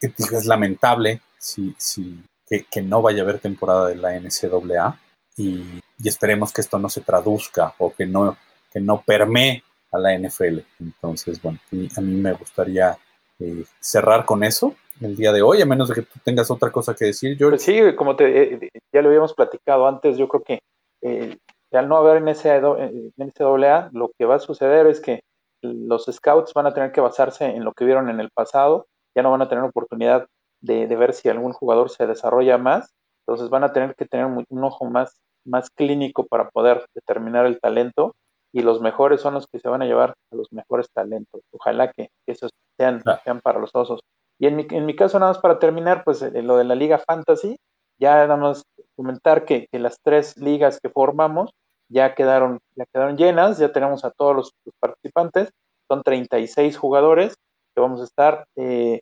es 0.00 0.46
lamentable 0.46 1.20
si, 1.38 1.74
si, 1.78 2.22
que, 2.46 2.82
no 2.82 3.00
vaya 3.02 3.20
a 3.20 3.24
haber 3.24 3.38
temporada 3.38 3.88
de 3.88 3.96
la 3.96 4.18
NCAA 4.18 5.00
y, 5.36 5.80
y, 5.98 6.08
esperemos 6.08 6.52
que 6.52 6.60
esto 6.60 6.78
no 6.78 6.88
se 6.88 7.00
traduzca 7.00 7.74
o 7.78 7.94
que 7.94 8.04
no, 8.04 8.36
que 8.72 8.80
no 8.80 9.00
permee 9.02 9.64
a 9.92 9.98
la 9.98 10.16
NFL. 10.16 10.58
Entonces, 10.78 11.40
bueno, 11.40 11.58
a 11.96 12.00
mí 12.00 12.14
me 12.16 12.32
gustaría 12.34 12.98
eh, 13.38 13.64
cerrar 13.80 14.24
con 14.26 14.44
eso 14.44 14.74
el 15.00 15.16
día 15.16 15.32
de 15.32 15.42
hoy, 15.42 15.60
a 15.60 15.66
menos 15.66 15.88
de 15.88 15.94
que 15.94 16.02
tú 16.02 16.18
tengas 16.22 16.50
otra 16.50 16.70
cosa 16.70 16.94
que 16.94 17.06
decir, 17.06 17.36
George. 17.36 17.56
Pues 17.56 17.62
sí, 17.62 17.96
como 17.96 18.16
te, 18.16 18.54
eh, 18.54 18.70
ya 18.92 19.02
lo 19.02 19.08
habíamos 19.08 19.34
platicado 19.34 19.86
antes, 19.86 20.16
yo 20.16 20.28
creo 20.28 20.42
que 20.42 20.60
eh, 21.02 21.36
al 21.72 21.88
no 21.88 21.96
haber 21.96 22.22
NCAA, 22.22 23.90
lo 23.92 24.10
que 24.18 24.24
va 24.24 24.36
a 24.36 24.40
suceder 24.40 24.86
es 24.86 25.00
que 25.00 25.20
los 25.62 26.06
scouts 26.06 26.52
van 26.54 26.66
a 26.66 26.74
tener 26.74 26.92
que 26.92 27.00
basarse 27.00 27.44
en 27.46 27.64
lo 27.64 27.72
que 27.72 27.84
vieron 27.84 28.08
en 28.10 28.20
el 28.20 28.30
pasado, 28.30 28.86
ya 29.14 29.22
no 29.22 29.30
van 29.30 29.42
a 29.42 29.48
tener 29.48 29.64
oportunidad 29.64 30.26
de, 30.60 30.86
ver 30.86 31.12
si 31.12 31.28
algún 31.28 31.52
jugador 31.52 31.90
se 31.90 32.06
desarrolla 32.06 32.58
más, 32.58 32.92
entonces 33.26 33.50
van 33.50 33.64
a 33.64 33.72
tener 33.72 33.94
que 33.94 34.06
tener 34.06 34.26
un 34.26 34.64
ojo 34.64 34.84
más, 34.86 35.20
más 35.44 35.70
clínico 35.70 36.26
para 36.26 36.50
poder 36.50 36.86
determinar 36.94 37.46
el 37.46 37.60
talento 37.60 38.14
y 38.52 38.62
los 38.62 38.80
mejores 38.80 39.20
son 39.20 39.34
los 39.34 39.46
que 39.46 39.60
se 39.60 39.68
van 39.68 39.82
a 39.82 39.86
llevar 39.86 40.14
a 40.32 40.36
los 40.36 40.52
mejores 40.52 40.88
talentos. 40.92 41.42
Ojalá 41.52 41.92
que, 41.92 42.08
esos 42.26 42.50
sean, 42.76 43.02
sean 43.24 43.40
para 43.40 43.60
los 43.60 43.70
osos. 43.74 44.00
Y 44.40 44.46
en 44.46 44.56
mi, 44.56 44.66
en 44.70 44.86
mi 44.86 44.96
caso, 44.96 45.18
nada 45.18 45.32
más 45.32 45.40
para 45.40 45.58
terminar, 45.58 46.02
pues 46.02 46.22
eh, 46.22 46.42
lo 46.42 46.56
de 46.56 46.64
la 46.64 46.74
Liga 46.74 46.98
Fantasy, 46.98 47.58
ya 47.98 48.26
nada 48.26 48.36
más 48.36 48.64
comentar 48.96 49.44
que, 49.44 49.68
las 49.72 49.98
tres 50.02 50.36
ligas 50.38 50.80
que 50.80 50.88
formamos 50.88 51.50
ya 51.90 52.14
quedaron, 52.14 52.58
ya 52.74 52.86
quedaron 52.86 53.18
llenas, 53.18 53.58
ya 53.58 53.70
tenemos 53.70 54.02
a 54.04 54.10
todos 54.10 54.34
los, 54.34 54.52
participantes, 54.80 55.50
son 55.88 56.02
36 56.02 56.78
jugadores 56.78 57.34
que 57.74 57.82
vamos 57.82 58.00
a 58.00 58.04
estar, 58.04 58.46
eh, 58.56 59.00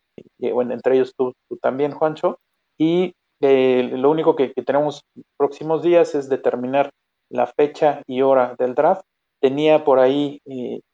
bueno, 0.53 0.75
entre 0.75 0.97
ellos 0.97 1.15
tú, 1.17 1.33
tú 1.49 1.57
también, 1.59 1.93
Juancho, 1.93 2.41
y 2.77 3.15
eh, 3.41 3.91
lo 3.93 4.11
único 4.11 4.35
que, 4.35 4.49
tenemos 4.67 5.03
próximos 5.37 5.83
días 5.83 6.17
es 6.17 6.29
determinar 6.29 6.91
la 7.31 7.47
fecha 7.47 8.03
y 8.09 8.23
hora 8.23 8.57
del 8.59 8.75
draft. 8.75 9.03
Tenía 9.41 9.85
por 9.85 10.01
ahí 10.01 10.41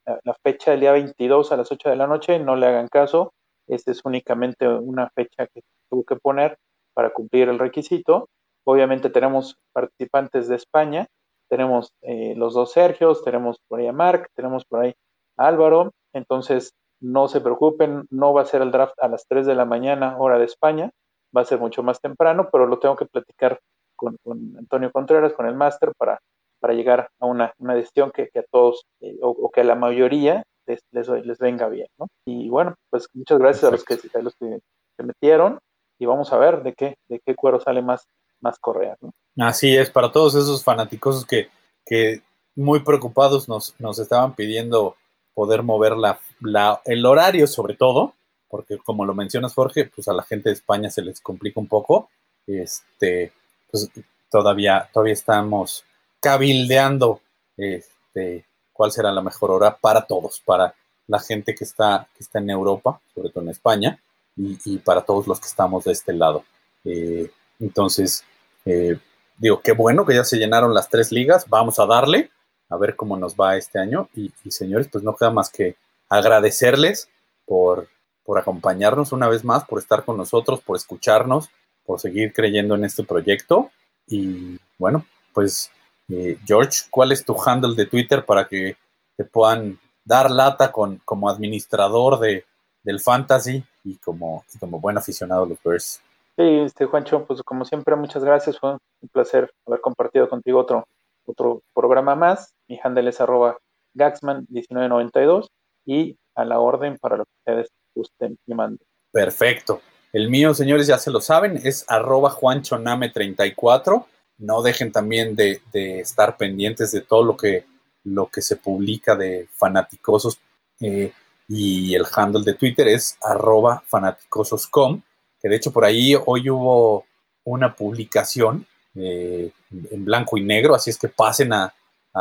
la, 0.04 0.20
la, 0.22 0.34
fecha 0.42 0.72
del 0.72 0.80
día 0.80 0.92
22 0.92 1.50
a 1.50 1.56
las 1.56 1.72
8 1.72 1.88
de 1.88 1.96
la 1.96 2.06
noche, 2.06 2.38
no 2.38 2.56
le 2.56 2.66
hagan 2.66 2.88
caso, 2.88 3.32
esta 3.66 3.90
es 3.90 4.00
únicamente 4.04 4.68
una 4.68 5.10
fecha 5.10 5.46
que 5.46 5.62
tuvo 5.90 6.04
que 6.04 6.16
poner 6.16 6.58
para 6.94 7.10
cumplir 7.10 7.48
el 7.48 7.58
requisito. 7.58 8.28
Obviamente 8.64 9.10
tenemos 9.10 9.56
participantes 9.72 10.48
de 10.48 10.56
España, 10.56 11.06
tenemos 11.48 11.92
eh, 12.02 12.34
los 12.36 12.54
dos 12.54 12.72
Sergios, 12.72 13.22
tenemos 13.22 13.58
por 13.68 13.80
ahí 13.80 13.86
a 13.86 13.92
Marc, 13.92 14.28
tenemos 14.34 14.64
por 14.64 14.80
ahí 14.80 14.94
a 15.36 15.46
Álvaro, 15.46 15.92
entonces 16.12 16.72
no 17.00 17.28
se 17.28 17.40
preocupen, 17.40 18.06
no 18.10 18.32
va 18.32 18.42
a 18.42 18.46
ser 18.46 18.62
el 18.62 18.70
draft 18.70 18.94
a 19.00 19.08
las 19.08 19.26
3 19.28 19.46
de 19.46 19.54
la 19.54 19.64
mañana 19.64 20.16
hora 20.18 20.38
de 20.38 20.46
España, 20.46 20.90
va 21.36 21.42
a 21.42 21.44
ser 21.44 21.58
mucho 21.58 21.82
más 21.82 22.00
temprano, 22.00 22.48
pero 22.50 22.66
lo 22.66 22.78
tengo 22.78 22.96
que 22.96 23.06
platicar 23.06 23.60
con, 23.96 24.16
Antonio 24.58 24.90
Contreras, 24.90 25.32
con 25.34 25.46
el 25.46 25.54
máster, 25.54 25.92
para, 25.96 26.20
para 26.60 26.74
llegar 26.74 27.10
a 27.20 27.26
una, 27.26 27.52
decisión 27.58 28.10
que, 28.10 28.30
a 28.34 28.42
todos 28.50 28.86
eh, 29.00 29.18
o, 29.20 29.50
que 29.50 29.60
a 29.60 29.64
la 29.64 29.74
mayoría 29.74 30.44
les, 30.66 30.80
les, 31.08 31.38
venga 31.38 31.68
bien, 31.68 31.88
¿no? 31.98 32.06
Y 32.26 32.48
bueno, 32.48 32.74
pues 32.90 33.06
muchas 33.12 33.38
gracias 33.38 33.64
a 33.64 33.70
los 33.70 33.84
que, 33.84 33.98
a 34.14 34.22
los 34.22 34.34
que 34.36 34.60
se 34.96 35.02
metieron 35.02 35.58
y 35.98 36.06
vamos 36.06 36.32
a 36.32 36.38
ver 36.38 36.62
de 36.62 36.74
qué, 36.74 36.96
de 37.08 37.20
qué 37.24 37.34
cuero 37.34 37.60
sale 37.60 37.82
más, 37.82 38.06
más 38.40 38.58
correa, 38.58 38.96
¿no? 39.00 39.12
Así 39.38 39.76
es, 39.76 39.90
para 39.90 40.12
todos 40.12 40.34
esos 40.34 40.62
fanáticos 40.62 41.26
que, 41.26 41.48
que 41.84 42.22
muy 42.54 42.80
preocupados 42.80 43.48
nos, 43.48 43.74
nos 43.78 43.98
estaban 43.98 44.34
pidiendo 44.34 44.96
poder 45.34 45.62
mover 45.62 45.96
la, 45.96 46.20
la, 46.40 46.80
el 46.84 47.04
horario 47.04 47.46
sobre 47.46 47.74
todo, 47.74 48.14
porque 48.48 48.78
como 48.78 49.04
lo 49.04 49.14
mencionas 49.14 49.54
Jorge, 49.54 49.90
pues 49.92 50.06
a 50.08 50.12
la 50.12 50.22
gente 50.22 50.48
de 50.48 50.54
España 50.54 50.90
se 50.90 51.02
les 51.02 51.20
complica 51.20 51.60
un 51.60 51.66
poco, 51.66 52.08
este, 52.46 53.32
pues 53.70 53.90
todavía, 54.30 54.88
todavía 54.92 55.14
estamos 55.14 55.84
cabildeando 56.20 57.20
este, 57.56 58.46
cuál 58.74 58.92
será 58.92 59.10
la 59.12 59.22
mejor 59.22 59.50
hora 59.52 59.74
para 59.76 60.02
todos, 60.02 60.42
para 60.44 60.74
la 61.06 61.20
gente 61.20 61.54
que 61.54 61.64
está, 61.64 62.08
que 62.14 62.22
está 62.22 62.40
en 62.40 62.50
Europa, 62.50 63.00
sobre 63.14 63.30
todo 63.30 63.44
en 63.44 63.50
España, 63.50 63.98
y, 64.36 64.78
para 64.78 65.02
todos 65.02 65.26
los 65.26 65.40
que 65.40 65.46
estamos 65.46 65.84
de 65.84 65.92
este 65.92 66.12
lado. 66.12 66.44
Eh, 66.84 67.30
entonces, 67.60 68.24
eh, 68.64 68.98
digo, 69.38 69.60
qué 69.62 69.72
bueno 69.72 70.04
que 70.04 70.14
ya 70.14 70.24
se 70.24 70.38
llenaron 70.38 70.74
las 70.74 70.88
tres 70.88 71.12
ligas, 71.12 71.48
vamos 71.48 71.78
a 71.78 71.86
darle, 71.86 72.30
a 72.68 72.76
ver 72.76 72.96
cómo 72.96 73.16
nos 73.16 73.36
va 73.36 73.56
este 73.56 73.78
año. 73.78 74.08
Y, 74.14 74.32
señores, 74.50 74.88
pues 74.90 75.04
no 75.04 75.14
queda 75.14 75.30
más 75.30 75.50
que 75.50 75.76
agradecerles 76.08 77.08
por, 77.46 77.88
por 78.24 78.38
acompañarnos 78.38 79.12
una 79.12 79.28
vez 79.28 79.44
más, 79.44 79.64
por 79.64 79.78
estar 79.78 80.04
con 80.04 80.16
nosotros, 80.16 80.60
por 80.60 80.76
escucharnos, 80.76 81.48
por 81.86 82.00
seguir 82.00 82.32
creyendo 82.32 82.74
en 82.74 82.84
este 82.84 83.04
proyecto. 83.04 83.70
Y 84.08 84.58
bueno, 84.78 85.06
pues 85.32 85.70
eh, 86.08 86.38
George, 86.44 86.82
¿cuál 86.90 87.12
es 87.12 87.24
tu 87.24 87.36
handle 87.44 87.74
de 87.74 87.86
Twitter 87.86 88.24
para 88.24 88.46
que 88.46 88.76
te 89.16 89.24
puedan 89.24 89.78
dar 90.04 90.30
lata 90.30 90.70
con, 90.70 91.00
como 91.04 91.28
administrador 91.28 92.18
de, 92.18 92.44
del 92.82 93.00
fantasy 93.00 93.64
y 93.84 93.96
como, 93.96 94.44
como 94.60 94.80
buen 94.80 94.98
aficionado 94.98 95.44
a 95.44 95.46
los 95.46 95.62
Bears? 95.62 96.00
Sí, 96.36 96.42
este 96.42 96.86
Juancho, 96.86 97.24
pues 97.24 97.42
como 97.42 97.64
siempre, 97.64 97.96
muchas 97.96 98.24
gracias. 98.24 98.58
Fue 98.58 98.72
un 98.72 99.08
placer 99.12 99.50
haber 99.66 99.80
compartido 99.80 100.28
contigo 100.28 100.60
otro, 100.60 100.84
otro 101.26 101.62
programa 101.72 102.14
más. 102.16 102.52
Mi 102.68 102.78
handle 102.82 103.08
es 103.08 103.20
arroba 103.20 103.56
Gaxman1992 103.94 105.46
y 105.86 106.16
a 106.34 106.44
la 106.44 106.58
orden 106.58 106.98
para 106.98 107.16
lo 107.16 107.24
que 107.24 107.32
ustedes 107.38 107.68
gusten 107.94 108.36
y 108.46 108.54
manden. 108.54 108.86
Perfecto. 109.12 109.80
El 110.12 110.28
mío, 110.28 110.54
señores, 110.54 110.86
ya 110.86 110.98
se 110.98 111.10
lo 111.10 111.20
saben, 111.20 111.60
es 111.62 111.84
arroba 111.88 112.30
juanchoname34 112.30 114.04
no 114.38 114.62
dejen 114.62 114.92
también 114.92 115.36
de, 115.36 115.60
estar 115.72 116.36
pendientes 116.36 116.92
de 116.92 117.00
todo 117.00 117.22
lo 117.24 117.36
que, 117.36 117.66
lo 118.04 118.26
que 118.28 118.42
se 118.42 118.56
publica 118.56 119.16
de 119.16 119.48
fanaticosos 119.52 120.38
eh, 120.80 121.12
y 121.48 121.94
el 121.94 122.06
handle 122.12 122.44
de 122.44 122.54
Twitter 122.54 122.88
es 122.88 123.16
arroba 123.22 123.82
fanaticososcom, 123.86 125.02
que 125.40 125.48
de 125.48 125.56
hecho 125.56 125.72
por 125.72 125.84
ahí 125.84 126.14
hoy 126.26 126.48
hubo 126.50 127.04
una 127.44 127.74
publicación 127.74 128.66
eh, 128.94 129.50
en 129.90 130.04
blanco 130.04 130.38
y 130.38 130.42
negro, 130.42 130.74
así 130.74 130.90
es 130.90 130.98
que 130.98 131.08
pasen 131.08 131.52
a, 131.52 131.74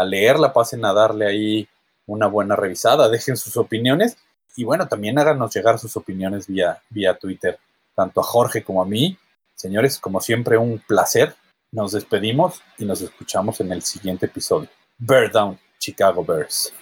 leerla, 0.06 0.52
pasen 0.54 0.84
a 0.86 0.94
darle 0.94 1.28
ahí 1.28 1.68
una 2.08 2.28
buena 2.28 2.56
revisada, 2.56 3.10
dejen 3.10 3.38
sus 3.38 3.58
opiniones 3.58 4.18
y 4.56 4.64
bueno, 4.64 4.88
también 4.88 5.18
háganos 5.20 5.54
llegar 5.54 5.80
sus 5.80 5.96
opiniones 5.96 6.48
vía, 6.48 6.82
vía 6.90 7.18
Twitter, 7.18 7.60
tanto 7.96 8.22
a 8.22 8.24
Jorge 8.24 8.64
como 8.64 8.82
a 8.82 8.86
mí. 8.86 9.18
Señores, 9.56 10.00
como 10.00 10.20
siempre, 10.20 10.58
un 10.58 10.80
placer 10.80 11.36
nos 11.74 11.92
despedimos 11.92 12.62
y 12.78 12.86
nos 12.86 13.02
escuchamos 13.02 13.60
en 13.60 13.72
el 13.72 13.82
siguiente 13.82 14.28
episodio. 14.28 14.70
Bear 15.00 15.32
Down, 15.32 15.60
Chicago 15.80 16.24
Bears. 16.24 16.74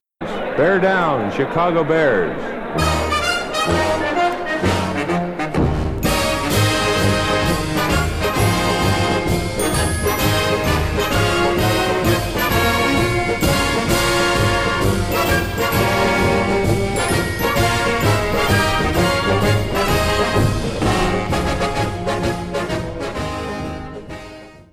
Bear 0.58 0.80
Down, 0.80 1.32
Chicago 1.32 1.84
Bears. 1.84 3.11